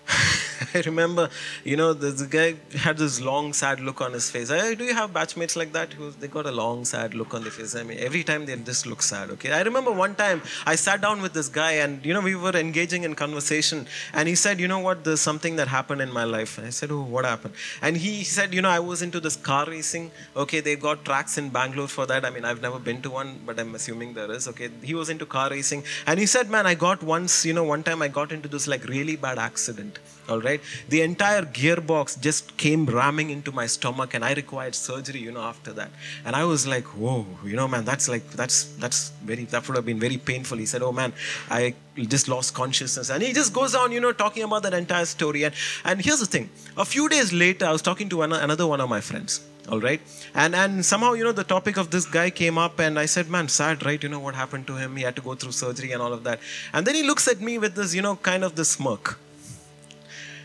I 0.74 0.80
remember, 0.80 1.30
you 1.64 1.76
know, 1.76 1.92
the, 1.92 2.26
guy 2.26 2.56
had 2.78 2.98
this 2.98 3.20
long, 3.20 3.52
sad 3.52 3.80
look 3.80 4.00
on 4.00 4.12
his 4.12 4.30
face. 4.30 4.50
I, 4.50 4.74
do 4.74 4.84
you 4.84 4.94
have 4.94 5.12
batchmates 5.12 5.56
like 5.56 5.72
that? 5.72 5.92
Who 5.92 6.10
they 6.10 6.28
got 6.28 6.46
a 6.46 6.52
long, 6.52 6.84
sad 6.84 7.14
look 7.14 7.32
on 7.34 7.42
their 7.42 7.50
face. 7.50 7.74
I 7.74 7.82
mean, 7.82 7.98
every 7.98 8.22
time 8.22 8.46
they 8.46 8.56
just 8.56 8.86
look 8.86 9.02
sad. 9.02 9.30
Okay. 9.30 9.52
I 9.52 9.62
remember 9.62 9.92
one 9.92 10.14
time 10.14 10.42
I 10.66 10.74
sat 10.74 11.00
down 11.00 11.22
with 11.22 11.32
this 11.32 11.48
guy, 11.48 11.72
and 11.72 12.04
you 12.04 12.12
know, 12.12 12.20
we 12.20 12.34
were 12.34 12.54
engaging 12.56 13.04
in 13.04 13.14
conversation, 13.14 13.86
and 14.12 14.28
he 14.28 14.34
said, 14.34 14.60
you 14.60 14.68
know 14.68 14.78
what, 14.78 15.04
there's 15.04 15.20
something 15.20 15.56
that 15.56 15.68
happened 15.68 16.02
in 16.02 16.12
my 16.12 16.24
life. 16.24 16.58
And 16.58 16.66
I 16.66 16.70
said, 16.70 16.90
oh, 16.90 17.02
what 17.02 17.24
happened? 17.24 17.54
And 17.80 17.96
he 17.96 18.24
said, 18.24 18.52
you 18.52 18.62
know, 18.62 18.70
I 18.70 18.80
was 18.80 19.02
into 19.02 19.20
this 19.20 19.36
car 19.36 19.66
racing. 19.66 20.10
Okay, 20.36 20.60
they 20.60 20.76
got 20.76 21.04
tracks 21.04 21.38
in 21.38 21.48
Bangalore 21.48 21.88
for 21.88 22.06
that. 22.06 22.24
I 22.24 22.30
mean, 22.30 22.44
I've 22.44 22.60
never 22.62 22.78
been 22.78 23.00
to 23.02 23.10
one, 23.10 23.40
but 23.46 23.58
I'm 23.58 23.74
assuming 23.74 24.14
there 24.14 24.30
is. 24.30 24.48
Okay, 24.48 24.68
he 24.82 24.94
was 24.94 25.08
into 25.08 25.26
car 25.26 25.50
racing, 25.50 25.84
and 26.06 26.18
he 26.18 26.26
said, 26.26 26.50
man, 26.50 26.66
I 26.66 26.74
got 26.74 27.02
once, 27.02 27.44
you 27.46 27.52
know, 27.52 27.64
one 27.64 27.82
time 27.82 28.02
I 28.02 28.08
got 28.08 28.32
into 28.32 28.48
this 28.48 28.66
like 28.66 28.84
really 28.84 29.16
bad 29.16 29.38
accident 29.38 29.93
all 30.28 30.40
right? 30.40 30.60
The 30.88 31.02
entire 31.02 31.42
gearbox 31.42 32.20
just 32.20 32.56
came 32.56 32.86
ramming 32.86 33.30
into 33.30 33.52
my 33.52 33.66
stomach 33.66 34.14
and 34.14 34.24
i 34.24 34.32
required 34.32 34.74
surgery 34.74 35.20
you 35.20 35.32
know 35.32 35.42
after 35.42 35.72
that. 35.72 35.90
And 36.24 36.36
i 36.36 36.44
was 36.44 36.66
like 36.66 36.84
whoa 36.84 37.26
you 37.44 37.56
know 37.56 37.68
man 37.68 37.84
that's 37.84 38.08
like 38.08 38.28
that's 38.30 38.64
that's 38.76 39.10
very 39.22 39.44
that 39.46 39.66
would 39.68 39.76
have 39.76 39.86
been 39.86 40.00
very 40.00 40.16
painful. 40.16 40.58
He 40.58 40.66
said 40.66 40.82
oh 40.82 40.92
man 40.92 41.12
i 41.50 41.74
just 41.96 42.28
lost 42.28 42.54
consciousness. 42.54 43.10
And 43.10 43.22
he 43.22 43.32
just 43.32 43.52
goes 43.52 43.74
on 43.74 43.92
you 43.92 44.00
know 44.00 44.12
talking 44.12 44.42
about 44.42 44.62
that 44.62 44.74
entire 44.74 45.04
story. 45.04 45.44
And 45.44 45.54
and 45.84 46.00
here's 46.00 46.20
the 46.20 46.26
thing. 46.26 46.50
A 46.76 46.84
few 46.84 47.08
days 47.08 47.32
later 47.32 47.66
i 47.66 47.72
was 47.72 47.82
talking 47.82 48.08
to 48.08 48.22
another 48.22 48.66
one 48.66 48.80
of 48.80 48.88
my 48.88 49.00
friends 49.00 49.40
all 49.68 49.80
right? 49.80 50.00
And 50.34 50.54
and 50.54 50.84
somehow 50.84 51.12
you 51.14 51.24
know 51.24 51.32
the 51.32 51.44
topic 51.44 51.76
of 51.76 51.90
this 51.90 52.04
guy 52.04 52.30
came 52.30 52.58
up 52.58 52.78
and 52.78 52.98
i 52.98 53.06
said 53.06 53.30
man 53.30 53.48
sad 53.48 53.84
right? 53.84 54.02
You 54.02 54.08
know 54.08 54.20
what 54.20 54.34
happened 54.34 54.66
to 54.68 54.76
him? 54.76 54.96
He 54.96 55.02
had 55.02 55.16
to 55.16 55.22
go 55.22 55.34
through 55.34 55.52
surgery 55.52 55.92
and 55.92 56.02
all 56.02 56.12
of 56.12 56.24
that. 56.24 56.40
And 56.72 56.86
then 56.86 56.94
he 56.94 57.02
looks 57.02 57.28
at 57.28 57.40
me 57.40 57.58
with 57.58 57.74
this 57.74 57.94
you 57.94 58.02
know 58.02 58.16
kind 58.16 58.44
of 58.44 58.56
this 58.56 58.70
smirk 58.70 59.18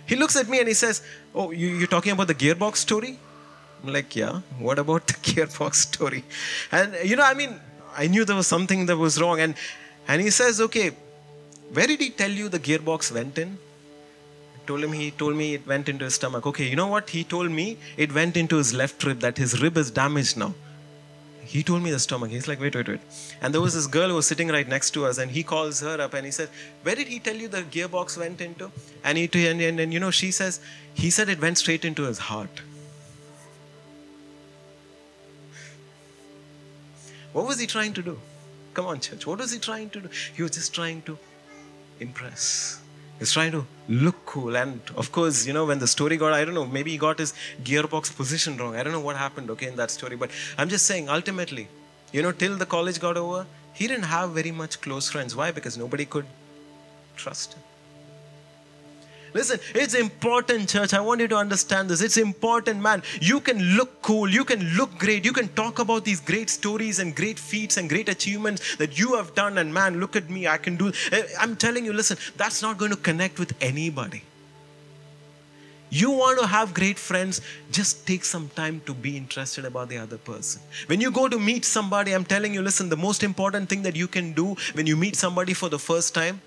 he 0.10 0.16
looks 0.16 0.36
at 0.36 0.50
me 0.50 0.60
and 0.60 0.68
he 0.68 0.74
says, 0.74 1.02
Oh, 1.36 1.52
you, 1.52 1.68
you're 1.80 1.94
talking 1.96 2.12
about 2.12 2.28
the 2.28 2.36
gearbox 2.44 2.78
story? 2.78 3.18
I'm 3.84 3.94
like, 3.94 4.16
Yeah, 4.16 4.42
what 4.58 4.80
about 4.80 5.06
the 5.06 5.14
gearbox 5.30 5.76
story? 5.76 6.24
And, 6.72 6.96
you 7.04 7.16
know, 7.16 7.24
I 7.24 7.36
mean, 7.36 7.60
I 7.96 8.08
knew 8.08 8.26
there 8.26 8.36
was 8.36 8.48
something 8.48 8.88
that 8.88 8.98
was 8.98 9.22
wrong. 9.22 9.40
And, 9.40 9.54
and 10.08 10.22
he 10.22 10.32
says, 10.32 10.60
Okay, 10.62 10.92
where 11.74 11.86
did 11.86 12.00
he 12.02 12.10
tell 12.10 12.32
you 12.32 12.50
the 12.50 12.60
gearbox 12.60 13.12
went 13.12 13.38
in? 13.38 13.58
I 14.56 14.66
told 14.66 14.84
him 14.84 14.94
he 14.94 15.12
told 15.12 15.36
me 15.36 15.54
it 15.54 15.68
went 15.68 15.88
into 15.88 16.06
his 16.06 16.16
stomach. 16.16 16.48
Okay, 16.48 16.68
you 16.68 16.76
know 16.76 16.88
what? 16.88 17.12
He 17.12 17.24
told 17.24 17.52
me 17.52 17.78
it 17.96 18.12
went 18.12 18.36
into 18.36 18.58
his 18.58 18.74
left 18.74 19.04
rib, 19.04 19.20
that 19.20 19.38
his 19.38 19.62
rib 19.62 19.78
is 19.78 19.92
damaged 19.92 20.38
now 20.38 20.54
he 21.50 21.64
told 21.64 21.82
me 21.82 21.90
the 21.90 21.98
stomach. 21.98 22.30
He's 22.30 22.48
like, 22.48 22.62
wait, 22.62 22.76
wait, 22.76 22.88
wait. 22.88 23.00
And 23.42 23.52
there 23.52 23.60
was 23.60 23.74
this 23.74 23.88
girl 23.88 24.10
who 24.10 24.16
was 24.16 24.28
sitting 24.28 24.50
right 24.50 24.68
next 24.68 24.92
to 24.92 25.08
us, 25.08 25.18
and 25.18 25.32
he 25.32 25.42
calls 25.42 25.80
her 25.80 26.00
up 26.00 26.14
and 26.14 26.24
he 26.24 26.32
says, 26.32 26.48
Where 26.84 26.94
did 26.94 27.08
he 27.08 27.18
tell 27.18 27.36
you 27.36 27.48
the 27.48 27.64
gearbox 27.64 28.20
went 28.20 28.40
into? 28.40 28.72
And 29.04 29.18
he 29.18 29.24
and, 29.48 29.60
and, 29.60 29.80
and 29.80 29.92
you 29.92 30.00
know, 30.00 30.12
she 30.12 30.30
says, 30.30 30.60
he 30.94 31.10
said 31.10 31.28
it 31.28 31.42
went 31.42 31.58
straight 31.58 31.86
into 31.86 32.04
his 32.04 32.20
heart. 32.20 32.62
What 37.34 37.48
was 37.48 37.60
he 37.60 37.66
trying 37.66 37.94
to 37.94 38.04
do? 38.04 38.20
Come 38.76 38.86
on, 38.86 39.00
church. 39.00 39.26
What 39.26 39.40
was 39.40 39.52
he 39.52 39.58
trying 39.58 39.90
to 39.90 40.02
do? 40.02 40.10
He 40.36 40.44
was 40.44 40.52
just 40.52 40.76
trying 40.76 41.02
to 41.04 41.18
impress. 42.00 42.80
He's 43.20 43.34
trying 43.34 43.52
to 43.52 43.66
look 43.88 44.26
cool. 44.26 44.56
And 44.56 44.82
of 44.96 45.12
course, 45.12 45.46
you 45.46 45.54
know, 45.54 45.66
when 45.66 45.80
the 45.80 45.88
story 45.88 46.18
got, 46.18 46.34
I 46.34 46.46
don't 46.46 46.54
know, 46.54 46.66
maybe 46.66 46.92
he 46.92 46.98
got 46.98 47.20
his 47.20 47.34
gearbox 47.64 48.16
position 48.16 48.58
wrong. 48.58 48.76
I 48.76 48.84
don't 48.84 48.94
know 48.94 49.02
what 49.02 49.18
happened, 49.18 49.50
okay, 49.52 49.68
in 49.68 49.76
that 49.76 49.92
story. 49.92 50.16
But 50.16 50.32
I'm 50.58 50.70
just 50.70 50.86
saying, 50.86 51.10
ultimately, 51.10 51.68
you 52.14 52.22
know, 52.22 52.32
till 52.32 52.56
the 52.56 52.66
college 52.66 53.00
got 53.00 53.18
over, 53.18 53.46
he 53.74 53.88
didn't 53.88 54.06
have 54.06 54.32
very 54.32 54.52
much 54.52 54.80
close 54.82 55.10
friends. 55.10 55.36
Why? 55.36 55.52
Because 55.52 55.78
nobody 55.78 56.06
could 56.06 56.26
trust 57.18 57.54
him. 57.54 57.64
Listen, 59.34 59.60
it's 59.76 59.94
important, 59.94 60.70
church. 60.70 60.94
I 60.94 61.02
want 61.02 61.22
you 61.22 61.28
to 61.28 61.36
understand 61.36 61.90
this. 61.90 62.02
It's 62.02 62.18
important, 62.18 62.82
man. 62.82 63.04
You 63.22 63.40
can 63.40 63.60
look 63.76 64.02
cool, 64.02 64.30
you 64.30 64.44
can 64.44 64.62
look 64.76 64.98
great, 64.98 65.24
you 65.24 65.34
can 65.34 65.50
talk 65.50 65.80
about 65.80 66.06
these 66.06 66.20
great 66.20 66.50
stories 66.50 67.00
and 67.00 67.16
great 67.16 67.38
feats 67.38 67.78
and 67.78 67.88
great 67.88 68.10
achievements 68.10 68.76
that 68.78 68.98
you 68.98 69.16
have 69.16 69.36
done. 69.36 69.58
And 69.58 69.74
man, 69.74 70.00
look 70.00 70.16
at 70.16 70.30
me, 70.30 70.48
I 70.48 70.58
can 70.58 70.78
do. 70.78 70.92
Eh, 71.12 71.24
I'm 71.40 71.56
telling 71.56 71.86
you, 71.86 71.94
listen, 71.94 72.18
that's 72.38 72.62
not 72.62 72.78
going 72.78 72.92
to 72.92 72.98
connect 72.98 73.40
with 73.40 73.54
anybody. 73.62 74.24
You 75.92 76.12
want 76.12 76.40
to 76.40 76.46
have 76.46 76.74
great 76.76 77.00
friends, 77.00 77.42
just 77.72 78.06
take 78.06 78.24
some 78.24 78.50
time 78.50 78.82
to 78.86 78.94
be 78.94 79.18
interested 79.18 79.66
about 79.66 79.90
the 79.90 79.98
other 79.98 80.20
person. 80.20 80.62
When 80.86 81.02
you 81.02 81.10
go 81.10 81.28
to 81.28 81.40
meet 81.40 81.66
somebody, 81.66 82.14
I'm 82.14 82.26
telling 82.26 82.54
you, 82.54 82.62
listen, 82.62 82.90
the 82.90 82.98
most 82.98 83.24
important 83.24 83.70
thing 83.70 83.82
that 83.84 83.96
you 83.96 84.08
can 84.08 84.34
do 84.34 84.56
when 84.74 84.86
you 84.86 84.96
meet 84.96 85.16
somebody 85.16 85.56
for 85.56 85.68
the 85.68 85.80
first 85.80 86.14
time 86.14 86.42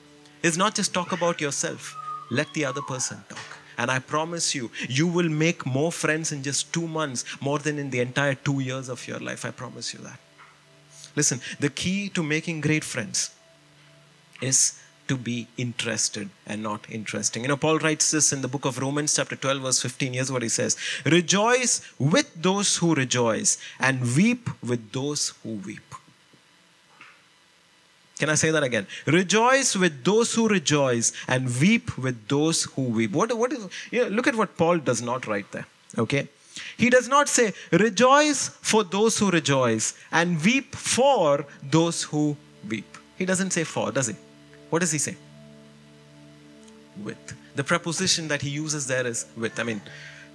is 0.44 0.56
not 0.56 0.76
just 0.76 0.94
talk 0.94 1.10
about 1.10 1.40
yourself 1.40 1.96
let 2.32 2.52
the 2.54 2.64
other 2.64 2.82
person 2.82 3.22
talk. 3.28 3.58
And 3.78 3.90
I 3.90 3.98
promise 3.98 4.54
you, 4.54 4.70
you 4.88 5.06
will 5.06 5.28
make 5.28 5.64
more 5.66 5.92
friends 5.92 6.32
in 6.32 6.42
just 6.42 6.72
two 6.72 6.86
months 6.86 7.24
more 7.40 7.58
than 7.58 7.78
in 7.78 7.90
the 7.90 8.00
entire 8.00 8.34
two 8.34 8.60
years 8.60 8.88
of 8.88 9.06
your 9.08 9.18
life. 9.18 9.44
I 9.44 9.50
promise 9.50 9.92
you 9.94 10.00
that. 10.00 10.18
Listen, 11.16 11.40
the 11.60 11.68
key 11.68 12.08
to 12.10 12.22
making 12.22 12.60
great 12.60 12.84
friends 12.84 13.34
is 14.40 14.78
to 15.08 15.16
be 15.16 15.46
interested 15.56 16.28
and 16.46 16.62
not 16.62 16.86
interesting. 16.88 17.42
You 17.42 17.48
know, 17.48 17.56
Paul 17.56 17.78
writes 17.78 18.10
this 18.10 18.32
in 18.32 18.40
the 18.40 18.48
book 18.48 18.64
of 18.64 18.78
Romans, 18.78 19.14
chapter 19.14 19.36
12, 19.36 19.62
verse 19.62 19.82
15. 19.82 20.14
Here's 20.14 20.32
what 20.32 20.42
he 20.42 20.48
says 20.48 20.76
Rejoice 21.04 21.82
with 21.98 22.32
those 22.34 22.76
who 22.76 22.94
rejoice, 22.94 23.58
and 23.78 24.00
weep 24.16 24.48
with 24.62 24.92
those 24.92 25.34
who 25.42 25.54
weep. 25.66 25.91
Can 28.22 28.30
I 28.30 28.36
say 28.36 28.52
that 28.52 28.62
again? 28.62 28.86
Rejoice 29.06 29.74
with 29.74 30.04
those 30.04 30.32
who 30.32 30.46
rejoice 30.46 31.12
and 31.26 31.48
weep 31.60 31.98
with 31.98 32.28
those 32.28 32.62
who 32.62 32.82
weep. 32.82 33.10
What, 33.10 33.36
what 33.36 33.52
is, 33.52 33.66
you 33.90 34.02
know, 34.02 34.10
look 34.10 34.28
at 34.28 34.36
what 34.36 34.56
Paul 34.56 34.78
does 34.78 35.02
not 35.02 35.26
write 35.26 35.50
there. 35.50 35.66
Okay? 35.98 36.28
He 36.76 36.88
does 36.88 37.08
not 37.08 37.28
say, 37.28 37.52
rejoice 37.72 38.48
for 38.48 38.84
those 38.84 39.18
who 39.18 39.32
rejoice 39.32 39.94
and 40.12 40.40
weep 40.44 40.76
for 40.76 41.44
those 41.64 42.04
who 42.04 42.36
weep. 42.68 42.96
He 43.18 43.24
doesn't 43.24 43.50
say 43.50 43.64
for, 43.64 43.90
does 43.90 44.06
he? 44.06 44.14
What 44.70 44.78
does 44.78 44.92
he 44.92 44.98
say? 44.98 45.16
With. 47.02 47.34
The 47.56 47.64
preposition 47.64 48.28
that 48.28 48.40
he 48.40 48.50
uses 48.50 48.86
there 48.86 49.04
is 49.04 49.26
with. 49.36 49.58
I 49.58 49.64
mean, 49.64 49.80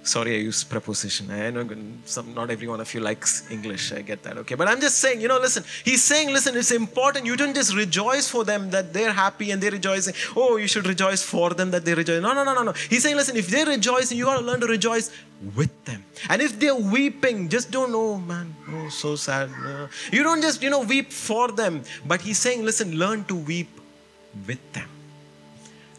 Sorry, 0.02 0.36
I 0.36 0.38
use 0.38 0.64
preposition. 0.64 1.30
I 1.30 1.50
know 1.50 1.68
some, 2.06 2.32
not 2.32 2.50
every 2.50 2.66
one 2.66 2.80
of 2.80 2.92
you 2.94 3.00
likes 3.00 3.50
English. 3.50 3.92
I 3.92 4.00
get 4.00 4.22
that. 4.22 4.38
Okay. 4.38 4.54
But 4.54 4.68
I'm 4.68 4.80
just 4.80 4.98
saying, 4.98 5.20
you 5.20 5.28
know, 5.28 5.38
listen, 5.38 5.64
he's 5.84 6.02
saying, 6.02 6.32
listen, 6.32 6.56
it's 6.56 6.70
important. 6.70 7.26
You 7.26 7.36
don't 7.36 7.54
just 7.54 7.76
rejoice 7.76 8.26
for 8.28 8.44
them 8.44 8.70
that 8.70 8.94
they're 8.94 9.12
happy 9.12 9.50
and 9.50 9.62
they're 9.62 9.70
rejoicing. 9.70 10.14
Oh, 10.34 10.56
you 10.56 10.66
should 10.66 10.86
rejoice 10.86 11.22
for 11.22 11.50
them 11.50 11.70
that 11.72 11.84
they 11.84 11.94
rejoice. 11.94 12.22
No, 12.22 12.32
no, 12.32 12.42
no, 12.42 12.54
no, 12.54 12.62
no. 12.62 12.72
He's 12.72 13.02
saying, 13.02 13.16
listen, 13.16 13.36
if 13.36 13.48
they're 13.48 13.66
rejoicing, 13.66 14.16
you 14.16 14.24
got 14.24 14.38
to 14.38 14.44
learn 14.44 14.60
to 14.60 14.66
rejoice 14.66 15.10
with 15.54 15.84
them. 15.84 16.04
And 16.30 16.40
if 16.40 16.58
they're 16.58 16.74
weeping, 16.74 17.48
just 17.48 17.70
don't, 17.70 17.92
oh 17.94 18.16
man, 18.18 18.54
oh, 18.70 18.88
so 18.88 19.14
sad. 19.14 19.50
You 20.10 20.22
don't 20.22 20.40
just, 20.40 20.62
you 20.62 20.70
know, 20.70 20.80
weep 20.80 21.12
for 21.12 21.48
them. 21.48 21.82
But 22.06 22.22
he's 22.22 22.38
saying, 22.38 22.64
listen, 22.64 22.96
learn 22.96 23.24
to 23.24 23.34
weep 23.34 23.68
with 24.46 24.72
them 24.72 24.88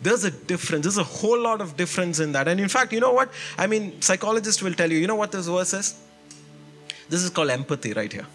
there's 0.02 0.24
a 0.24 0.32
difference. 0.32 0.84
There's 0.84 0.98
a 0.98 1.04
whole 1.04 1.40
lot 1.40 1.62
of 1.62 1.76
difference 1.76 2.20
in 2.20 2.32
that. 2.34 2.48
And 2.48 2.60
in 2.60 2.70
fact 2.70 2.94
you 2.94 3.00
know 3.00 3.12
what? 3.12 3.32
I 3.58 3.68
mean 3.68 4.02
psychologists 4.02 4.62
will 4.62 4.74
tell 4.74 4.92
you 4.92 4.98
you 4.98 5.08
know 5.08 5.16
what 5.16 5.32
this 5.32 5.48
verse 5.48 5.74
is? 5.74 6.00
This 7.10 7.24
is 7.24 7.30
called 7.30 7.50
empathy 7.50 7.94
right 7.94 8.12
here. 8.12 8.28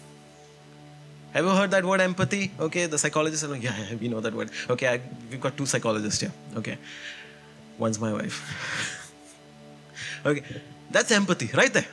Have 1.33 1.45
you 1.45 1.51
heard 1.51 1.71
that 1.71 1.83
word 1.83 2.01
empathy? 2.01 2.51
Okay 2.59 2.85
the 2.85 2.97
psychologists 2.97 3.43
are 3.43 3.49
like 3.49 3.63
yeah, 3.63 3.95
we 3.99 4.07
know 4.07 4.19
that 4.21 4.33
word. 4.33 4.49
Okay 4.69 4.87
I, 4.87 5.01
we've 5.29 5.41
got 5.41 5.57
two 5.57 5.65
psychologists 5.65 6.21
here. 6.21 6.31
Okay. 6.55 6.77
One's 7.77 7.99
my 7.99 8.13
wife. 8.13 8.39
Okay. 10.25 10.41
That's 10.89 11.11
empathy 11.11 11.51
right 11.53 11.71
there 11.71 11.85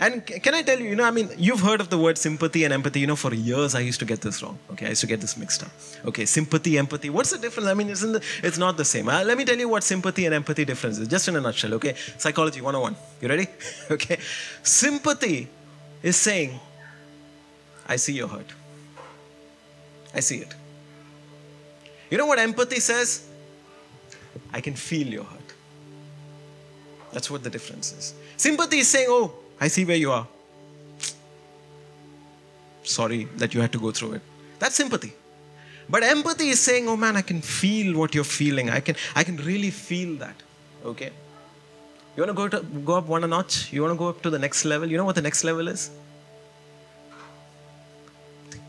and 0.00 0.24
can 0.26 0.54
I 0.54 0.62
tell 0.62 0.80
you, 0.80 0.88
you 0.88 0.96
know, 0.96 1.04
I 1.04 1.10
mean, 1.10 1.28
you've 1.36 1.60
heard 1.60 1.78
of 1.78 1.90
the 1.90 1.98
word 1.98 2.16
sympathy 2.16 2.64
and 2.64 2.72
empathy. 2.72 3.00
You 3.00 3.06
know, 3.06 3.16
for 3.16 3.34
years 3.34 3.74
I 3.74 3.80
used 3.80 4.00
to 4.00 4.06
get 4.06 4.22
this 4.22 4.42
wrong. 4.42 4.58
Okay, 4.72 4.86
I 4.86 4.88
used 4.88 5.02
to 5.02 5.06
get 5.06 5.20
this 5.20 5.36
mixed 5.36 5.62
up. 5.62 5.70
Okay, 6.06 6.24
sympathy, 6.24 6.78
empathy. 6.78 7.10
What's 7.10 7.32
the 7.32 7.38
difference? 7.38 7.68
I 7.68 7.74
mean, 7.74 7.90
isn't 7.90 8.12
the, 8.12 8.22
it's 8.42 8.56
not 8.56 8.78
the 8.78 8.84
same. 8.84 9.10
Uh, 9.10 9.22
let 9.24 9.36
me 9.36 9.44
tell 9.44 9.58
you 9.58 9.68
what 9.68 9.84
sympathy 9.84 10.24
and 10.24 10.34
empathy 10.34 10.64
difference 10.64 10.96
is, 10.96 11.06
just 11.06 11.28
in 11.28 11.36
a 11.36 11.40
nutshell. 11.40 11.74
Okay, 11.74 11.94
psychology 12.16 12.62
101. 12.62 12.96
You 13.20 13.28
ready? 13.28 13.46
okay, 13.90 14.18
sympathy 14.62 15.48
is 16.02 16.16
saying, 16.16 16.58
I 17.86 17.96
see 17.96 18.14
your 18.14 18.28
hurt. 18.28 18.54
I 20.14 20.20
see 20.20 20.38
it. 20.38 20.54
You 22.10 22.16
know 22.16 22.26
what 22.26 22.38
empathy 22.38 22.80
says? 22.80 23.28
I 24.50 24.62
can 24.62 24.74
feel 24.74 25.06
your 25.06 25.24
hurt. 25.24 25.40
That's 27.12 27.30
what 27.30 27.42
the 27.42 27.50
difference 27.50 27.92
is. 27.92 28.14
Sympathy 28.38 28.78
is 28.78 28.88
saying, 28.88 29.08
oh, 29.10 29.34
I 29.60 29.68
see 29.68 29.84
where 29.84 29.96
you 29.96 30.10
are. 30.10 30.26
Sorry 32.82 33.24
that 33.36 33.54
you 33.54 33.60
had 33.60 33.72
to 33.72 33.78
go 33.78 33.90
through 33.90 34.14
it. 34.14 34.22
That's 34.58 34.74
sympathy. 34.74 35.12
But 35.88 36.02
empathy 36.02 36.48
is 36.48 36.60
saying, 36.60 36.88
oh 36.88 36.96
man, 36.96 37.16
I 37.16 37.22
can 37.22 37.40
feel 37.40 37.98
what 37.98 38.14
you're 38.14 38.24
feeling. 38.24 38.70
I 38.70 38.80
can, 38.80 38.96
I 39.14 39.24
can 39.24 39.36
really 39.38 39.70
feel 39.70 40.16
that. 40.16 40.36
Okay? 40.84 41.10
You 42.16 42.22
want 42.24 42.30
to 42.30 42.34
go, 42.34 42.48
to 42.48 42.66
go 42.80 42.94
up 42.94 43.06
one 43.06 43.28
notch? 43.28 43.72
You 43.72 43.82
want 43.82 43.94
to 43.94 43.98
go 43.98 44.08
up 44.08 44.22
to 44.22 44.30
the 44.30 44.38
next 44.38 44.64
level? 44.64 44.90
You 44.90 44.96
know 44.96 45.04
what 45.04 45.14
the 45.14 45.22
next 45.22 45.44
level 45.44 45.68
is? 45.68 45.90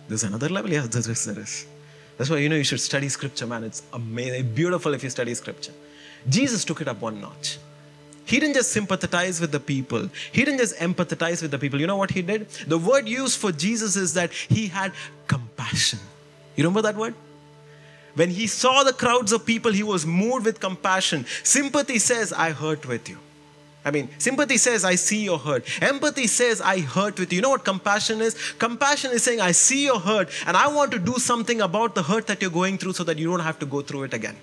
There's 0.07 0.23
another 0.23 0.49
level? 0.49 0.71
Yeah, 0.71 0.87
there 0.87 1.11
is. 1.11 1.25
There 1.25 1.39
is. 1.39 1.65
That's 2.17 2.29
why 2.29 2.37
you 2.37 2.49
know 2.49 2.55
you 2.55 2.63
should 2.63 2.81
study 2.81 3.07
scripture, 3.09 3.47
man. 3.47 3.63
It's 3.63 3.81
amazing, 3.93 4.53
beautiful 4.53 4.93
if 4.93 5.03
you 5.03 5.09
study 5.09 5.33
scripture. 5.33 5.71
Jesus 6.27 6.65
took 6.65 6.81
it 6.81 6.87
up 6.87 7.01
one 7.01 7.21
notch. 7.21 7.57
He 8.31 8.39
didn't 8.39 8.55
just 8.55 8.71
sympathize 8.71 9.41
with 9.41 9.51
the 9.51 9.59
people, 9.59 10.09
he 10.31 10.45
didn't 10.45 10.59
just 10.59 10.77
empathize 10.77 11.41
with 11.41 11.51
the 11.51 11.59
people. 11.59 11.81
You 11.81 11.87
know 11.87 11.97
what 11.97 12.11
he 12.11 12.21
did? 12.21 12.49
The 12.75 12.77
word 12.77 13.07
used 13.07 13.37
for 13.37 13.51
Jesus 13.51 13.97
is 13.97 14.13
that 14.13 14.31
he 14.31 14.67
had 14.67 14.93
compassion. 15.27 15.99
You 16.55 16.63
remember 16.63 16.81
that 16.83 16.95
word? 16.95 17.13
When 18.15 18.29
he 18.29 18.47
saw 18.47 18.83
the 18.83 18.93
crowds 18.93 19.33
of 19.33 19.45
people, 19.45 19.71
he 19.71 19.83
was 19.83 20.05
moved 20.05 20.45
with 20.45 20.61
compassion. 20.61 21.25
Sympathy 21.43 21.99
says, 21.99 22.31
I 22.31 22.51
hurt 22.51 22.87
with 22.87 23.09
you. 23.09 23.17
I 23.83 23.91
mean, 23.91 24.07
sympathy 24.17 24.57
says, 24.57 24.85
I 24.85 24.95
see 24.95 25.23
your 25.23 25.39
hurt. 25.39 25.65
Empathy 25.81 26.27
says, 26.27 26.61
I 26.61 26.79
hurt 26.79 27.19
with 27.19 27.33
you. 27.33 27.37
You 27.37 27.41
know 27.41 27.49
what 27.49 27.65
compassion 27.65 28.21
is? 28.21 28.35
Compassion 28.59 29.11
is 29.11 29.23
saying, 29.23 29.41
I 29.41 29.51
see 29.51 29.83
your 29.85 29.99
hurt 29.99 30.29
and 30.45 30.55
I 30.55 30.67
want 30.67 30.91
to 30.91 30.99
do 30.99 31.13
something 31.13 31.59
about 31.59 31.95
the 31.95 32.03
hurt 32.03 32.27
that 32.27 32.41
you're 32.41 32.51
going 32.51 32.77
through 32.77 32.93
so 32.93 33.03
that 33.05 33.17
you 33.17 33.29
don't 33.29 33.39
have 33.41 33.59
to 33.59 33.65
go 33.65 33.81
through 33.81 34.03
it 34.03 34.13
again. 34.13 34.37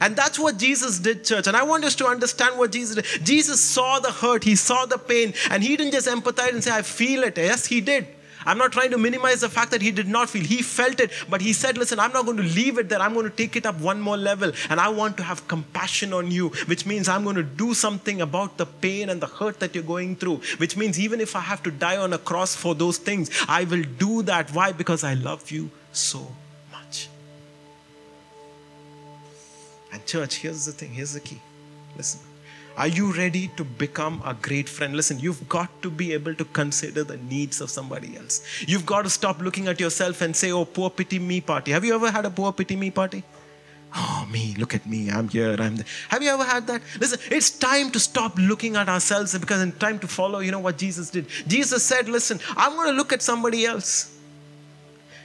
And 0.00 0.16
that's 0.16 0.38
what 0.38 0.58
Jesus 0.58 0.98
did, 0.98 1.24
church. 1.24 1.46
And 1.46 1.56
I 1.56 1.62
want 1.62 1.84
us 1.84 1.94
to 1.96 2.06
understand 2.06 2.58
what 2.58 2.72
Jesus 2.72 2.96
did. 2.96 3.24
Jesus 3.24 3.60
saw 3.60 3.98
the 3.98 4.12
hurt, 4.12 4.44
he 4.44 4.56
saw 4.56 4.86
the 4.86 4.98
pain, 4.98 5.34
and 5.50 5.62
he 5.62 5.76
didn't 5.76 5.92
just 5.92 6.08
empathize 6.08 6.52
and 6.52 6.62
say, 6.62 6.72
I 6.72 6.82
feel 6.82 7.22
it. 7.24 7.36
Yes, 7.36 7.66
he 7.66 7.80
did. 7.80 8.06
I'm 8.46 8.56
not 8.56 8.72
trying 8.72 8.92
to 8.92 8.98
minimize 8.98 9.40
the 9.40 9.48
fact 9.48 9.72
that 9.72 9.82
he 9.82 9.90
did 9.90 10.08
not 10.08 10.30
feel. 10.30 10.42
He 10.42 10.62
felt 10.62 11.00
it, 11.00 11.10
but 11.28 11.40
he 11.40 11.52
said, 11.52 11.76
Listen, 11.76 11.98
I'm 11.98 12.12
not 12.12 12.24
going 12.24 12.38
to 12.38 12.42
leave 12.42 12.78
it 12.78 12.88
there. 12.88 13.00
I'm 13.00 13.12
going 13.12 13.28
to 13.28 13.36
take 13.36 13.56
it 13.56 13.66
up 13.66 13.78
one 13.80 14.00
more 14.00 14.16
level. 14.16 14.52
And 14.70 14.80
I 14.80 14.88
want 14.88 15.16
to 15.18 15.22
have 15.22 15.46
compassion 15.48 16.12
on 16.12 16.30
you, 16.30 16.48
which 16.66 16.86
means 16.86 17.08
I'm 17.08 17.24
going 17.24 17.36
to 17.36 17.42
do 17.42 17.74
something 17.74 18.20
about 18.20 18.56
the 18.56 18.66
pain 18.66 19.10
and 19.10 19.20
the 19.20 19.26
hurt 19.26 19.60
that 19.60 19.74
you're 19.74 19.84
going 19.84 20.16
through, 20.16 20.40
which 20.58 20.76
means 20.76 20.98
even 20.98 21.20
if 21.20 21.36
I 21.36 21.40
have 21.40 21.62
to 21.64 21.70
die 21.70 21.96
on 21.96 22.12
a 22.12 22.18
cross 22.18 22.54
for 22.54 22.74
those 22.74 22.98
things, 22.98 23.30
I 23.48 23.64
will 23.64 23.82
do 23.82 24.22
that. 24.22 24.50
Why? 24.52 24.72
Because 24.72 25.04
I 25.04 25.14
love 25.14 25.50
you 25.50 25.70
so 25.92 26.26
And, 29.98 30.06
church, 30.06 30.36
here's 30.36 30.64
the 30.64 30.72
thing 30.72 30.94
here's 30.94 31.14
the 31.14 31.20
key. 31.20 31.40
Listen. 31.96 32.20
Are 32.76 32.86
you 32.86 33.12
ready 33.12 33.50
to 33.56 33.64
become 33.64 34.22
a 34.24 34.34
great 34.34 34.68
friend? 34.68 34.94
Listen, 34.94 35.18
you've 35.18 35.48
got 35.48 35.82
to 35.82 35.90
be 35.90 36.12
able 36.12 36.34
to 36.36 36.44
consider 36.44 37.02
the 37.02 37.16
needs 37.16 37.60
of 37.60 37.70
somebody 37.70 38.16
else. 38.16 38.40
You've 38.68 38.86
got 38.86 39.02
to 39.02 39.10
stop 39.10 39.40
looking 39.40 39.66
at 39.66 39.80
yourself 39.80 40.20
and 40.20 40.36
say, 40.36 40.52
oh, 40.52 40.64
poor 40.64 40.88
pity 40.88 41.18
me 41.18 41.40
party. 41.40 41.72
Have 41.72 41.84
you 41.84 41.92
ever 41.96 42.12
had 42.12 42.24
a 42.24 42.30
poor 42.30 42.52
pity 42.52 42.76
me 42.76 42.92
party? 42.92 43.24
Oh, 43.96 44.28
me, 44.30 44.54
look 44.58 44.76
at 44.76 44.86
me, 44.86 45.10
I'm 45.10 45.28
here, 45.28 45.56
I'm 45.58 45.74
there. 45.74 45.86
Have 46.10 46.22
you 46.22 46.28
ever 46.28 46.44
had 46.44 46.68
that? 46.68 46.82
Listen, 47.00 47.18
it's 47.32 47.50
time 47.50 47.90
to 47.90 47.98
stop 47.98 48.38
looking 48.38 48.76
at 48.76 48.88
ourselves 48.88 49.36
because 49.36 49.60
it's 49.60 49.78
time 49.78 49.98
to 49.98 50.06
follow, 50.06 50.38
you 50.38 50.52
know, 50.52 50.60
what 50.60 50.78
Jesus 50.78 51.10
did. 51.10 51.26
Jesus 51.48 51.82
said, 51.82 52.08
listen, 52.08 52.38
I'm 52.56 52.76
going 52.76 52.90
to 52.90 52.96
look 52.96 53.12
at 53.12 53.22
somebody 53.22 53.66
else. 53.66 54.16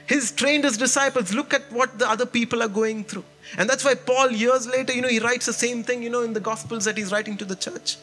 He's 0.09 0.31
trained 0.31 0.63
his 0.63 0.77
disciples, 0.77 1.33
look 1.35 1.53
at 1.53 1.71
what 1.71 1.99
the 1.99 2.09
other 2.09 2.25
people 2.25 2.63
are 2.63 2.67
going 2.67 3.03
through. 3.03 3.25
And 3.57 3.69
that's 3.69 3.85
why 3.85 3.95
Paul, 3.95 4.31
years 4.31 4.67
later, 4.67 4.93
you 4.93 5.01
know, 5.01 5.07
he 5.07 5.19
writes 5.19 5.45
the 5.45 5.53
same 5.53 5.83
thing, 5.83 6.01
you 6.01 6.09
know, 6.09 6.21
in 6.21 6.33
the 6.33 6.39
Gospels 6.39 6.85
that 6.85 6.97
he's 6.97 7.11
writing 7.11 7.37
to 7.37 7.45
the 7.45 7.55
church. 7.55 7.97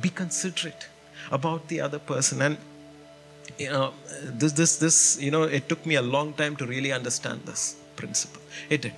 Be 0.00 0.08
considerate 0.08 0.88
about 1.30 1.68
the 1.68 1.80
other 1.80 1.98
person. 1.98 2.42
And, 2.42 2.56
you 3.58 3.70
know, 3.70 3.92
this, 4.24 4.52
this, 4.52 4.76
this, 4.76 5.20
you 5.20 5.30
know, 5.30 5.44
it 5.44 5.68
took 5.68 5.84
me 5.86 5.94
a 5.94 6.02
long 6.02 6.32
time 6.32 6.56
to 6.56 6.66
really 6.66 6.92
understand 6.92 7.42
this 7.44 7.76
principle. 7.94 8.42
It 8.68 8.82
did. 8.82 8.94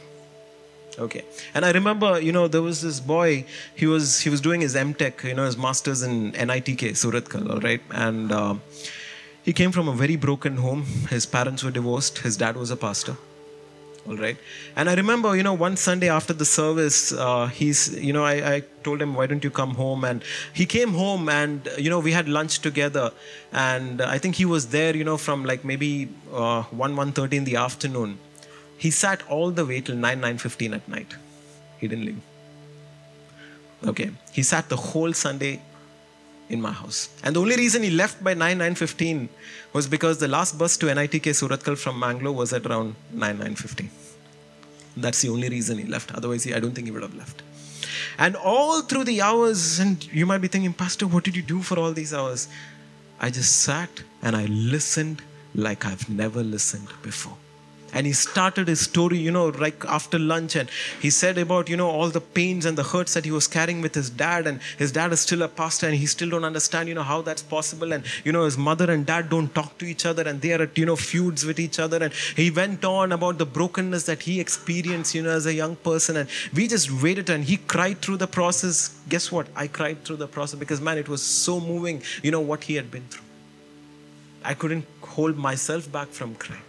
Okay. 0.99 1.25
And 1.55 1.65
I 1.65 1.73
remember, 1.73 2.21
you 2.21 2.33
know, 2.33 2.47
there 2.49 2.62
was 2.62 2.81
this 2.81 3.01
boy, 3.01 3.45
he 3.75 3.87
was, 3.87 4.21
he 4.21 4.31
was 4.31 4.41
doing 4.41 4.61
his 4.61 4.75
MTech, 4.75 5.25
you 5.25 5.35
know, 5.35 5.45
his 5.45 5.59
master's 5.59 6.03
in 6.03 6.33
NITK, 6.33 6.93
Surathkal, 6.93 7.51
all 7.51 7.61
right? 7.61 7.83
And 7.91 8.33
uh, 8.33 8.55
he 9.43 9.53
came 9.53 9.73
from 9.73 9.89
a 9.89 9.93
very 9.93 10.17
broken 10.17 10.57
home. 10.57 10.85
His 11.11 11.27
parents 11.27 11.65
were 11.65 11.73
divorced. 11.73 12.19
His 12.19 12.37
dad 12.37 12.57
was 12.57 12.71
a 12.71 12.77
pastor 12.77 13.17
all 14.07 14.17
right. 14.17 14.37
And 14.77 14.91
i 14.91 14.95
remember 14.95 15.35
you 15.37 15.43
know 15.43 15.55
one 15.55 15.77
sunday 15.77 16.09
after 16.09 16.33
the 16.33 16.45
service 16.45 17.13
uh, 17.13 17.47
he's 17.47 17.95
you 18.09 18.13
know 18.13 18.25
I, 18.25 18.55
I, 18.55 18.63
told 18.83 19.01
him 19.01 19.15
why 19.15 19.27
don't 19.27 19.43
you 19.43 19.51
come 19.51 19.75
home? 19.75 20.05
And 20.05 20.23
he 20.53 20.67
came 20.67 20.93
home 20.93 21.29
and 21.29 21.67
you 21.79 21.89
know 21.89 22.01
we 22.01 22.13
had 22.13 22.29
lunch 22.29 22.59
together. 22.61 23.13
And 23.53 24.03
i 24.03 24.19
think 24.19 24.35
he 24.35 24.45
was 24.45 24.69
there 24.69 24.95
you 24.95 25.05
know 25.05 25.17
from 25.17 25.45
like 25.45 25.65
maybe 25.65 26.09
uh, 26.33 26.63
1 26.65 26.95
1.30 26.95 27.33
in 27.33 27.45
the 27.45 27.57
afternoon. 27.57 28.19
He 28.77 28.91
sat 28.91 29.23
all 29.29 29.51
the 29.51 29.65
way 29.65 29.81
till 29.81 29.97
9 29.97 30.21
9.15 30.21 30.75
at 30.75 30.89
night. 30.89 31.17
He 31.79 31.89
didn't 31.89 32.05
leave. 32.05 32.21
Okay. 33.87 34.11
He 34.33 34.43
sat 34.43 34.69
the 34.69 34.77
whole 34.77 35.13
sunday 35.13 35.61
in 36.49 36.61
my 36.61 36.73
house. 36.73 37.09
And 37.23 37.37
the 37.37 37.41
only 37.41 37.57
reason 37.57 37.83
he 37.83 37.91
left 37.91 38.23
by 38.23 38.35
9, 38.35 38.59
9.15 38.59 39.29
was 39.75 39.89
because 39.89 40.18
the 40.18 40.29
last 40.29 40.57
bus 40.57 40.77
to 40.79 40.87
NITK 40.87 41.35
Surathkal 41.35 41.77
from 41.77 41.99
Mangalore 41.99 42.33
was 42.33 42.53
at 42.53 42.64
around 42.64 42.95
9, 43.12 43.39
9.15. 43.39 43.89
That's 44.97 45.20
the 45.20 45.29
only 45.29 45.49
reason 45.49 45.79
he 45.79 45.85
left. 45.85 46.14
Otherwise, 46.14 46.45
he, 46.45 46.55
I 46.55 46.61
don't 46.61 46.75
think 46.75 46.87
he 46.87 46.93
would 46.93 47.03
have 47.03 47.16
left. 47.16 47.43
And 48.16 48.37
all 48.37 48.83
through 48.83 49.05
the 49.05 49.20
hours, 49.20 49.81
and 49.81 50.07
you 50.12 50.27
might 50.27 50.39
be 50.39 50.49
thinking, 50.49 50.72
Pastor, 50.72 51.09
what 51.09 51.25
did 51.25 51.35
you 51.35 51.43
do 51.43 51.61
for 51.61 51.77
all 51.79 51.93
these 51.93 52.14
hours? 52.14 52.49
I 53.20 53.31
just 53.31 53.62
sat 53.62 53.91
and 54.22 54.37
I 54.37 54.47
listened 54.47 55.22
like 55.57 55.85
I've 55.85 56.09
never 56.09 56.43
listened 56.43 56.89
before 57.03 57.37
and 57.95 58.07
he 58.07 58.12
started 58.12 58.66
his 58.68 58.80
story 58.80 59.18
you 59.18 59.30
know 59.30 59.47
like 59.49 59.84
after 59.86 60.18
lunch. 60.18 60.57
And 60.57 60.68
he 61.01 61.11
said 61.11 61.38
about 61.38 61.68
you 61.68 61.76
know 61.76 61.88
all 61.88 62.11
the 62.11 62.20
pains 62.20 62.66
and 62.66 62.76
the 62.76 62.82
hurts 62.82 63.14
that 63.14 63.24
he 63.24 63.30
was 63.30 63.47
carrying 63.47 63.80
with 63.80 63.95
his 63.95 64.11
dad. 64.11 64.47
And 64.47 64.61
his 64.78 64.92
dad 64.92 65.12
is 65.12 65.20
still 65.20 65.42
a 65.42 65.49
pastor 65.49 65.86
and 65.86 65.97
he 65.97 66.07
still 66.07 66.28
don't 66.28 66.45
understand 66.45 66.88
you 66.88 66.95
know 66.95 67.03
how 67.03 67.22
that's 67.22 67.42
possible. 67.42 67.92
And 67.92 68.05
you 68.24 68.32
know 68.32 68.45
his 68.45 68.59
mother 68.59 68.90
and 68.90 69.07
dad 69.07 69.30
don't 69.30 69.55
talk 69.55 69.78
to 69.78 69.86
each 69.86 70.05
other. 70.05 70.22
And 70.22 70.40
they 70.40 70.53
are 70.53 70.62
at 70.62 70.76
you 70.76 70.86
know 70.86 70.97
feuds 70.97 71.47
with 71.47 71.61
each 71.61 71.78
other. 71.78 72.03
And 72.03 72.12
he 72.36 72.51
went 72.51 72.84
on 72.84 73.12
about 73.12 73.38
the 73.38 73.47
brokenness 73.47 74.05
that 74.07 74.22
he 74.22 74.40
experienced 74.40 75.14
you 75.14 75.22
know 75.22 75.30
as 75.30 75.47
a 75.47 75.55
young 75.55 75.76
person. 75.76 76.16
And 76.16 76.28
we 76.53 76.66
just 76.66 76.90
waited 77.03 77.30
and 77.30 77.45
he 77.45 77.57
cried 77.57 78.03
through 78.03 78.18
the 78.18 78.26
process. 78.26 78.99
Guess 79.09 79.30
what? 79.30 79.47
I 79.55 79.68
cried 79.68 80.05
through 80.05 80.16
the 80.16 80.28
process 80.28 80.59
because 80.59 80.80
man 80.80 80.99
it 80.99 81.09
was 81.09 81.22
so 81.22 81.61
moving 81.61 82.03
you 82.22 82.30
know 82.30 82.40
what 82.40 82.64
he 82.64 82.74
had 82.74 82.90
been 82.90 83.07
through. 83.09 83.22
I 84.42 84.53
couldn't 84.55 84.84
hold 85.01 85.36
myself 85.36 85.90
back 85.90 86.09
from 86.09 86.34
crying 86.34 86.62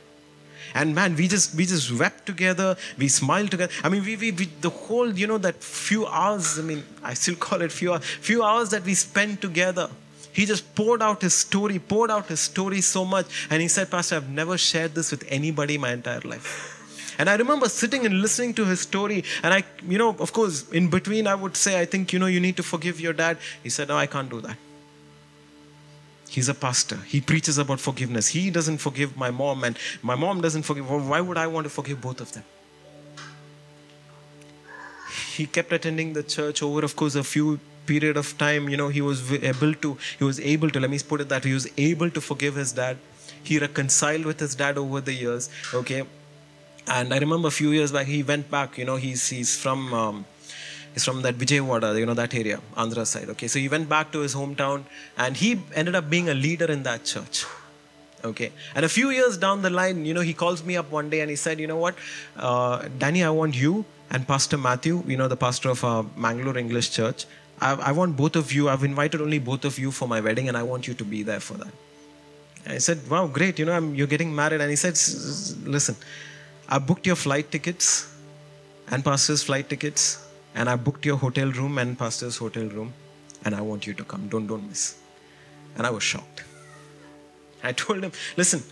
and 0.76 0.94
man 0.94 1.16
we 1.16 1.28
just 1.28 1.56
we 1.56 1.66
just 1.66 1.92
wept 2.00 2.26
together 2.26 2.76
we 3.00 3.08
smiled 3.08 3.50
together 3.50 3.74
i 3.84 3.90
mean 3.90 4.04
we, 4.04 4.16
we, 4.16 4.32
we 4.32 4.46
the 4.62 4.70
whole 4.70 5.12
you 5.22 5.26
know 5.26 5.40
that 5.40 5.64
few 5.64 6.06
hours 6.06 6.60
i 6.60 6.62
mean 6.62 6.84
i 7.04 7.14
still 7.14 7.36
call 7.48 7.62
it 7.62 7.72
few 7.72 7.98
few 8.30 8.44
hours 8.44 8.70
that 8.70 8.84
we 8.84 8.94
spent 8.94 9.42
together 9.42 9.90
he 10.34 10.46
just 10.46 10.64
poured 10.76 11.02
out 11.02 11.22
his 11.22 11.34
story 11.34 11.80
poured 11.80 12.12
out 12.12 12.28
his 12.28 12.42
story 12.52 12.82
so 12.82 13.04
much 13.04 13.48
and 13.50 13.62
he 13.62 13.68
said 13.68 13.90
pastor 13.90 14.18
i've 14.18 14.30
never 14.30 14.58
shared 14.58 14.94
this 14.94 15.12
with 15.12 15.26
anybody 15.40 15.78
my 15.78 15.92
entire 15.92 16.26
life 16.36 16.72
and 17.18 17.30
I 17.30 17.36
remember 17.36 17.70
sitting 17.70 18.06
and 18.06 18.22
listening 18.22 18.54
to 18.56 18.66
his 18.66 18.82
story. 18.82 19.24
And 19.42 19.54
I, 19.54 19.64
you 19.88 19.98
know, 19.98 20.10
of 20.20 20.34
course, 20.34 20.70
in 20.72 20.90
between, 20.90 21.28
I 21.28 21.36
would 21.36 21.56
say, 21.56 21.80
I 21.80 21.86
think, 21.86 22.12
you 22.12 22.20
know, 22.20 22.26
you 22.26 22.42
need 22.42 22.58
to 22.58 22.64
forgive 22.64 23.00
your 23.00 23.14
dad. 23.14 23.38
He 23.64 23.70
said, 23.70 23.88
No, 23.88 23.96
I 23.96 24.06
can't 24.06 24.30
do 24.30 24.42
that. 24.42 24.58
He's 26.36 26.50
a 26.50 26.54
pastor. 26.54 26.98
He 27.08 27.22
preaches 27.22 27.58
about 27.58 27.80
forgiveness. 27.80 28.28
He 28.28 28.50
doesn't 28.56 28.80
forgive 28.80 29.16
my 29.16 29.32
mom, 29.32 29.64
and 29.64 29.78
my 30.02 30.16
mom 30.16 30.42
doesn't 30.42 30.64
forgive. 30.64 30.90
Why 31.12 31.22
would 31.22 31.38
I 31.38 31.48
want 31.48 31.64
to 31.64 31.70
forgive 31.70 32.02
both 32.02 32.20
of 32.20 32.34
them? 32.34 32.44
He 35.36 35.46
kept 35.46 35.72
attending 35.72 36.12
the 36.12 36.24
church 36.24 36.62
over, 36.62 36.84
of 36.84 36.98
course, 36.98 37.16
a 37.16 37.24
few 37.24 37.62
period 37.86 38.18
of 38.18 38.38
time. 38.38 38.68
You 38.68 38.76
know, 38.76 38.90
he 38.90 39.02
was 39.02 39.32
able 39.32 39.74
to. 39.86 39.98
He 40.20 40.26
was 40.26 40.42
able 40.42 40.70
to. 40.72 40.82
Let 40.82 40.90
me 40.90 41.00
put 41.14 41.22
it 41.22 41.30
that 41.30 41.46
he 41.46 41.54
was 41.54 41.70
able 41.78 42.10
to 42.10 42.20
forgive 42.20 42.56
his 42.56 42.74
dad. 42.74 42.98
He 43.42 43.58
reconciled 43.58 44.26
with 44.26 44.42
his 44.42 44.56
dad 44.56 44.78
over 44.78 45.00
the 45.00 45.14
years. 45.14 45.50
Okay, 45.74 46.04
and 46.86 47.14
I 47.14 47.20
remember 47.20 47.48
a 47.48 47.58
few 47.64 47.72
years 47.72 47.94
back 47.94 48.08
he 48.08 48.24
went 48.24 48.52
back. 48.52 48.78
You 48.78 48.84
know, 48.84 48.98
he's 48.98 49.30
he's 49.30 49.56
from. 49.56 49.94
Um, 49.94 50.26
He's 50.96 51.06
from 51.06 51.22
that 51.22 51.38
Vijayawada, 51.38 52.00
you 52.00 52.06
know, 52.08 52.16
that 52.16 52.34
area, 52.34 52.60
Andhra 52.76 53.06
side. 53.06 53.30
Okay, 53.30 53.48
so 53.48 53.60
he 53.60 53.70
went 53.70 53.88
back 53.88 54.12
to 54.14 54.20
his 54.20 54.34
hometown 54.34 54.86
and 55.18 55.38
he 55.38 55.62
ended 55.76 55.94
up 55.94 56.10
being 56.10 56.30
a 56.30 56.34
leader 56.34 56.66
in 56.66 56.82
that 56.84 57.04
church. 57.04 57.46
Okay, 58.24 58.52
and 58.74 58.84
a 58.86 58.90
few 58.90 59.10
years 59.12 59.38
down 59.38 59.62
the 59.62 59.70
line, 59.70 60.06
you 60.06 60.14
know, 60.14 60.22
he 60.22 60.34
calls 60.34 60.64
me 60.64 60.78
up 60.78 60.90
one 60.90 61.10
day 61.10 61.20
and 61.20 61.30
he 61.30 61.36
said, 61.36 61.60
you 61.60 61.68
know 61.68 61.76
what, 61.76 61.96
uh, 62.38 62.88
Danny, 62.98 63.24
I 63.24 63.30
want 63.30 63.56
you 63.56 63.86
and 64.10 64.28
Pastor 64.28 64.58
Matthew, 64.58 65.04
you 65.06 65.18
know, 65.18 65.28
the 65.28 65.38
pastor 65.38 65.70
of 65.70 65.84
uh, 65.84 66.04
Mangalore 66.16 66.58
English 66.58 66.92
Church. 66.92 67.26
I, 67.60 67.74
I 67.74 67.92
want 67.92 68.16
both 68.16 68.36
of 68.36 68.54
you. 68.54 68.70
I've 68.70 68.84
invited 68.84 69.22
only 69.22 69.40
both 69.40 69.66
of 69.66 69.78
you 69.78 69.92
for 69.92 70.08
my 70.08 70.22
wedding, 70.22 70.48
and 70.48 70.58
I 70.58 70.64
want 70.64 70.88
you 70.88 70.94
to 70.94 71.04
be 71.04 71.24
there 71.24 71.40
for 71.40 71.56
that. 71.56 71.74
I 72.68 72.80
said, 72.80 73.08
wow, 73.10 73.28
great. 73.28 73.60
You 73.60 73.66
know, 73.66 73.74
I'm, 73.74 73.94
you're 73.94 74.08
getting 74.08 74.34
married. 74.34 74.60
And 74.62 74.70
he 74.70 74.76
said, 74.76 74.94
listen, 75.68 75.96
I 76.68 76.80
booked 76.80 77.06
your 77.06 77.16
flight 77.16 77.52
tickets 77.52 78.12
and 78.90 79.04
pastor's 79.04 79.44
flight 79.44 79.70
tickets 79.70 80.25
and 80.56 80.70
I 80.70 80.76
booked 80.76 81.06
your 81.06 81.18
hotel 81.18 81.52
room 81.52 81.78
and 81.78 81.98
pastor's 81.98 82.38
hotel 82.38 82.66
room, 82.66 82.94
and 83.44 83.54
I 83.54 83.62
want 83.62 83.86
you 83.86 83.94
to 83.94 84.04
come. 84.04 84.28
Don't 84.30 84.48
don't 84.48 84.68
miss. 84.68 84.98
And 85.78 85.86
I 85.86 85.90
was 85.90 86.04
shocked. 86.04 86.44
I 87.64 87.72
told 87.72 88.04
him, 88.04 88.12
listen, 88.38 88.64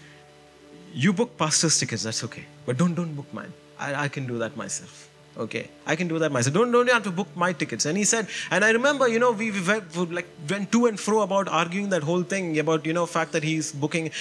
you 0.93 1.13
book 1.13 1.37
pastor's 1.37 1.77
tickets, 1.79 2.03
that's 2.03 2.23
okay, 2.23 2.45
but 2.65 2.77
don't 2.77 2.95
don't 2.95 3.13
book 3.13 3.33
mine. 3.33 3.51
I, 3.79 4.05
I 4.05 4.07
can 4.07 4.25
do 4.27 4.37
that 4.39 4.55
myself. 4.55 5.09
Okay, 5.35 5.67
I 5.87 5.95
can 5.95 6.07
do 6.07 6.19
that 6.19 6.31
myself. 6.31 6.53
Don't 6.53 6.71
don't 6.71 6.89
have 6.89 7.03
to 7.03 7.11
book 7.11 7.27
my 7.35 7.53
tickets. 7.53 7.85
And 7.85 7.97
he 7.97 8.03
said, 8.03 8.27
and 8.51 8.63
I 8.63 8.69
remember, 8.69 9.07
you 9.07 9.17
know, 9.17 9.31
we, 9.31 9.49
we 9.49 9.61
went, 9.61 10.13
like 10.13 10.27
went 10.49 10.71
to 10.73 10.85
and 10.85 10.99
fro 10.99 11.21
about 11.21 11.47
arguing 11.47 11.89
that 11.89 12.03
whole 12.03 12.21
thing 12.21 12.59
about 12.59 12.85
you 12.85 12.93
know 12.93 13.07
fact 13.07 13.31
that 13.31 13.43
he's 13.43 13.71
booking, 13.71 14.11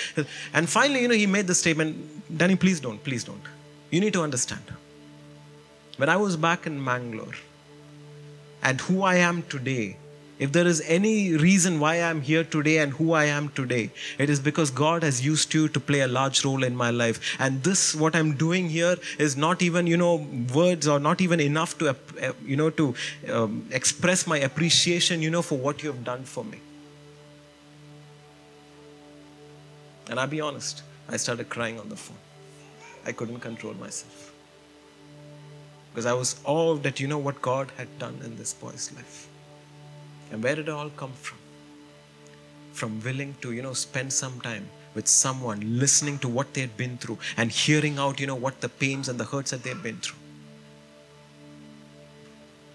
and 0.55 0.69
finally, 0.69 1.03
you 1.03 1.09
know, 1.09 1.15
he 1.15 1.27
made 1.27 1.47
the 1.47 1.55
statement, 1.55 2.39
Danny, 2.39 2.57
please 2.57 2.81
don't, 2.81 3.05
please 3.05 3.25
don't. 3.25 3.43
You 3.91 4.01
need 4.01 4.15
to 4.15 4.23
understand. 4.23 4.63
When 5.99 6.09
I 6.09 6.17
was 6.17 6.37
back 6.37 6.67
in 6.67 6.83
Mangalore, 6.83 7.35
and 8.63 8.81
who 8.81 9.03
I 9.03 9.17
am 9.17 9.43
today, 9.45 9.97
if 10.39 10.51
there 10.51 10.67
is 10.67 10.83
any 10.87 11.37
reason 11.37 11.79
why 11.79 12.03
I'm 12.03 12.21
here 12.21 12.43
today 12.43 12.79
and 12.79 12.93
who 12.93 13.13
I 13.13 13.27
am 13.27 13.51
today, 13.51 13.91
it 14.19 14.29
is 14.29 14.41
because 14.41 14.71
God 14.71 15.05
has 15.05 15.25
used 15.25 15.55
you 15.55 15.69
to 15.69 15.79
play 15.79 16.01
a 16.01 16.09
large 16.09 16.45
role 16.45 16.65
in 16.65 16.75
my 16.75 16.91
life. 16.91 17.37
And 17.39 17.63
this, 17.63 17.95
what 17.95 18.17
I'm 18.17 18.35
doing 18.35 18.69
here, 18.69 18.97
is 19.19 19.37
not 19.37 19.63
even, 19.63 19.87
you 19.87 19.97
know, 19.97 20.27
words 20.53 20.89
or 20.89 20.99
not 20.99 21.21
even 21.21 21.39
enough 21.39 21.79
to, 21.79 21.91
uh, 21.91 22.33
you 22.45 22.57
know, 22.57 22.71
to 22.71 22.95
um, 23.33 23.69
express 23.71 24.27
my 24.27 24.39
appreciation, 24.39 25.23
you 25.23 25.31
know, 25.31 25.43
for 25.43 25.57
what 25.59 25.85
you 25.85 25.93
have 25.93 26.03
done 26.03 26.25
for 26.25 26.45
me. 26.45 26.61
And 30.11 30.19
I'll 30.19 30.27
be 30.27 30.41
honest, 30.41 30.83
I 31.09 31.19
started 31.19 31.49
crying 31.49 31.79
on 31.79 31.89
the 31.89 31.97
phone. 31.97 32.17
I 33.07 33.13
couldn't 33.13 33.41
control 33.41 33.75
myself. 33.75 34.32
Because 35.93 36.07
I 36.07 36.13
was 36.13 36.41
awed 36.45 36.83
that 36.85 37.01
you 37.01 37.07
know 37.07 37.19
what 37.19 37.43
God 37.43 37.71
had 37.77 37.99
done 37.99 38.19
in 38.25 38.37
this 38.37 38.55
boy's 38.55 38.91
life. 38.97 39.29
And 40.31 40.43
where 40.43 40.55
did 40.55 40.69
it 40.69 40.73
all 40.73 40.91
come 40.91 41.13
from? 41.13 41.39
From 42.73 43.01
willing 43.03 43.35
to, 43.43 43.53
you 43.53 43.63
know, 43.63 43.75
spend 43.75 44.13
some 44.13 44.41
time 44.41 44.69
with 44.95 45.07
someone, 45.07 45.79
listening 45.79 46.19
to 46.21 46.29
what 46.29 46.55
they 46.55 46.63
had 46.63 46.77
been 46.77 46.97
through 46.97 47.19
and 47.37 47.51
hearing 47.51 47.99
out, 47.99 48.21
you 48.21 48.27
know, 48.27 48.35
what 48.35 48.61
the 48.61 48.69
pains 48.69 49.09
and 49.09 49.21
the 49.21 49.25
hurts 49.25 49.51
that 49.51 49.63
they 49.63 49.71
had 49.71 49.83
been 49.83 49.99
through. 49.99 50.17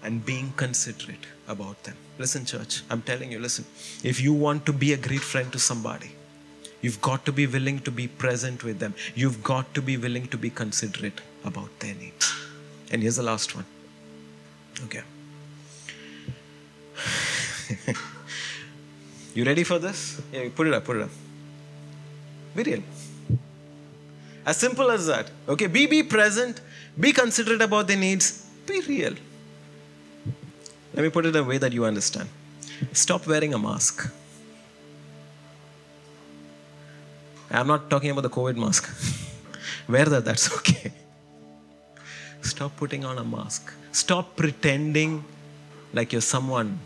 And 0.02 0.24
being 0.24 0.52
considerate 0.56 1.26
about 1.48 1.82
them. 1.82 1.96
Listen, 2.18 2.44
church, 2.44 2.82
I'm 2.88 3.02
telling 3.02 3.32
you, 3.32 3.40
listen, 3.40 3.64
if 4.04 4.20
you 4.20 4.32
want 4.32 4.64
to 4.66 4.72
be 4.72 4.92
a 4.92 4.96
great 4.96 5.20
friend 5.20 5.52
to 5.52 5.58
somebody, 5.58 6.12
You've 6.80 7.00
got 7.00 7.24
to 7.26 7.32
be 7.32 7.46
willing 7.46 7.80
to 7.80 7.90
be 7.90 8.06
present 8.06 8.62
with 8.62 8.78
them. 8.78 8.94
You've 9.14 9.42
got 9.42 9.74
to 9.74 9.82
be 9.82 9.96
willing 9.96 10.28
to 10.28 10.38
be 10.38 10.50
considerate 10.50 11.20
about 11.44 11.70
their 11.80 11.94
needs. 11.94 12.32
And 12.90 13.02
here's 13.02 13.16
the 13.16 13.22
last 13.22 13.54
one. 13.54 13.64
Okay. 14.84 15.02
you 19.34 19.44
ready 19.44 19.64
for 19.64 19.78
this? 19.78 20.20
Yeah, 20.32 20.48
put 20.54 20.66
it 20.66 20.74
up, 20.74 20.84
put 20.84 20.96
it 20.96 21.02
up. 21.02 21.10
Be 22.56 22.62
real. 22.62 22.82
As 24.46 24.56
simple 24.56 24.90
as 24.90 25.06
that. 25.06 25.30
Okay, 25.46 25.66
be 25.66 25.86
be 25.86 26.02
present, 26.02 26.60
be 26.98 27.12
considerate 27.12 27.60
about 27.60 27.86
their 27.86 27.98
needs, 27.98 28.46
be 28.66 28.80
real. 28.80 29.14
Let 30.94 31.02
me 31.02 31.10
put 31.10 31.26
it 31.26 31.36
in 31.36 31.44
a 31.44 31.46
way 31.46 31.58
that 31.58 31.72
you 31.72 31.84
understand. 31.84 32.28
Stop 32.92 33.26
wearing 33.26 33.52
a 33.54 33.58
mask. 33.58 34.10
I'm 37.50 37.66
not 37.66 37.90
talking 37.90 38.10
about 38.10 38.22
the 38.22 38.30
COVID 38.30 38.56
mask. 38.56 38.88
Wear 39.88 40.04
that, 40.06 40.24
that's 40.24 40.52
okay. 40.58 40.92
Stop 42.42 42.76
putting 42.76 43.04
on 43.04 43.18
a 43.18 43.24
mask. 43.24 43.72
Stop 43.92 44.36
pretending 44.36 45.24
like 45.92 46.12
you're 46.12 46.20
someone 46.20 46.78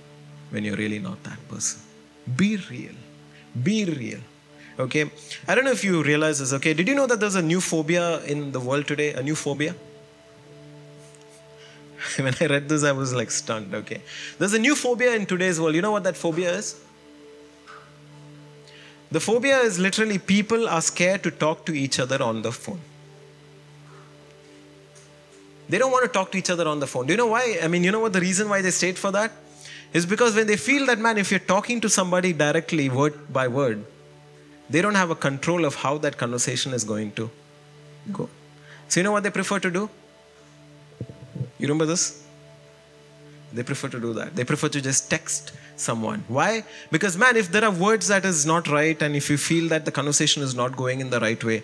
when 0.51 0.65
you're 0.65 0.77
really 0.77 0.99
not 0.99 1.23
that 1.25 1.39
person. 1.49 1.81
Be 2.37 2.57
real. 2.71 2.95
Be 3.63 3.85
real. 3.85 4.21
Okay? 4.79 5.11
I 5.47 5.55
don't 5.55 5.65
know 5.65 5.73
if 5.73 5.85
you 5.85 6.03
realize 6.03 6.39
this, 6.39 6.53
okay? 6.55 6.73
Did 6.73 6.89
you 6.89 6.95
know 6.95 7.07
that 7.07 7.21
there's 7.21 7.35
a 7.35 7.43
new 7.43 7.61
phobia 7.61 8.23
in 8.25 8.53
the 8.53 8.61
world 8.61 8.87
today? 8.87 9.13
A 9.13 9.23
new 9.23 9.35
phobia? 9.35 9.75
when 12.17 12.35
I 12.41 12.47
read 12.47 12.69
this, 12.69 12.85
I 12.85 12.93
was 12.93 13.15
like 13.15 13.31
stunned, 13.31 13.75
okay? 13.75 14.03
There's 14.39 14.55
a 14.55 14.59
new 14.59 14.75
phobia 14.75 15.15
in 15.15 15.27
today's 15.27 15.61
world. 15.61 15.75
You 15.75 15.83
know 15.83 15.93
what 15.93 16.05
that 16.05 16.17
phobia 16.17 16.53
is? 16.55 16.81
The 19.11 19.21
phobia 19.21 19.59
is 19.59 19.79
literally 19.79 20.19
people 20.19 20.69
are 20.69 20.81
scared 20.81 21.23
to 21.25 21.31
talk 21.31 21.67
to 21.67 21.77
each 21.77 21.99
other 21.99 22.23
on 22.23 22.41
the 22.43 22.51
phone. 22.51 22.81
They 25.73 25.79
don't 25.79 25.91
want 25.91 26.05
to 26.05 26.13
talk 26.17 26.31
to 26.33 26.39
each 26.39 26.51
other 26.51 26.69
on 26.69 26.81
the 26.81 26.87
phone. 26.87 27.07
Do 27.07 27.15
you 27.15 27.17
know 27.17 27.29
why? 27.29 27.59
I 27.63 27.67
mean, 27.67 27.83
you 27.83 27.91
know 27.91 28.01
what 28.01 28.13
the 28.13 28.21
reason 28.21 28.51
why 28.51 28.61
they 28.61 28.71
state 28.71 28.99
for 28.99 29.11
that? 29.13 29.33
Is 29.95 30.05
because 30.05 30.35
when 30.35 30.47
they 30.47 30.59
feel 30.59 30.85
that, 30.85 30.99
man, 30.99 31.17
if 31.17 31.31
you're 31.31 31.47
talking 31.53 31.81
to 31.81 31.89
somebody 31.89 32.35
directly, 32.35 32.91
word 32.91 33.33
by 33.33 33.49
word, 33.49 33.83
they 34.69 34.83
don't 34.83 34.97
have 34.97 35.09
a 35.09 35.15
control 35.15 35.65
of 35.65 35.77
how 35.77 35.97
that 36.05 36.19
conversation 36.19 36.75
is 36.75 36.85
going 36.85 37.13
to 37.13 37.31
go. 38.13 38.29
So, 38.89 39.01
you 39.01 39.05
know 39.05 39.13
what 39.13 39.23
they 39.23 39.31
prefer 39.31 39.61
to 39.61 39.71
do? 39.71 39.89
You 41.59 41.69
remember 41.69 41.87
this? 41.87 42.23
They 43.55 43.63
prefer 43.63 43.89
to 43.89 44.01
do 44.01 44.13
that. 44.13 44.37
They 44.37 44.45
prefer 44.45 44.69
to 44.69 44.83
just 44.83 45.09
text 45.09 45.53
someone. 45.77 46.23
Why? 46.29 46.65
Because, 46.91 47.17
man, 47.17 47.37
if 47.37 47.51
there 47.51 47.65
are 47.65 47.71
words 47.71 48.09
that 48.09 48.27
is 48.27 48.45
not 48.45 48.69
right 48.69 49.01
and 49.01 49.17
if 49.17 49.31
you 49.31 49.39
feel 49.39 49.71
that 49.71 49.87
the 49.87 49.91
conversation 49.91 50.43
is 50.43 50.55
not 50.55 50.77
going 50.77 51.01
in 51.01 51.09
the 51.09 51.21
right 51.21 51.43
way, 51.43 51.63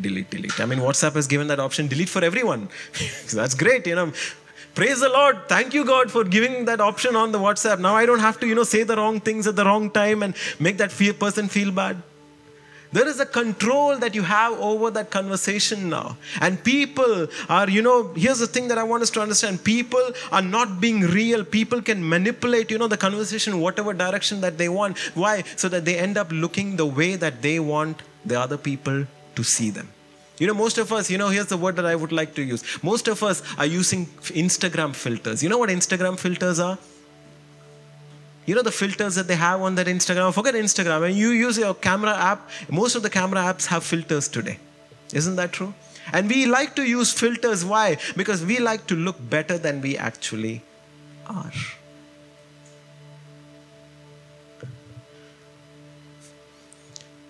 delete, 0.00 0.30
delete. 0.30 0.60
I 0.60 0.66
mean, 0.66 0.78
WhatsApp 0.78 1.14
has 1.14 1.26
given 1.26 1.46
that 1.48 1.60
option 1.60 1.88
delete 1.88 2.08
for 2.08 2.24
everyone. 2.24 2.68
That's 3.32 3.54
great, 3.54 3.86
you 3.86 3.94
know. 3.94 4.12
Praise 4.74 5.00
the 5.00 5.08
Lord. 5.08 5.48
Thank 5.48 5.72
you, 5.72 5.86
God, 5.86 6.10
for 6.10 6.22
giving 6.22 6.66
that 6.66 6.82
option 6.82 7.16
on 7.16 7.32
the 7.32 7.38
WhatsApp. 7.38 7.80
Now 7.80 7.94
I 7.94 8.04
don't 8.04 8.18
have 8.18 8.38
to, 8.40 8.46
you 8.46 8.54
know, 8.54 8.64
say 8.64 8.82
the 8.82 8.96
wrong 8.96 9.20
things 9.20 9.46
at 9.46 9.56
the 9.56 9.64
wrong 9.64 9.90
time 9.90 10.22
and 10.22 10.34
make 10.60 10.76
that 10.78 10.92
fear 10.92 11.14
person 11.14 11.48
feel 11.48 11.72
bad. 11.72 12.02
There 12.92 13.08
is 13.08 13.18
a 13.18 13.26
control 13.26 13.96
that 13.96 14.14
you 14.14 14.22
have 14.22 14.52
over 14.60 14.90
that 14.90 15.10
conversation 15.10 15.88
now. 15.88 16.18
And 16.40 16.62
people 16.62 17.26
are, 17.48 17.68
you 17.68 17.82
know, 17.82 18.12
here's 18.14 18.38
the 18.38 18.46
thing 18.46 18.68
that 18.68 18.78
I 18.78 18.82
want 18.82 19.02
us 19.02 19.10
to 19.10 19.20
understand 19.20 19.64
people 19.64 20.12
are 20.30 20.42
not 20.42 20.80
being 20.80 21.00
real. 21.00 21.42
People 21.44 21.80
can 21.80 22.06
manipulate, 22.06 22.70
you 22.70 22.78
know, 22.78 22.86
the 22.86 22.96
conversation 22.96 23.60
whatever 23.60 23.92
direction 23.92 24.40
that 24.42 24.58
they 24.58 24.68
want. 24.68 24.98
Why? 25.14 25.42
So 25.56 25.68
that 25.70 25.84
they 25.84 25.98
end 25.98 26.16
up 26.16 26.30
looking 26.30 26.76
the 26.76 26.86
way 26.86 27.16
that 27.16 27.42
they 27.42 27.58
want 27.58 28.02
the 28.24 28.38
other 28.38 28.58
people 28.58 29.06
to 29.36 29.44
see 29.44 29.70
them. 29.70 29.88
You 30.38 30.46
know, 30.46 30.54
most 30.54 30.76
of 30.76 30.92
us, 30.92 31.10
you 31.10 31.16
know, 31.16 31.28
here's 31.28 31.46
the 31.46 31.56
word 31.56 31.76
that 31.76 31.86
I 31.86 31.96
would 31.96 32.12
like 32.12 32.34
to 32.34 32.42
use. 32.42 32.62
Most 32.82 33.08
of 33.08 33.22
us 33.22 33.42
are 33.56 33.64
using 33.64 34.04
Instagram 34.44 34.94
filters. 34.94 35.42
You 35.42 35.48
know 35.48 35.56
what 35.56 35.70
Instagram 35.70 36.18
filters 36.18 36.58
are? 36.58 36.78
you 38.46 38.54
know 38.54 38.62
the 38.62 38.72
filters 38.72 39.16
that 39.16 39.26
they 39.26 39.34
have 39.34 39.60
on 39.60 39.74
that 39.74 39.88
Instagram. 39.88 40.32
Forget 40.32 40.54
Instagram. 40.54 41.00
When 41.00 41.16
you 41.16 41.30
use 41.30 41.58
your 41.58 41.74
camera 41.74 42.16
app, 42.16 42.48
most 42.70 42.94
of 42.94 43.02
the 43.02 43.10
camera 43.10 43.40
apps 43.40 43.66
have 43.66 43.82
filters 43.84 44.28
today. 44.28 44.58
Isn't 45.12 45.36
that 45.36 45.52
true? 45.52 45.74
And 46.12 46.28
we 46.30 46.46
like 46.46 46.76
to 46.76 46.84
use 46.84 47.12
filters. 47.12 47.64
Why? 47.64 47.98
Because 48.16 48.44
we 48.44 48.60
like 48.60 48.86
to 48.86 48.94
look 48.94 49.16
better 49.28 49.58
than 49.58 49.80
we 49.80 49.96
actually 49.98 50.62
are. 51.26 51.50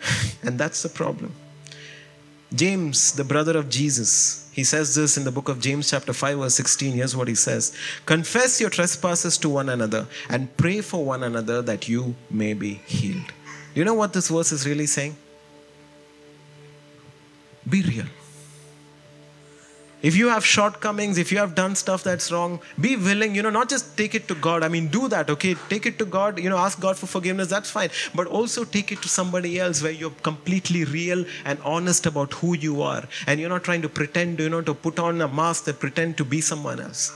and 0.43 0.59
that's 0.59 0.83
the 0.83 0.91
problem. 0.91 1.33
James, 2.57 3.13
the 3.13 3.25
brother 3.25 3.59
of 3.59 3.69
Jesus, 3.69 4.49
he 4.53 4.65
says 4.65 4.95
this 4.95 5.19
in 5.19 5.25
the 5.25 5.31
book 5.31 5.51
of 5.51 5.61
James, 5.61 5.91
chapter 5.91 6.15
5, 6.15 6.39
verse 6.39 6.55
16. 6.55 6.95
Here's 6.95 7.15
what 7.15 7.29
he 7.29 7.35
says 7.35 7.77
Confess 8.07 8.61
your 8.61 8.71
trespasses 8.71 9.37
to 9.39 9.51
one 9.51 9.69
another 9.69 10.07
and 10.31 10.55
pray 10.57 10.81
for 10.81 11.05
one 11.05 11.23
another 11.23 11.61
that 11.61 11.89
you 11.89 12.15
may 12.31 12.55
be 12.55 12.75
healed. 12.87 13.27
Do 13.75 13.81
you 13.81 13.85
know 13.85 13.95
what 13.95 14.15
this 14.15 14.29
verse 14.29 14.53
is 14.53 14.67
really 14.67 14.87
saying? 14.87 15.17
Be 17.69 17.83
real. 17.83 18.07
If 20.09 20.15
you 20.15 20.29
have 20.29 20.47
shortcomings, 20.47 21.19
if 21.19 21.33
you 21.33 21.39
have 21.39 21.57
done 21.57 21.75
stuff 21.75 22.05
that's 22.05 22.31
wrong, 22.31 22.61
be 22.81 22.95
willing, 22.95 23.35
you 23.35 23.43
know, 23.43 23.51
not 23.51 23.69
just 23.69 23.97
take 23.97 24.15
it 24.15 24.29
to 24.29 24.37
God. 24.37 24.63
I 24.63 24.69
mean, 24.69 24.87
do 24.87 25.09
that, 25.09 25.29
okay? 25.31 25.55
Take 25.69 25.85
it 25.85 25.99
to 25.99 26.05
God, 26.05 26.39
you 26.39 26.49
know, 26.49 26.59
ask 26.59 26.81
God 26.81 26.97
for 26.97 27.07
forgiveness, 27.07 27.49
that's 27.49 27.71
fine. 27.71 27.91
But 28.15 28.29
also 28.29 28.63
take 28.63 28.93
it 28.93 29.03
to 29.03 29.09
somebody 29.09 29.59
else 29.59 29.83
where 29.83 29.91
you're 29.91 30.19
completely 30.23 30.85
real 30.85 31.25
and 31.45 31.59
honest 31.65 32.07
about 32.07 32.35
who 32.35 32.55
you 32.57 32.83
are. 32.83 33.03
And 33.27 33.41
you're 33.41 33.49
not 33.49 33.65
trying 33.65 33.83
to 33.83 33.89
pretend, 33.89 34.39
you 34.39 34.49
know, 34.49 34.61
to 34.63 34.75
put 34.75 35.01
on 35.01 35.21
a 35.21 35.27
mask 35.27 35.65
that 35.65 35.81
pretend 35.81 36.17
to 36.19 36.25
be 36.25 36.41
someone 36.41 36.79
else. 36.79 37.11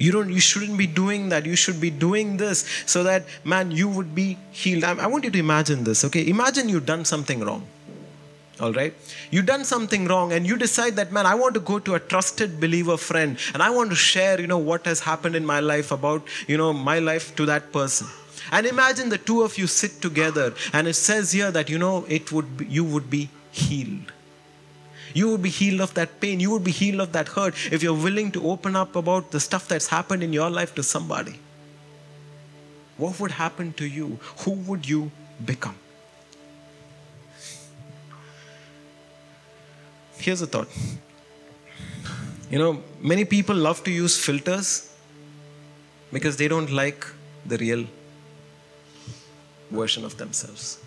You 0.00 0.10
don't 0.10 0.30
you 0.30 0.40
shouldn't 0.40 0.76
be 0.76 0.88
doing 0.88 1.28
that. 1.28 1.46
You 1.46 1.54
should 1.54 1.80
be 1.80 1.90
doing 1.90 2.36
this 2.36 2.66
so 2.84 3.04
that 3.04 3.26
man 3.44 3.70
you 3.70 3.88
would 3.88 4.12
be 4.12 4.38
healed. 4.50 4.82
I, 4.82 4.94
I 5.04 5.06
want 5.06 5.22
you 5.22 5.30
to 5.30 5.38
imagine 5.38 5.84
this, 5.84 6.04
okay? 6.06 6.26
Imagine 6.26 6.68
you've 6.68 6.86
done 6.86 7.04
something 7.04 7.40
wrong 7.44 7.64
all 8.60 8.72
right? 8.72 8.94
You've 9.30 9.46
done 9.46 9.64
something 9.64 10.06
wrong 10.06 10.32
and 10.32 10.46
you 10.46 10.56
decide 10.56 10.96
that 10.96 11.10
man 11.12 11.26
i 11.26 11.34
want 11.34 11.54
to 11.54 11.60
go 11.60 11.78
to 11.78 11.94
a 11.94 12.00
trusted 12.00 12.60
believer 12.60 12.96
friend 12.96 13.36
and 13.52 13.62
i 13.62 13.70
want 13.70 13.90
to 13.90 13.96
share 13.96 14.40
you 14.40 14.46
know 14.46 14.58
what 14.58 14.86
has 14.86 15.00
happened 15.00 15.34
in 15.34 15.44
my 15.44 15.60
life 15.60 15.90
about 15.90 16.22
you 16.46 16.56
know 16.56 16.72
my 16.72 16.98
life 16.98 17.34
to 17.36 17.46
that 17.46 17.72
person. 17.72 18.06
And 18.52 18.66
imagine 18.66 19.08
the 19.08 19.18
two 19.18 19.42
of 19.42 19.56
you 19.58 19.66
sit 19.66 20.02
together 20.02 20.54
and 20.72 20.86
it 20.86 20.94
says 20.94 21.32
here 21.32 21.50
that 21.50 21.70
you 21.70 21.78
know 21.78 22.04
it 22.08 22.30
would 22.30 22.58
be, 22.58 22.66
you 22.66 22.84
would 22.84 23.08
be 23.10 23.30
healed. 23.50 24.12
You 25.14 25.30
would 25.30 25.42
be 25.42 25.48
healed 25.48 25.80
of 25.80 25.94
that 25.94 26.20
pain. 26.20 26.40
You 26.40 26.50
would 26.50 26.64
be 26.64 26.72
healed 26.72 27.00
of 27.00 27.12
that 27.12 27.28
hurt 27.28 27.54
if 27.72 27.82
you're 27.82 27.94
willing 27.94 28.32
to 28.32 28.48
open 28.48 28.76
up 28.76 28.96
about 28.96 29.30
the 29.30 29.40
stuff 29.40 29.68
that's 29.68 29.86
happened 29.86 30.22
in 30.22 30.32
your 30.32 30.50
life 30.50 30.74
to 30.74 30.82
somebody. 30.82 31.38
What 32.96 33.18
would 33.20 33.32
happen 33.32 33.72
to 33.74 33.86
you? 33.86 34.18
Who 34.40 34.52
would 34.52 34.88
you 34.88 35.10
become 35.44 35.76
Here's 40.18 40.42
a 40.42 40.46
thought. 40.46 40.68
You 42.50 42.58
know, 42.58 42.82
many 43.00 43.24
people 43.24 43.56
love 43.56 43.82
to 43.84 43.90
use 43.90 44.18
filters 44.18 44.90
because 46.12 46.36
they 46.36 46.48
don't 46.48 46.70
like 46.70 47.06
the 47.46 47.56
real 47.58 47.84
version 49.70 50.04
of 50.04 50.16
themselves. 50.16 50.78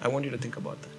I 0.00 0.08
want 0.08 0.24
you 0.24 0.30
to 0.30 0.38
think 0.38 0.56
about 0.56 0.80
that. 0.82 0.90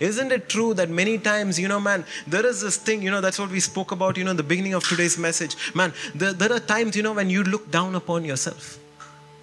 Isn't 0.00 0.32
it 0.32 0.48
true 0.48 0.74
that 0.74 0.88
many 0.88 1.18
times, 1.18 1.58
you 1.58 1.68
know, 1.68 1.80
man, 1.80 2.04
there 2.26 2.46
is 2.46 2.60
this 2.62 2.76
thing, 2.76 3.02
you 3.02 3.10
know, 3.10 3.20
that's 3.20 3.38
what 3.38 3.50
we 3.50 3.60
spoke 3.60 3.92
about, 3.92 4.16
you 4.16 4.24
know, 4.24 4.30
in 4.30 4.36
the 4.36 4.42
beginning 4.42 4.74
of 4.74 4.84
today's 4.84 5.18
message. 5.18 5.56
Man, 5.74 5.92
there, 6.14 6.32
there 6.32 6.52
are 6.52 6.60
times, 6.60 6.96
you 6.96 7.02
know, 7.02 7.12
when 7.12 7.28
you 7.30 7.42
look 7.44 7.70
down 7.70 7.94
upon 7.94 8.24
yourself. 8.24 8.78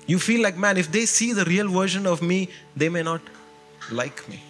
You 0.07 0.17
feel 0.17 0.41
like, 0.41 0.57
man, 0.57 0.78
if 0.78 0.91
they 0.91 1.05
see 1.05 1.34
the 1.34 1.45
real 1.45 1.70
version 1.70 2.07
of 2.07 2.22
me, 2.22 2.49
they 2.76 2.89
may 2.89 3.03
not 3.03 3.22
like 3.91 4.28
me. 4.28 4.41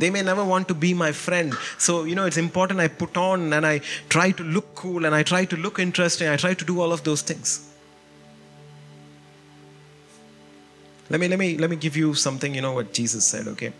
They 0.00 0.08
may 0.08 0.22
never 0.22 0.42
want 0.42 0.66
to 0.68 0.74
be 0.74 0.94
my 0.94 1.12
friend. 1.12 1.54
So, 1.76 2.04
you 2.04 2.14
know, 2.14 2.24
it's 2.24 2.38
important 2.38 2.80
I 2.80 2.88
put 2.88 3.18
on 3.18 3.52
and 3.52 3.66
I 3.66 3.80
try 4.08 4.30
to 4.30 4.42
look 4.42 4.74
cool 4.74 5.04
and 5.04 5.14
I 5.14 5.22
try 5.22 5.44
to 5.44 5.56
look 5.56 5.78
interesting. 5.78 6.26
I 6.28 6.36
try 6.36 6.54
to 6.54 6.64
do 6.64 6.80
all 6.80 6.90
of 6.90 7.04
those 7.04 7.20
things. 7.20 7.70
Let 11.10 11.20
me, 11.20 11.28
let 11.28 11.38
me, 11.38 11.58
let 11.58 11.68
me 11.68 11.76
give 11.76 11.98
you 11.98 12.14
something, 12.14 12.54
you 12.54 12.62
know, 12.62 12.72
what 12.72 12.94
Jesus 12.94 13.26
said, 13.26 13.46
okay? 13.48 13.72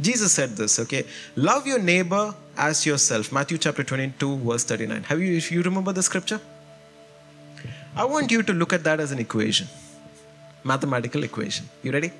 Jesus 0.00 0.32
said 0.32 0.56
this, 0.56 0.78
okay? 0.78 1.04
Love 1.34 1.66
your 1.66 1.78
neighbor 1.78 2.34
as 2.56 2.86
yourself. 2.86 3.30
Matthew 3.30 3.58
chapter 3.58 3.84
22, 3.84 4.36
verse 4.38 4.64
39. 4.64 5.02
Have 5.02 5.20
you, 5.20 5.36
if 5.36 5.52
you 5.52 5.62
remember 5.62 5.92
the 5.92 6.02
scripture? 6.02 6.40
I 7.94 8.04
want 8.04 8.30
you 8.30 8.42
to 8.42 8.52
look 8.54 8.72
at 8.72 8.84
that 8.84 9.00
as 9.00 9.12
an 9.12 9.18
equation, 9.18 9.68
mathematical 10.64 11.22
equation. 11.22 11.68
You 11.82 11.92
ready? 11.92 12.12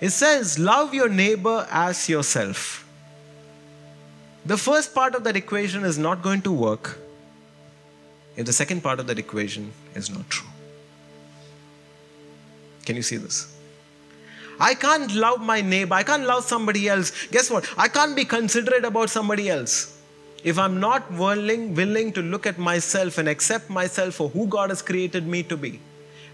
It 0.00 0.10
says, 0.10 0.58
Love 0.58 0.94
your 0.94 1.08
neighbor 1.08 1.66
as 1.70 2.08
yourself. 2.08 2.86
The 4.46 4.56
first 4.56 4.94
part 4.94 5.14
of 5.14 5.24
that 5.24 5.36
equation 5.36 5.84
is 5.84 5.98
not 5.98 6.22
going 6.22 6.42
to 6.42 6.52
work 6.52 6.98
if 8.36 8.46
the 8.46 8.52
second 8.52 8.82
part 8.82 8.98
of 8.98 9.06
that 9.08 9.18
equation 9.18 9.72
is 9.94 10.08
not 10.08 10.28
true. 10.30 10.48
Can 12.86 12.96
you 12.96 13.02
see 13.02 13.18
this? 13.18 13.54
I 14.58 14.74
can't 14.74 15.14
love 15.14 15.40
my 15.40 15.60
neighbor. 15.60 15.94
I 15.94 16.02
can't 16.02 16.24
love 16.24 16.44
somebody 16.44 16.88
else. 16.88 17.26
Guess 17.28 17.50
what? 17.50 17.68
I 17.76 17.88
can't 17.88 18.16
be 18.16 18.24
considerate 18.24 18.84
about 18.84 19.10
somebody 19.10 19.48
else. 19.48 19.98
If 20.42 20.58
I'm 20.58 20.80
not 20.80 21.10
willing, 21.12 21.74
willing 21.74 22.12
to 22.14 22.22
look 22.22 22.46
at 22.46 22.58
myself 22.58 23.18
and 23.18 23.28
accept 23.28 23.68
myself 23.68 24.14
for 24.14 24.30
who 24.30 24.46
God 24.46 24.70
has 24.70 24.80
created 24.80 25.26
me 25.26 25.42
to 25.44 25.56
be 25.56 25.80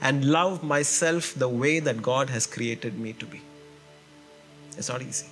and 0.00 0.24
love 0.24 0.62
myself 0.62 1.34
the 1.34 1.48
way 1.48 1.80
that 1.80 2.02
God 2.02 2.30
has 2.30 2.46
created 2.46 2.98
me 2.98 3.12
to 3.14 3.26
be. 3.26 3.42
It's 4.76 4.88
not 4.88 5.02
easy. 5.02 5.26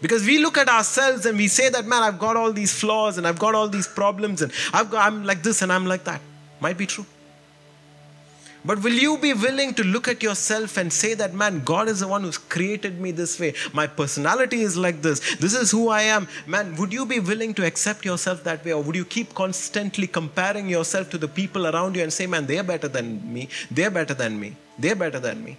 Because 0.00 0.26
we 0.26 0.38
look 0.38 0.58
at 0.58 0.68
ourselves 0.68 1.26
and 1.26 1.38
we 1.38 1.46
say 1.48 1.68
that, 1.68 1.84
man, 1.86 2.02
I've 2.02 2.18
got 2.18 2.36
all 2.36 2.52
these 2.52 2.72
flaws 2.72 3.18
and 3.18 3.26
I've 3.26 3.38
got 3.38 3.54
all 3.54 3.68
these 3.68 3.86
problems 3.86 4.42
and 4.42 4.52
I've 4.72 4.90
got, 4.90 5.06
I'm 5.06 5.24
like 5.24 5.42
this 5.42 5.62
and 5.62 5.72
I'm 5.72 5.86
like 5.86 6.04
that. 6.04 6.20
Might 6.60 6.76
be 6.76 6.86
true. 6.86 7.06
But 8.64 8.82
will 8.82 8.92
you 8.92 9.18
be 9.18 9.32
willing 9.32 9.74
to 9.74 9.84
look 9.84 10.06
at 10.06 10.22
yourself 10.22 10.76
and 10.76 10.92
say 10.92 11.14
that, 11.14 11.34
man, 11.34 11.62
God 11.64 11.88
is 11.88 12.00
the 12.00 12.06
one 12.06 12.22
who's 12.22 12.38
created 12.38 13.00
me 13.00 13.10
this 13.10 13.40
way? 13.40 13.54
My 13.72 13.88
personality 13.88 14.62
is 14.62 14.76
like 14.76 15.02
this. 15.02 15.36
This 15.36 15.54
is 15.54 15.72
who 15.72 15.88
I 15.88 16.02
am. 16.02 16.28
Man, 16.46 16.76
would 16.76 16.92
you 16.92 17.04
be 17.04 17.18
willing 17.18 17.54
to 17.54 17.66
accept 17.66 18.04
yourself 18.04 18.44
that 18.44 18.64
way? 18.64 18.72
Or 18.72 18.80
would 18.82 18.94
you 18.94 19.04
keep 19.04 19.34
constantly 19.34 20.06
comparing 20.06 20.68
yourself 20.68 21.10
to 21.10 21.18
the 21.18 21.26
people 21.26 21.66
around 21.66 21.96
you 21.96 22.04
and 22.04 22.12
say, 22.12 22.26
man, 22.28 22.46
they're 22.46 22.62
better 22.62 22.88
than 22.88 23.32
me. 23.32 23.48
They're 23.68 23.90
better 23.90 24.14
than 24.14 24.38
me. 24.38 24.56
They're 24.78 24.96
better 24.96 25.18
than 25.18 25.42
me. 25.42 25.58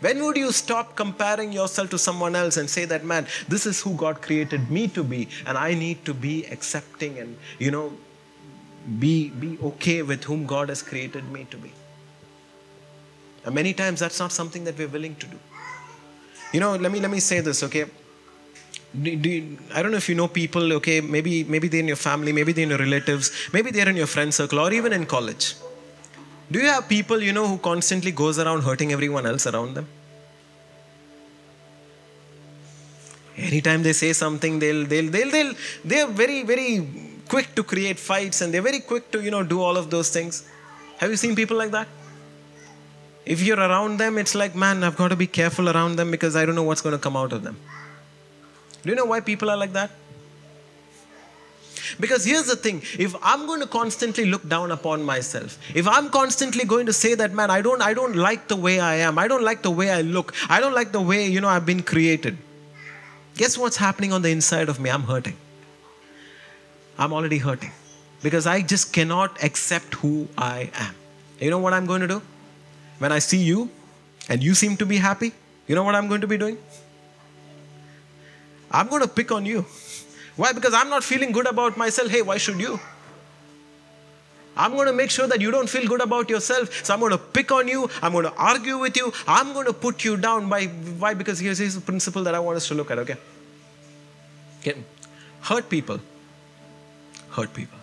When 0.00 0.22
would 0.24 0.36
you 0.36 0.50
stop 0.50 0.96
comparing 0.96 1.52
yourself 1.52 1.90
to 1.90 1.98
someone 1.98 2.34
else 2.34 2.56
and 2.56 2.70
say 2.70 2.86
that, 2.86 3.04
man, 3.04 3.26
this 3.48 3.66
is 3.66 3.82
who 3.82 3.94
God 3.94 4.22
created 4.22 4.70
me 4.70 4.88
to 4.88 5.04
be, 5.04 5.28
and 5.46 5.58
I 5.58 5.74
need 5.74 6.04
to 6.06 6.14
be 6.14 6.46
accepting 6.46 7.18
and, 7.18 7.36
you 7.58 7.70
know, 7.70 7.92
be, 8.98 9.28
be 9.28 9.58
okay 9.62 10.02
with 10.02 10.24
whom 10.24 10.46
God 10.46 10.70
has 10.70 10.82
created 10.82 11.30
me 11.30 11.46
to 11.50 11.58
be? 11.58 11.72
And 13.44 13.54
many 13.54 13.74
times 13.74 14.00
that's 14.00 14.18
not 14.18 14.32
something 14.32 14.64
that 14.64 14.78
we're 14.78 14.88
willing 14.88 15.16
to 15.16 15.26
do. 15.26 15.38
You 16.52 16.60
know, 16.60 16.74
let 16.76 16.90
me 16.90 17.00
let 17.00 17.10
me 17.10 17.20
say 17.20 17.40
this, 17.40 17.62
okay? 17.62 17.84
Do, 19.02 19.16
do 19.16 19.28
you, 19.28 19.58
I 19.72 19.82
don't 19.82 19.92
know 19.92 19.98
if 19.98 20.08
you 20.08 20.14
know 20.14 20.28
people, 20.28 20.72
okay, 20.74 21.00
maybe 21.00 21.44
maybe 21.44 21.68
they're 21.68 21.80
in 21.80 21.88
your 21.88 21.96
family, 21.96 22.32
maybe 22.32 22.52
they're 22.52 22.64
in 22.64 22.70
your 22.70 22.78
relatives, 22.78 23.30
maybe 23.52 23.70
they're 23.70 23.88
in 23.88 23.96
your 23.96 24.08
friend 24.08 24.34
circle, 24.34 24.58
or 24.58 24.72
even 24.72 24.92
in 24.92 25.06
college. 25.06 25.54
Do 26.50 26.58
you 26.58 26.66
have 26.66 26.88
people, 26.88 27.22
you 27.22 27.32
know, 27.32 27.46
who 27.46 27.58
constantly 27.58 28.10
goes 28.10 28.38
around 28.38 28.62
hurting 28.62 28.92
everyone 28.92 29.26
else 29.26 29.46
around 29.46 29.74
them? 29.74 29.86
Anytime 33.36 33.82
they 33.82 33.92
say 33.92 34.12
something, 34.12 34.58
they'll, 34.58 34.84
they'll, 34.84 35.10
they'll, 35.10 35.30
they'll, 35.30 35.54
they're 35.84 36.06
very, 36.08 36.42
very 36.42 36.86
quick 37.28 37.54
to 37.54 37.62
create 37.62 37.98
fights 37.98 38.40
and 38.40 38.52
they're 38.52 38.62
very 38.62 38.80
quick 38.80 39.10
to, 39.12 39.22
you 39.22 39.30
know, 39.30 39.42
do 39.42 39.60
all 39.62 39.76
of 39.76 39.90
those 39.90 40.10
things. 40.10 40.48
Have 40.98 41.10
you 41.10 41.16
seen 41.16 41.36
people 41.36 41.56
like 41.56 41.70
that? 41.70 41.88
If 43.24 43.42
you're 43.42 43.58
around 43.58 43.98
them, 43.98 44.18
it's 44.18 44.34
like, 44.34 44.56
man, 44.56 44.82
I've 44.82 44.96
got 44.96 45.08
to 45.08 45.16
be 45.16 45.26
careful 45.26 45.68
around 45.68 45.96
them 45.96 46.10
because 46.10 46.34
I 46.34 46.44
don't 46.44 46.56
know 46.56 46.64
what's 46.64 46.80
going 46.80 46.96
to 46.96 46.98
come 46.98 47.16
out 47.16 47.32
of 47.32 47.44
them. 47.44 47.56
Do 48.82 48.90
you 48.90 48.96
know 48.96 49.04
why 49.04 49.20
people 49.20 49.50
are 49.50 49.56
like 49.56 49.72
that? 49.72 49.90
Because 51.98 52.24
here's 52.24 52.46
the 52.46 52.56
thing 52.56 52.82
if 52.98 53.14
I'm 53.22 53.46
going 53.46 53.60
to 53.60 53.66
constantly 53.66 54.26
look 54.26 54.48
down 54.48 54.70
upon 54.70 55.02
myself, 55.02 55.58
if 55.74 55.88
I'm 55.88 56.10
constantly 56.10 56.64
going 56.64 56.86
to 56.86 56.92
say 56.92 57.14
that, 57.14 57.32
man, 57.32 57.50
I 57.50 57.62
don't, 57.62 57.82
I 57.82 57.94
don't 57.94 58.16
like 58.16 58.48
the 58.48 58.56
way 58.56 58.78
I 58.80 58.96
am, 58.96 59.18
I 59.18 59.26
don't 59.28 59.42
like 59.42 59.62
the 59.62 59.70
way 59.70 59.90
I 59.90 60.02
look, 60.02 60.34
I 60.48 60.60
don't 60.60 60.74
like 60.74 60.92
the 60.92 61.00
way, 61.00 61.26
you 61.26 61.40
know, 61.40 61.48
I've 61.48 61.66
been 61.66 61.82
created, 61.82 62.38
guess 63.36 63.58
what's 63.58 63.76
happening 63.76 64.12
on 64.12 64.22
the 64.22 64.30
inside 64.30 64.68
of 64.68 64.78
me? 64.78 64.90
I'm 64.90 65.04
hurting. 65.04 65.36
I'm 66.98 67.12
already 67.12 67.38
hurting 67.38 67.72
because 68.22 68.46
I 68.46 68.60
just 68.60 68.92
cannot 68.92 69.42
accept 69.42 69.94
who 69.94 70.28
I 70.36 70.70
am. 70.74 70.94
You 71.40 71.50
know 71.50 71.58
what 71.58 71.72
I'm 71.72 71.86
going 71.86 72.02
to 72.02 72.08
do? 72.08 72.22
When 72.98 73.12
I 73.12 73.18
see 73.18 73.38
you 73.38 73.70
and 74.28 74.42
you 74.42 74.54
seem 74.54 74.76
to 74.76 74.86
be 74.86 74.98
happy, 74.98 75.32
you 75.66 75.74
know 75.74 75.82
what 75.82 75.94
I'm 75.94 76.08
going 76.08 76.20
to 76.20 76.26
be 76.26 76.36
doing? 76.36 76.58
I'm 78.70 78.88
going 78.88 79.02
to 79.02 79.08
pick 79.08 79.32
on 79.32 79.46
you. 79.46 79.64
Why? 80.40 80.54
Because 80.54 80.72
I'm 80.72 80.88
not 80.88 81.04
feeling 81.04 81.32
good 81.32 81.46
about 81.46 81.76
myself. 81.76 82.10
Hey, 82.10 82.22
why 82.22 82.38
should 82.38 82.58
you? 82.58 82.80
I'm 84.56 84.72
going 84.72 84.86
to 84.86 84.94
make 85.00 85.10
sure 85.10 85.26
that 85.32 85.38
you 85.38 85.50
don't 85.50 85.68
feel 85.68 85.86
good 85.86 86.00
about 86.00 86.30
yourself. 86.30 86.82
So 86.82 86.94
I'm 86.94 87.00
going 87.00 87.12
to 87.12 87.18
pick 87.18 87.52
on 87.52 87.68
you. 87.68 87.90
I'm 88.00 88.12
going 88.12 88.24
to 88.24 88.32
argue 88.34 88.78
with 88.78 88.96
you. 88.96 89.12
I'm 89.28 89.52
going 89.52 89.66
to 89.66 89.74
put 89.74 90.02
you 90.02 90.16
down. 90.16 90.48
By, 90.48 90.64
why? 91.02 91.12
Because 91.12 91.40
here's, 91.40 91.58
here's 91.58 91.74
the 91.74 91.82
principle 91.82 92.24
that 92.24 92.34
I 92.34 92.40
want 92.40 92.56
us 92.56 92.68
to 92.68 92.74
look 92.74 92.90
at, 92.90 92.98
okay? 93.00 93.16
okay? 94.60 94.82
Hurt 95.42 95.68
people. 95.68 96.00
Hurt 97.32 97.52
people. 97.52 97.78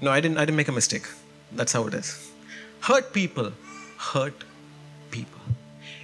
No, 0.00 0.10
I 0.10 0.22
didn't, 0.22 0.38
I 0.38 0.46
didn't 0.46 0.56
make 0.56 0.68
a 0.68 0.72
mistake. 0.72 1.06
That's 1.52 1.74
how 1.74 1.86
it 1.86 1.92
is. 1.92 2.32
Hurt 2.80 3.12
people. 3.12 3.52
Hurt. 3.98 4.44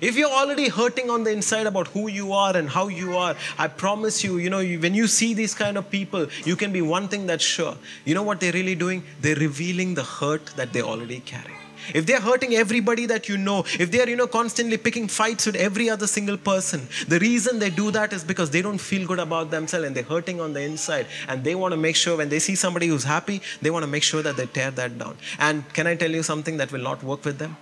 If 0.01 0.17
you're 0.17 0.31
already 0.31 0.69
hurting 0.69 1.09
on 1.09 1.25
the 1.25 1.31
inside 1.31 1.67
about 1.67 1.89
who 1.89 2.09
you 2.09 2.33
are 2.33 2.55
and 2.55 2.69
how 2.69 2.89
you 2.89 3.17
are, 3.17 3.35
I 3.59 3.69
promise 3.69 4.23
you, 4.23 4.37
you 4.37 4.51
know, 4.51 4.63
when 4.63 4.95
you 4.95 5.07
see 5.07 5.33
these 5.33 5.55
kind 5.55 5.79
of 5.79 5.91
people, 5.91 6.27
you 6.45 6.55
can 6.55 6.71
be 6.71 6.83
one 6.83 7.09
thing 7.09 7.27
that's 7.27 7.45
sure. 7.45 7.77
You 8.05 8.15
know 8.15 8.23
what 8.23 8.41
they're 8.41 8.53
really 8.53 8.75
doing? 8.75 9.05
They're 9.23 9.37
revealing 9.37 9.95
the 9.95 10.05
hurt 10.05 10.47
that 10.57 10.75
they 10.75 10.83
already 10.83 11.21
carry. 11.21 11.55
If 11.95 12.05
they're 12.05 12.21
hurting 12.21 12.55
everybody 12.55 13.07
that 13.07 13.29
you 13.29 13.39
know, 13.39 13.61
if 13.79 13.91
they're, 13.91 14.09
you 14.09 14.17
know, 14.17 14.27
constantly 14.27 14.77
picking 14.77 15.09
fights 15.09 15.47
with 15.47 15.57
every 15.57 15.89
other 15.89 16.07
single 16.07 16.37
person, 16.37 16.89
the 17.09 17.19
reason 17.19 17.59
they 17.59 17.71
do 17.71 17.91
that 17.93 18.13
is 18.13 18.25
because 18.25 18.51
they 18.51 18.61
don't 18.61 18.79
feel 18.79 19.07
good 19.07 19.21
about 19.21 19.51
themselves 19.51 19.87
and 19.87 19.97
they're 19.97 20.03
hurting 20.03 20.41
on 20.41 20.53
the 20.53 20.61
inside. 20.61 21.07
And 21.29 21.45
they 21.45 21.55
want 21.55 21.73
to 21.73 21.77
make 21.79 21.97
sure 21.97 22.17
when 22.17 22.29
they 22.29 22.41
see 22.41 22.55
somebody 22.55 22.89
who's 22.89 23.05
happy, 23.05 23.41
they 23.63 23.71
want 23.71 23.85
to 23.85 23.91
make 23.91 24.03
sure 24.03 24.23
that 24.23 24.37
they 24.37 24.47
tear 24.47 24.71
that 24.73 24.99
down. 24.99 25.17
And 25.39 25.73
can 25.73 25.87
I 25.87 25.95
tell 25.95 26.11
you 26.11 26.23
something 26.23 26.57
that 26.59 26.73
will 26.73 26.83
not 26.83 27.03
work 27.03 27.25
with 27.25 27.39
them? 27.39 27.57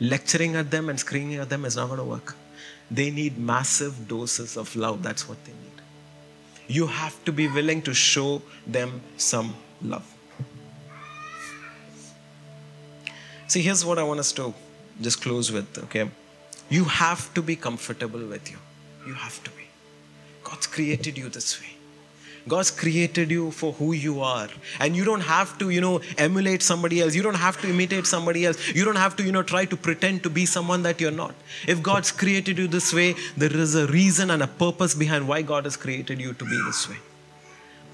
Lecturing 0.00 0.56
at 0.56 0.70
them 0.70 0.88
and 0.88 0.98
screaming 0.98 1.36
at 1.36 1.48
them 1.48 1.64
is 1.64 1.76
not 1.76 1.86
going 1.86 1.98
to 1.98 2.04
work. 2.04 2.36
They 2.90 3.10
need 3.10 3.38
massive 3.38 4.08
doses 4.08 4.56
of 4.56 4.74
love. 4.76 5.02
That's 5.02 5.28
what 5.28 5.42
they 5.44 5.52
need. 5.52 5.82
You 6.66 6.86
have 6.86 7.22
to 7.24 7.32
be 7.32 7.48
willing 7.48 7.82
to 7.82 7.94
show 7.94 8.42
them 8.66 9.00
some 9.16 9.54
love. 9.82 10.10
See, 13.46 13.62
here's 13.62 13.84
what 13.84 13.98
I 13.98 14.02
want 14.02 14.20
us 14.20 14.32
to 14.32 14.54
just 15.00 15.20
close 15.22 15.52
with, 15.52 15.78
okay? 15.84 16.10
You 16.70 16.84
have 16.84 17.32
to 17.34 17.42
be 17.42 17.56
comfortable 17.56 18.26
with 18.26 18.50
you. 18.50 18.56
You 19.06 19.14
have 19.14 19.42
to 19.44 19.50
be. 19.50 19.64
God's 20.42 20.66
created 20.66 21.18
you 21.18 21.28
this 21.28 21.60
way. 21.60 21.73
God's 22.46 22.70
created 22.70 23.30
you 23.30 23.50
for 23.50 23.72
who 23.72 23.92
you 23.92 24.20
are. 24.20 24.48
And 24.78 24.94
you 24.94 25.04
don't 25.04 25.22
have 25.22 25.56
to, 25.58 25.70
you 25.70 25.80
know, 25.80 26.00
emulate 26.18 26.62
somebody 26.62 27.00
else. 27.00 27.14
You 27.14 27.22
don't 27.22 27.36
have 27.36 27.60
to 27.62 27.70
imitate 27.70 28.06
somebody 28.06 28.44
else. 28.44 28.74
You 28.74 28.84
don't 28.84 28.96
have 28.96 29.16
to, 29.16 29.22
you 29.22 29.32
know, 29.32 29.42
try 29.42 29.64
to 29.64 29.76
pretend 29.76 30.22
to 30.24 30.30
be 30.30 30.44
someone 30.44 30.82
that 30.82 31.00
you're 31.00 31.10
not. 31.10 31.34
If 31.66 31.82
God's 31.82 32.12
created 32.12 32.58
you 32.58 32.68
this 32.68 32.92
way, 32.92 33.14
there 33.36 33.54
is 33.54 33.74
a 33.74 33.86
reason 33.86 34.30
and 34.30 34.42
a 34.42 34.46
purpose 34.46 34.94
behind 34.94 35.26
why 35.26 35.42
God 35.42 35.64
has 35.64 35.76
created 35.76 36.20
you 36.20 36.34
to 36.34 36.44
be 36.44 36.60
this 36.66 36.88
way. 36.88 36.96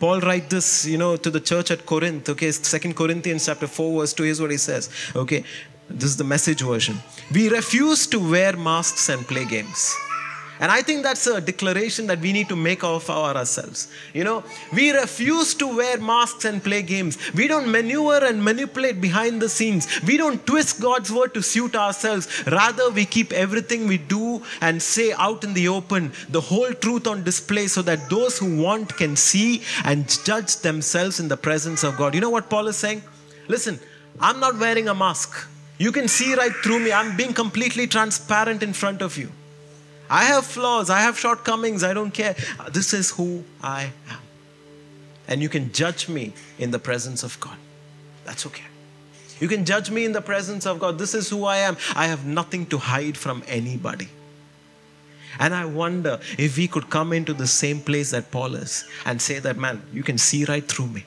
Paul 0.01 0.20
write 0.20 0.51
this, 0.51 0.86
you 0.86 0.98
know, 0.98 1.16
to 1.16 1.30
the 1.30 1.40
church 1.40 1.70
at 1.70 1.86
Corinth. 1.86 2.28
Okay, 2.28 2.51
Second 2.51 2.96
Corinthians 2.96 3.46
chapter 3.46 3.66
4, 3.66 4.01
verse 4.01 4.14
2. 4.14 4.22
Here's 4.24 4.40
what 4.40 4.51
he 4.51 4.57
says. 4.57 4.88
Okay, 5.14 5.44
this 5.88 6.05
is 6.05 6.16
the 6.16 6.24
message 6.24 6.62
version. 6.62 6.96
We 7.32 7.51
refuse 7.51 8.07
to 8.09 8.18
wear 8.18 8.57
masks 8.57 9.11
and 9.11 9.26
play 9.28 9.44
games. 9.44 9.94
And 10.61 10.71
I 10.71 10.83
think 10.83 11.03
that's 11.03 11.27
a 11.27 11.41
declaration 11.41 12.07
that 12.09 12.21
we 12.21 12.35
need 12.35 12.51
to 12.51 12.57
make 12.57 12.85
of 12.85 13.09
our 13.09 13.35
ourselves. 13.35 13.89
You 14.13 14.25
know, 14.25 14.45
we 14.75 14.91
refuse 14.91 15.55
to 15.55 15.67
wear 15.67 15.99
masks 15.99 16.45
and 16.45 16.63
play 16.63 16.83
games. 16.83 17.17
We 17.33 17.49
don't 17.49 17.71
maneuver 17.71 18.27
and 18.27 18.45
manipulate 18.45 19.01
behind 19.01 19.41
the 19.41 19.49
scenes. 19.49 19.89
We 20.03 20.19
don't 20.19 20.47
twist 20.47 20.81
God's 20.81 21.11
word 21.11 21.33
to 21.33 21.43
suit 21.43 21.75
ourselves. 21.75 22.29
Rather, 22.47 22.91
we 22.91 23.07
keep 23.07 23.33
everything 23.33 23.87
we 23.87 23.97
do 23.97 24.43
and 24.61 24.83
say 24.83 25.13
out 25.13 25.45
in 25.45 25.55
the 25.55 25.69
open, 25.69 26.13
the 26.29 26.43
whole 26.43 26.73
truth 26.75 27.07
on 27.07 27.25
display, 27.25 27.67
so 27.67 27.81
that 27.83 28.11
those 28.11 28.39
who 28.39 28.63
want 28.63 28.95
can 28.99 29.17
see 29.17 29.63
and 29.85 30.07
judge 30.25 30.57
themselves 30.57 31.21
in 31.21 31.29
the 31.29 31.39
presence 31.39 31.83
of 31.83 31.97
God. 31.97 32.15
You 32.15 32.21
know 32.21 32.31
what 32.31 32.51
Paul 32.51 32.69
is 32.69 32.77
saying? 32.77 33.03
Listen, 33.49 33.81
I'm 34.21 34.41
not 34.41 34.59
wearing 34.59 34.89
a 34.89 34.95
mask. 34.95 35.49
You 35.79 35.91
can 35.91 36.07
see 36.07 36.35
right 36.35 36.53
through 36.53 36.81
me. 36.81 36.93
I'm 36.93 37.17
being 37.17 37.33
completely 37.33 37.87
transparent 37.87 38.63
in 38.63 38.75
front 38.75 39.01
of 39.01 39.17
you. 39.17 39.33
I 40.11 40.25
have 40.25 40.45
flaws, 40.45 40.91
I 40.91 41.01
have 41.01 41.17
shortcomings, 41.17 41.85
I 41.85 41.95
don't 41.95 42.11
care. 42.11 42.35
This 42.73 42.93
is 42.93 43.13
who 43.13 43.45
I 43.63 43.93
am. 44.11 44.19
And 45.29 45.41
you 45.41 45.49
can 45.49 45.73
judge 45.73 46.09
me 46.09 46.33
in 46.59 46.73
the 46.73 46.81
presence 46.81 47.23
of 47.23 47.39
God. 47.39 47.57
That's 48.25 48.45
okay. 48.47 48.65
You 49.39 49.47
can 49.47 49.65
judge 49.65 49.91
me 49.91 50.05
in 50.05 50.13
the 50.13 50.21
presence 50.21 50.67
of 50.67 50.81
God. 50.81 50.99
This 50.99 51.15
is 51.15 51.31
who 51.31 51.45
I 51.45 51.59
am. 51.59 51.77
I 51.95 52.09
have 52.09 52.27
nothing 52.27 52.67
to 52.67 52.79
hide 52.79 53.17
from 53.17 53.45
anybody. 53.47 54.09
And 55.39 55.55
I 55.55 55.65
wonder 55.65 56.19
if 56.37 56.57
we 56.57 56.67
could 56.67 56.91
come 56.91 57.13
into 57.13 57.33
the 57.33 57.47
same 57.47 57.81
place 57.81 58.11
that 58.11 58.33
Paul 58.33 58.57
is 58.57 58.85
and 59.07 59.23
say 59.23 59.39
that, 59.39 59.57
man, 59.57 59.81
you 59.93 60.03
can 60.03 60.19
see 60.19 60.45
right 60.45 60.67
through 60.67 60.89
me. 60.89 61.05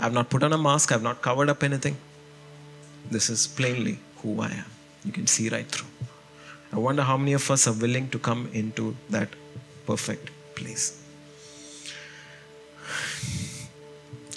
I've 0.00 0.14
not 0.14 0.30
put 0.30 0.42
on 0.42 0.52
a 0.52 0.58
mask, 0.58 0.92
I've 0.92 1.02
not 1.02 1.20
covered 1.20 1.50
up 1.50 1.62
anything. 1.62 1.96
This 3.10 3.28
is 3.28 3.46
plainly 3.46 3.98
who 4.22 4.40
I 4.40 4.50
am. 4.50 4.64
You 5.04 5.12
can 5.12 5.26
see 5.26 5.48
right 5.50 5.66
through. 5.66 6.07
I 6.72 6.78
wonder 6.78 7.02
how 7.02 7.16
many 7.16 7.32
of 7.32 7.50
us 7.50 7.66
are 7.66 7.72
willing 7.72 8.10
to 8.10 8.18
come 8.18 8.50
into 8.52 8.94
that 9.10 9.28
perfect 9.86 10.30
place. 10.54 11.02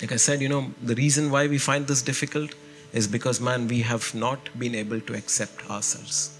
Like 0.02 0.12
I 0.14 0.16
said, 0.16 0.42
you 0.42 0.50
know, 0.50 0.72
the 0.82 0.96
reason 0.96 1.30
why 1.30 1.48
we 1.48 1.58
find 1.58 1.88
this 1.88 2.02
difficult 2.02 2.56
is 2.94 3.08
because, 3.08 3.40
man, 3.40 3.68
we 3.68 3.82
have 3.82 4.14
not 4.16 4.50
been 4.58 4.76
able 4.76 5.00
to 5.02 5.14
accept 5.14 5.70
ourselves. 5.70 6.38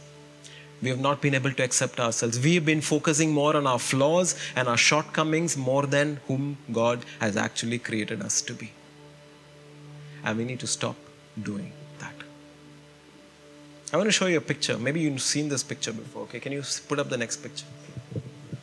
We 0.82 0.90
have 0.90 1.00
not 1.00 1.22
been 1.22 1.36
able 1.36 1.54
to 1.54 1.64
accept 1.64 2.00
ourselves. 2.00 2.40
We 2.40 2.56
have 2.56 2.66
been 2.66 2.82
focusing 2.82 3.32
more 3.32 3.56
on 3.56 3.68
our 3.68 3.78
flaws 3.78 4.36
and 4.56 4.68
our 4.68 4.78
shortcomings 4.78 5.56
more 5.56 5.86
than 5.86 6.20
whom 6.28 6.58
God 6.72 7.06
has 7.20 7.38
actually 7.38 7.78
created 7.78 8.22
us 8.22 8.42
to 8.44 8.54
be. 8.54 8.72
And 10.24 10.38
we 10.38 10.46
need 10.46 10.60
to 10.62 10.68
stop 10.68 10.96
doing. 11.42 11.72
I 13.94 13.98
want 13.98 14.08
to 14.08 14.12
show 14.12 14.28
you 14.28 14.38
a 14.38 14.42
picture. 14.42 14.78
Maybe 14.78 15.02
you've 15.02 15.22
seen 15.22 15.50
this 15.50 15.64
picture 15.64 15.92
before. 15.92 16.24
Okay, 16.24 16.40
can 16.40 16.52
you 16.52 16.64
put 16.88 16.98
up 17.00 17.10
the 17.10 17.18
next 17.18 17.38
picture? 17.38 17.66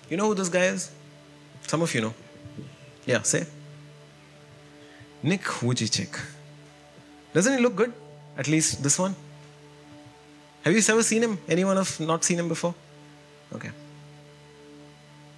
You 0.08 0.16
know 0.16 0.26
who 0.26 0.34
this 0.34 0.48
guy 0.48 0.66
is? 0.66 0.90
Some 1.66 1.82
of 1.82 1.94
you 1.94 2.00
know. 2.00 2.14
Yeah, 3.04 3.22
say. 3.22 3.46
Nick 5.22 5.42
Vujicic. 5.42 6.18
Doesn't 7.34 7.58
he 7.58 7.62
look 7.62 7.76
good? 7.76 7.92
At 8.38 8.48
least 8.48 8.82
this 8.82 8.98
one. 8.98 9.14
Have 10.62 10.72
you 10.72 10.82
ever 10.88 11.02
seen 11.02 11.22
him? 11.22 11.38
Anyone 11.48 11.76
have 11.76 12.00
not 12.00 12.24
seen 12.24 12.38
him 12.38 12.48
before? 12.48 12.74
Okay. 13.54 13.70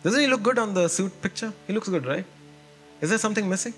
Doesn't 0.02 0.20
he 0.20 0.26
look 0.26 0.42
good 0.42 0.58
on 0.58 0.72
the 0.72 0.88
suit 0.88 1.20
picture? 1.20 1.52
He 1.66 1.72
looks 1.72 1.88
good, 1.88 2.06
right? 2.06 2.24
Is 3.00 3.10
there 3.10 3.18
something 3.18 3.48
missing? 3.48 3.74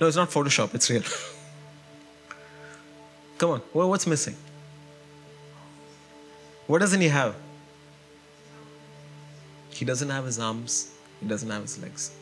No, 0.00 0.06
it's 0.06 0.16
not 0.16 0.30
Photoshop, 0.30 0.74
it's 0.74 0.90
real. 0.90 1.02
Come 3.38 3.50
on, 3.50 3.60
what's 3.72 4.06
missing? 4.06 4.36
What 6.66 6.78
doesn't 6.78 7.00
he 7.00 7.08
have? 7.08 7.34
He 9.70 9.84
doesn't 9.84 10.08
have 10.08 10.24
his 10.24 10.38
arms, 10.38 10.92
he 11.20 11.26
doesn't 11.26 11.50
have 11.50 11.62
his 11.62 11.82
legs. 11.82 12.14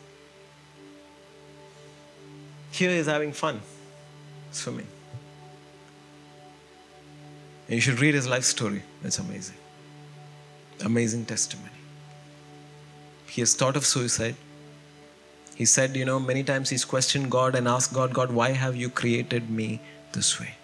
Here 2.71 2.89
he's 2.89 3.05
having 3.05 3.31
fun, 3.31 3.61
swimming. 4.51 4.87
And 7.67 7.75
you 7.75 7.81
should 7.81 7.99
read 7.99 8.15
his 8.15 8.27
life 8.27 8.43
story. 8.43 8.81
It's 9.03 9.19
amazing. 9.19 9.55
Amazing 10.83 11.25
testimony. 11.25 11.69
He 13.27 13.41
has 13.41 13.55
thought 13.55 13.77
of 13.77 13.85
suicide. 13.85 14.35
He 15.55 15.65
said, 15.65 15.95
you 15.95 16.03
know, 16.03 16.19
many 16.19 16.43
times 16.43 16.71
he's 16.71 16.83
questioned 16.83 17.29
God 17.29 17.55
and 17.55 17.67
asked 17.67 17.93
God, 17.93 18.13
God, 18.13 18.31
why 18.31 18.51
have 18.51 18.75
you 18.75 18.89
created 18.89 19.49
me 19.49 19.79
this 20.11 20.39
way? 20.39 20.55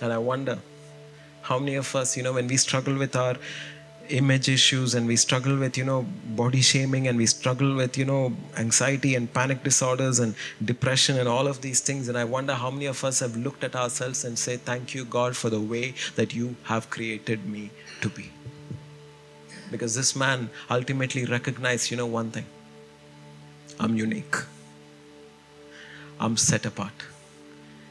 And 0.00 0.12
I 0.12 0.18
wonder 0.18 0.58
how 1.42 1.58
many 1.58 1.76
of 1.76 1.94
us, 1.94 2.16
you 2.16 2.22
know, 2.22 2.32
when 2.34 2.46
we 2.48 2.56
struggle 2.56 2.96
with 2.96 3.16
our 3.16 3.36
image 4.08 4.48
issues 4.48 4.94
and 4.94 5.06
we 5.06 5.16
struggle 5.16 5.56
with, 5.56 5.76
you 5.76 5.84
know, 5.84 6.06
body 6.34 6.60
shaming 6.60 7.08
and 7.08 7.18
we 7.18 7.26
struggle 7.26 7.74
with, 7.74 7.96
you 7.96 8.04
know, 8.04 8.32
anxiety 8.56 9.14
and 9.14 9.32
panic 9.32 9.62
disorders 9.62 10.18
and 10.18 10.34
depression 10.64 11.18
and 11.18 11.28
all 11.28 11.46
of 11.46 11.60
these 11.60 11.80
things. 11.80 12.08
And 12.08 12.16
I 12.16 12.24
wonder 12.24 12.54
how 12.54 12.70
many 12.70 12.86
of 12.86 13.02
us 13.04 13.20
have 13.20 13.36
looked 13.36 13.64
at 13.64 13.74
ourselves 13.74 14.24
and 14.24 14.38
say, 14.38 14.56
Thank 14.56 14.94
you, 14.94 15.04
God, 15.04 15.36
for 15.36 15.50
the 15.50 15.60
way 15.60 15.94
that 16.16 16.34
you 16.34 16.56
have 16.64 16.90
created 16.90 17.46
me 17.46 17.70
to 18.00 18.08
be. 18.08 18.30
Because 19.70 19.94
this 19.94 20.14
man 20.14 20.50
ultimately 20.70 21.24
recognized, 21.24 21.90
you 21.90 21.96
know, 21.96 22.06
one 22.06 22.30
thing 22.30 22.46
I'm 23.78 23.96
unique, 23.96 24.36
I'm 26.20 26.36
set 26.36 26.64
apart. 26.64 26.92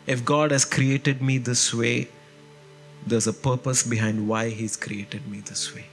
If 0.08 0.24
God 0.24 0.52
has 0.52 0.66
created 0.66 1.22
me 1.22 1.40
this 1.40 1.74
way, 1.74 2.10
there's 3.08 3.28
a 3.28 3.34
purpose 3.34 3.84
behind 3.84 4.28
why 4.28 4.50
He's 4.50 4.78
created 4.78 5.28
me 5.28 5.40
this 5.40 5.74
way. 5.74 5.86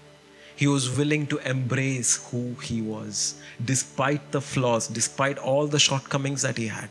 He 0.55 0.67
was 0.67 0.97
willing 0.97 1.27
to 1.29 1.39
embrace 1.39 2.29
who 2.31 2.55
He 2.63 2.83
was, 2.83 3.41
despite 3.65 4.33
the 4.33 4.41
flaws, 4.41 4.87
despite 4.87 5.39
all 5.39 5.67
the 5.67 5.79
shortcomings 5.79 6.43
that 6.43 6.59
He 6.59 6.67
had. 6.69 6.91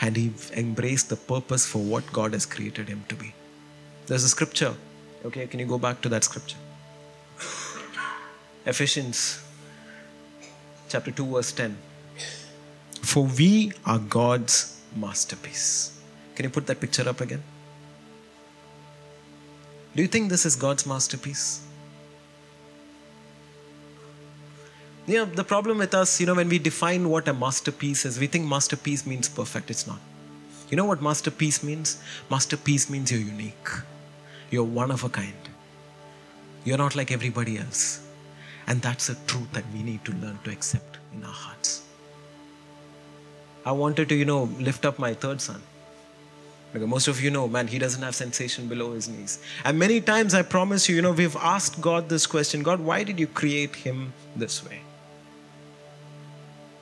And 0.00 0.16
He 0.16 0.32
embraced 0.54 1.10
the 1.10 1.16
purpose 1.16 1.66
for 1.66 1.78
what 1.78 2.10
God 2.12 2.32
has 2.32 2.46
created 2.46 2.88
Him 2.88 3.04
to 3.08 3.14
be. 3.14 3.34
There's 4.06 4.24
a 4.24 4.28
scripture. 4.28 4.74
Okay, 5.24 5.46
can 5.46 5.60
you 5.60 5.66
go 5.66 5.78
back 5.78 6.00
to 6.02 6.08
that 6.08 6.24
scripture? 6.24 6.56
Ephesians 8.64 9.42
chapter 10.88 11.10
2, 11.10 11.26
verse 11.26 11.52
10. 11.52 11.76
For 13.02 13.24
we 13.24 13.72
are 13.84 13.98
God's 13.98 14.71
masterpiece. 14.96 16.00
Can 16.34 16.44
you 16.44 16.50
put 16.50 16.66
that 16.66 16.80
picture 16.80 17.08
up 17.08 17.20
again? 17.20 17.42
Do 19.94 20.02
you 20.02 20.08
think 20.08 20.30
this 20.30 20.46
is 20.46 20.56
God's 20.56 20.86
masterpiece? 20.86 21.60
You 25.06 25.18
know, 25.18 25.24
the 25.24 25.44
problem 25.44 25.78
with 25.78 25.94
us, 25.94 26.20
you 26.20 26.26
know, 26.26 26.34
when 26.34 26.48
we 26.48 26.58
define 26.58 27.08
what 27.08 27.28
a 27.28 27.34
masterpiece 27.34 28.06
is, 28.06 28.18
we 28.20 28.28
think 28.28 28.46
masterpiece 28.46 29.04
means 29.04 29.28
perfect. 29.28 29.70
It's 29.70 29.86
not. 29.86 29.98
You 30.70 30.76
know 30.76 30.84
what 30.84 31.02
masterpiece 31.02 31.62
means? 31.62 32.00
Masterpiece 32.30 32.88
means 32.88 33.10
you're 33.10 33.20
unique. 33.20 33.68
You're 34.50 34.64
one 34.64 34.90
of 34.90 35.04
a 35.04 35.08
kind. 35.08 35.34
You're 36.64 36.78
not 36.78 36.94
like 36.94 37.10
everybody 37.10 37.58
else. 37.58 38.06
And 38.66 38.80
that's 38.80 39.08
a 39.08 39.16
truth 39.26 39.52
that 39.52 39.64
we 39.74 39.82
need 39.82 40.04
to 40.04 40.12
learn 40.12 40.38
to 40.44 40.50
accept 40.50 40.98
in 41.12 41.24
our 41.24 41.32
hearts. 41.32 41.81
I 43.64 43.72
wanted 43.72 44.08
to, 44.08 44.14
you 44.14 44.24
know, 44.24 44.44
lift 44.58 44.84
up 44.84 44.98
my 44.98 45.14
third 45.14 45.40
son. 45.40 45.62
Because 46.72 46.88
most 46.88 47.08
of 47.08 47.20
you 47.20 47.30
know, 47.30 47.46
man, 47.46 47.66
he 47.66 47.78
doesn't 47.78 48.02
have 48.02 48.14
sensation 48.14 48.66
below 48.66 48.92
his 48.94 49.08
knees. 49.08 49.38
And 49.64 49.78
many 49.78 50.00
times 50.00 50.34
I 50.34 50.42
promise 50.42 50.88
you, 50.88 50.96
you 50.96 51.02
know, 51.02 51.12
we've 51.12 51.36
asked 51.36 51.80
God 51.80 52.08
this 52.08 52.26
question 52.26 52.62
God, 52.62 52.80
why 52.80 53.04
did 53.04 53.20
you 53.20 53.26
create 53.26 53.76
him 53.76 54.14
this 54.34 54.64
way? 54.64 54.80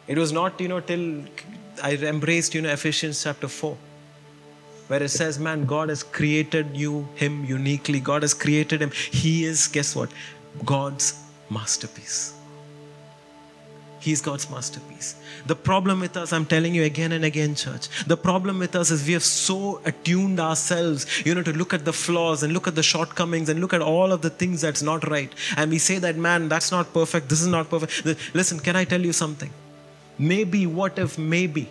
It 0.07 0.17
was 0.17 0.33
not, 0.33 0.61
you 0.61 0.69
know, 0.69 0.81
till 0.81 1.25
I 1.83 1.97
embraced, 1.97 2.55
you 2.55 2.63
know, 2.63 2.71
Ephesians 2.71 3.23
chapter 3.23 3.49
4, 3.49 3.77
where 4.89 5.03
it 5.03 5.09
says, 5.09 5.39
man, 5.39 5.67
God 5.67 5.89
has 5.89 6.03
created 6.03 6.77
you, 6.77 7.09
him 7.15 7.45
uniquely. 7.45 8.01
God 8.01 8.23
has 8.23 8.35
created 8.35 8.81
him. 8.83 8.91
He 8.91 9.45
is, 9.45 9.69
guess 9.69 9.95
what? 9.95 10.11
God's 10.65 11.21
masterpiece. 11.49 12.35
He's 14.01 14.23
God's 14.23 14.49
masterpiece. 14.49 15.15
The 15.47 15.55
problem 15.55 16.01
with 16.01 16.17
us, 16.17 16.33
I'm 16.33 16.47
telling 16.47 16.75
you 16.75 16.85
again 16.85 17.13
and 17.13 17.23
again, 17.23 17.55
church, 17.55 17.89
the 18.07 18.17
problem 18.17 18.59
with 18.59 18.75
us 18.75 18.91
is 18.91 19.07
we 19.07 19.13
have 19.13 19.23
so 19.23 19.83
attuned 19.85 20.41
ourselves, 20.41 21.05
you 21.27 21.35
know, 21.35 21.43
to 21.43 21.53
look 21.53 21.75
at 21.75 21.85
the 21.85 21.93
flaws 21.93 22.43
and 22.43 22.55
look 22.55 22.67
at 22.67 22.75
the 22.75 22.83
shortcomings 22.83 23.51
and 23.51 23.61
look 23.61 23.75
at 23.75 23.83
all 23.83 24.11
of 24.11 24.23
the 24.23 24.31
things 24.31 24.63
that's 24.63 24.83
not 24.83 25.07
right. 25.11 25.31
And 25.59 25.71
we 25.71 25.77
say 25.77 25.99
that, 25.99 26.17
man, 26.17 26.49
that's 26.49 26.71
not 26.71 26.95
perfect, 26.95 27.29
this 27.29 27.43
is 27.43 27.47
not 27.47 27.69
perfect. 27.69 28.35
Listen, 28.35 28.59
can 28.59 28.75
I 28.75 28.85
tell 28.85 29.03
you 29.03 29.13
something? 29.13 29.51
Maybe, 30.19 30.67
what 30.67 30.99
if, 30.99 31.19
maybe, 31.19 31.69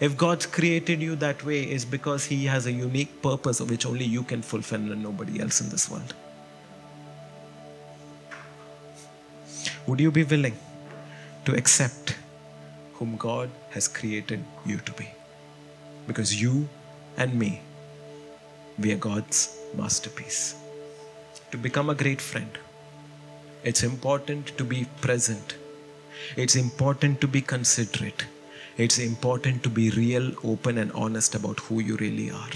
if 0.00 0.16
God's 0.16 0.46
created 0.46 1.02
you 1.02 1.16
that 1.16 1.44
way, 1.44 1.70
is 1.70 1.84
because 1.84 2.24
He 2.24 2.46
has 2.46 2.64
a 2.64 2.72
unique 2.72 3.20
purpose 3.20 3.60
of 3.60 3.68
which 3.68 3.84
only 3.84 4.06
you 4.06 4.22
can 4.22 4.40
fulfill 4.40 4.90
and 4.90 5.02
nobody 5.02 5.38
else 5.38 5.60
in 5.60 5.68
this 5.68 5.90
world. 5.90 6.14
Would 9.86 10.00
you 10.00 10.10
be 10.10 10.24
willing 10.24 10.56
to 11.50 11.56
accept 11.56 12.16
whom 12.94 13.16
God 13.16 13.50
has 13.70 13.88
created 13.88 14.44
you 14.64 14.78
to 14.78 14.92
be? 14.92 15.08
Because 16.06 16.40
you 16.40 16.68
and 17.16 17.34
me, 17.34 17.60
we 18.78 18.92
are 18.92 18.96
God's 18.96 19.56
masterpiece. 19.76 20.54
To 21.50 21.58
become 21.58 21.90
a 21.90 21.94
great 21.94 22.20
friend, 22.20 22.58
it's 23.64 23.82
important 23.82 24.56
to 24.58 24.64
be 24.64 24.86
present. 25.00 25.56
It's 26.36 26.54
important 26.54 27.20
to 27.20 27.26
be 27.26 27.40
considerate. 27.40 28.26
It's 28.76 28.98
important 28.98 29.62
to 29.64 29.68
be 29.68 29.90
real, 29.90 30.32
open, 30.44 30.78
and 30.78 30.92
honest 30.92 31.34
about 31.34 31.60
who 31.60 31.80
you 31.80 31.96
really 31.96 32.30
are 32.30 32.54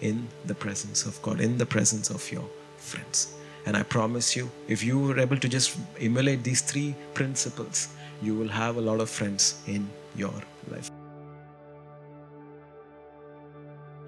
in 0.00 0.28
the 0.46 0.54
presence 0.54 1.04
of 1.04 1.20
God, 1.22 1.40
in 1.40 1.58
the 1.58 1.66
presence 1.66 2.10
of 2.10 2.30
your 2.30 2.48
friends. 2.76 3.34
And 3.66 3.76
I 3.76 3.82
promise 3.82 4.34
you, 4.34 4.50
if 4.68 4.82
you 4.82 4.98
were 4.98 5.18
able 5.18 5.36
to 5.36 5.48
just 5.48 5.76
emulate 6.00 6.42
these 6.42 6.60
three 6.60 6.94
principles, 7.14 7.88
you 8.22 8.34
will 8.34 8.48
have 8.48 8.76
a 8.76 8.80
lot 8.80 9.00
of 9.00 9.10
friends 9.10 9.62
in 9.66 9.88
your 10.16 10.34
life. 10.70 10.90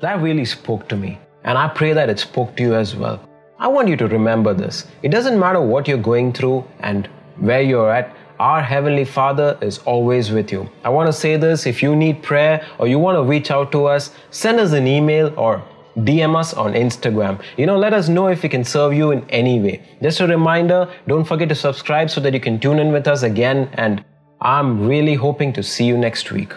That 0.00 0.20
really 0.22 0.46
spoke 0.46 0.88
to 0.88 0.96
me, 0.96 1.18
and 1.44 1.58
I 1.58 1.68
pray 1.68 1.92
that 1.92 2.08
it 2.08 2.18
spoke 2.18 2.56
to 2.56 2.62
you 2.62 2.74
as 2.74 2.96
well. 2.96 3.20
I 3.58 3.68
want 3.68 3.88
you 3.88 3.96
to 3.96 4.06
remember 4.08 4.54
this. 4.54 4.86
It 5.02 5.10
doesn't 5.10 5.38
matter 5.38 5.60
what 5.60 5.86
you're 5.86 5.98
going 5.98 6.32
through 6.32 6.64
and 6.80 7.06
where 7.36 7.60
you're 7.60 7.90
at, 7.92 8.16
our 8.38 8.62
Heavenly 8.62 9.04
Father 9.04 9.58
is 9.60 9.78
always 9.80 10.30
with 10.30 10.50
you. 10.50 10.66
I 10.82 10.88
want 10.88 11.08
to 11.08 11.12
say 11.12 11.36
this 11.36 11.66
if 11.66 11.82
you 11.82 11.94
need 11.94 12.22
prayer 12.22 12.66
or 12.78 12.88
you 12.88 12.98
want 12.98 13.16
to 13.16 13.22
reach 13.22 13.50
out 13.50 13.70
to 13.72 13.84
us, 13.84 14.12
send 14.30 14.58
us 14.58 14.72
an 14.72 14.86
email 14.86 15.34
or 15.38 15.62
DM 15.96 16.36
us 16.36 16.54
on 16.54 16.72
Instagram. 16.74 17.42
You 17.56 17.66
know, 17.66 17.78
let 17.78 17.92
us 17.92 18.08
know 18.08 18.28
if 18.28 18.42
we 18.42 18.48
can 18.48 18.64
serve 18.64 18.94
you 18.94 19.10
in 19.10 19.28
any 19.30 19.60
way. 19.60 19.82
Just 20.02 20.20
a 20.20 20.26
reminder 20.26 20.88
don't 21.06 21.24
forget 21.24 21.48
to 21.48 21.54
subscribe 21.54 22.10
so 22.10 22.20
that 22.20 22.34
you 22.34 22.40
can 22.40 22.58
tune 22.58 22.78
in 22.78 22.92
with 22.92 23.06
us 23.08 23.22
again. 23.22 23.68
And 23.74 24.04
I'm 24.40 24.86
really 24.86 25.14
hoping 25.14 25.52
to 25.54 25.62
see 25.62 25.84
you 25.84 25.98
next 25.98 26.30
week. 26.32 26.52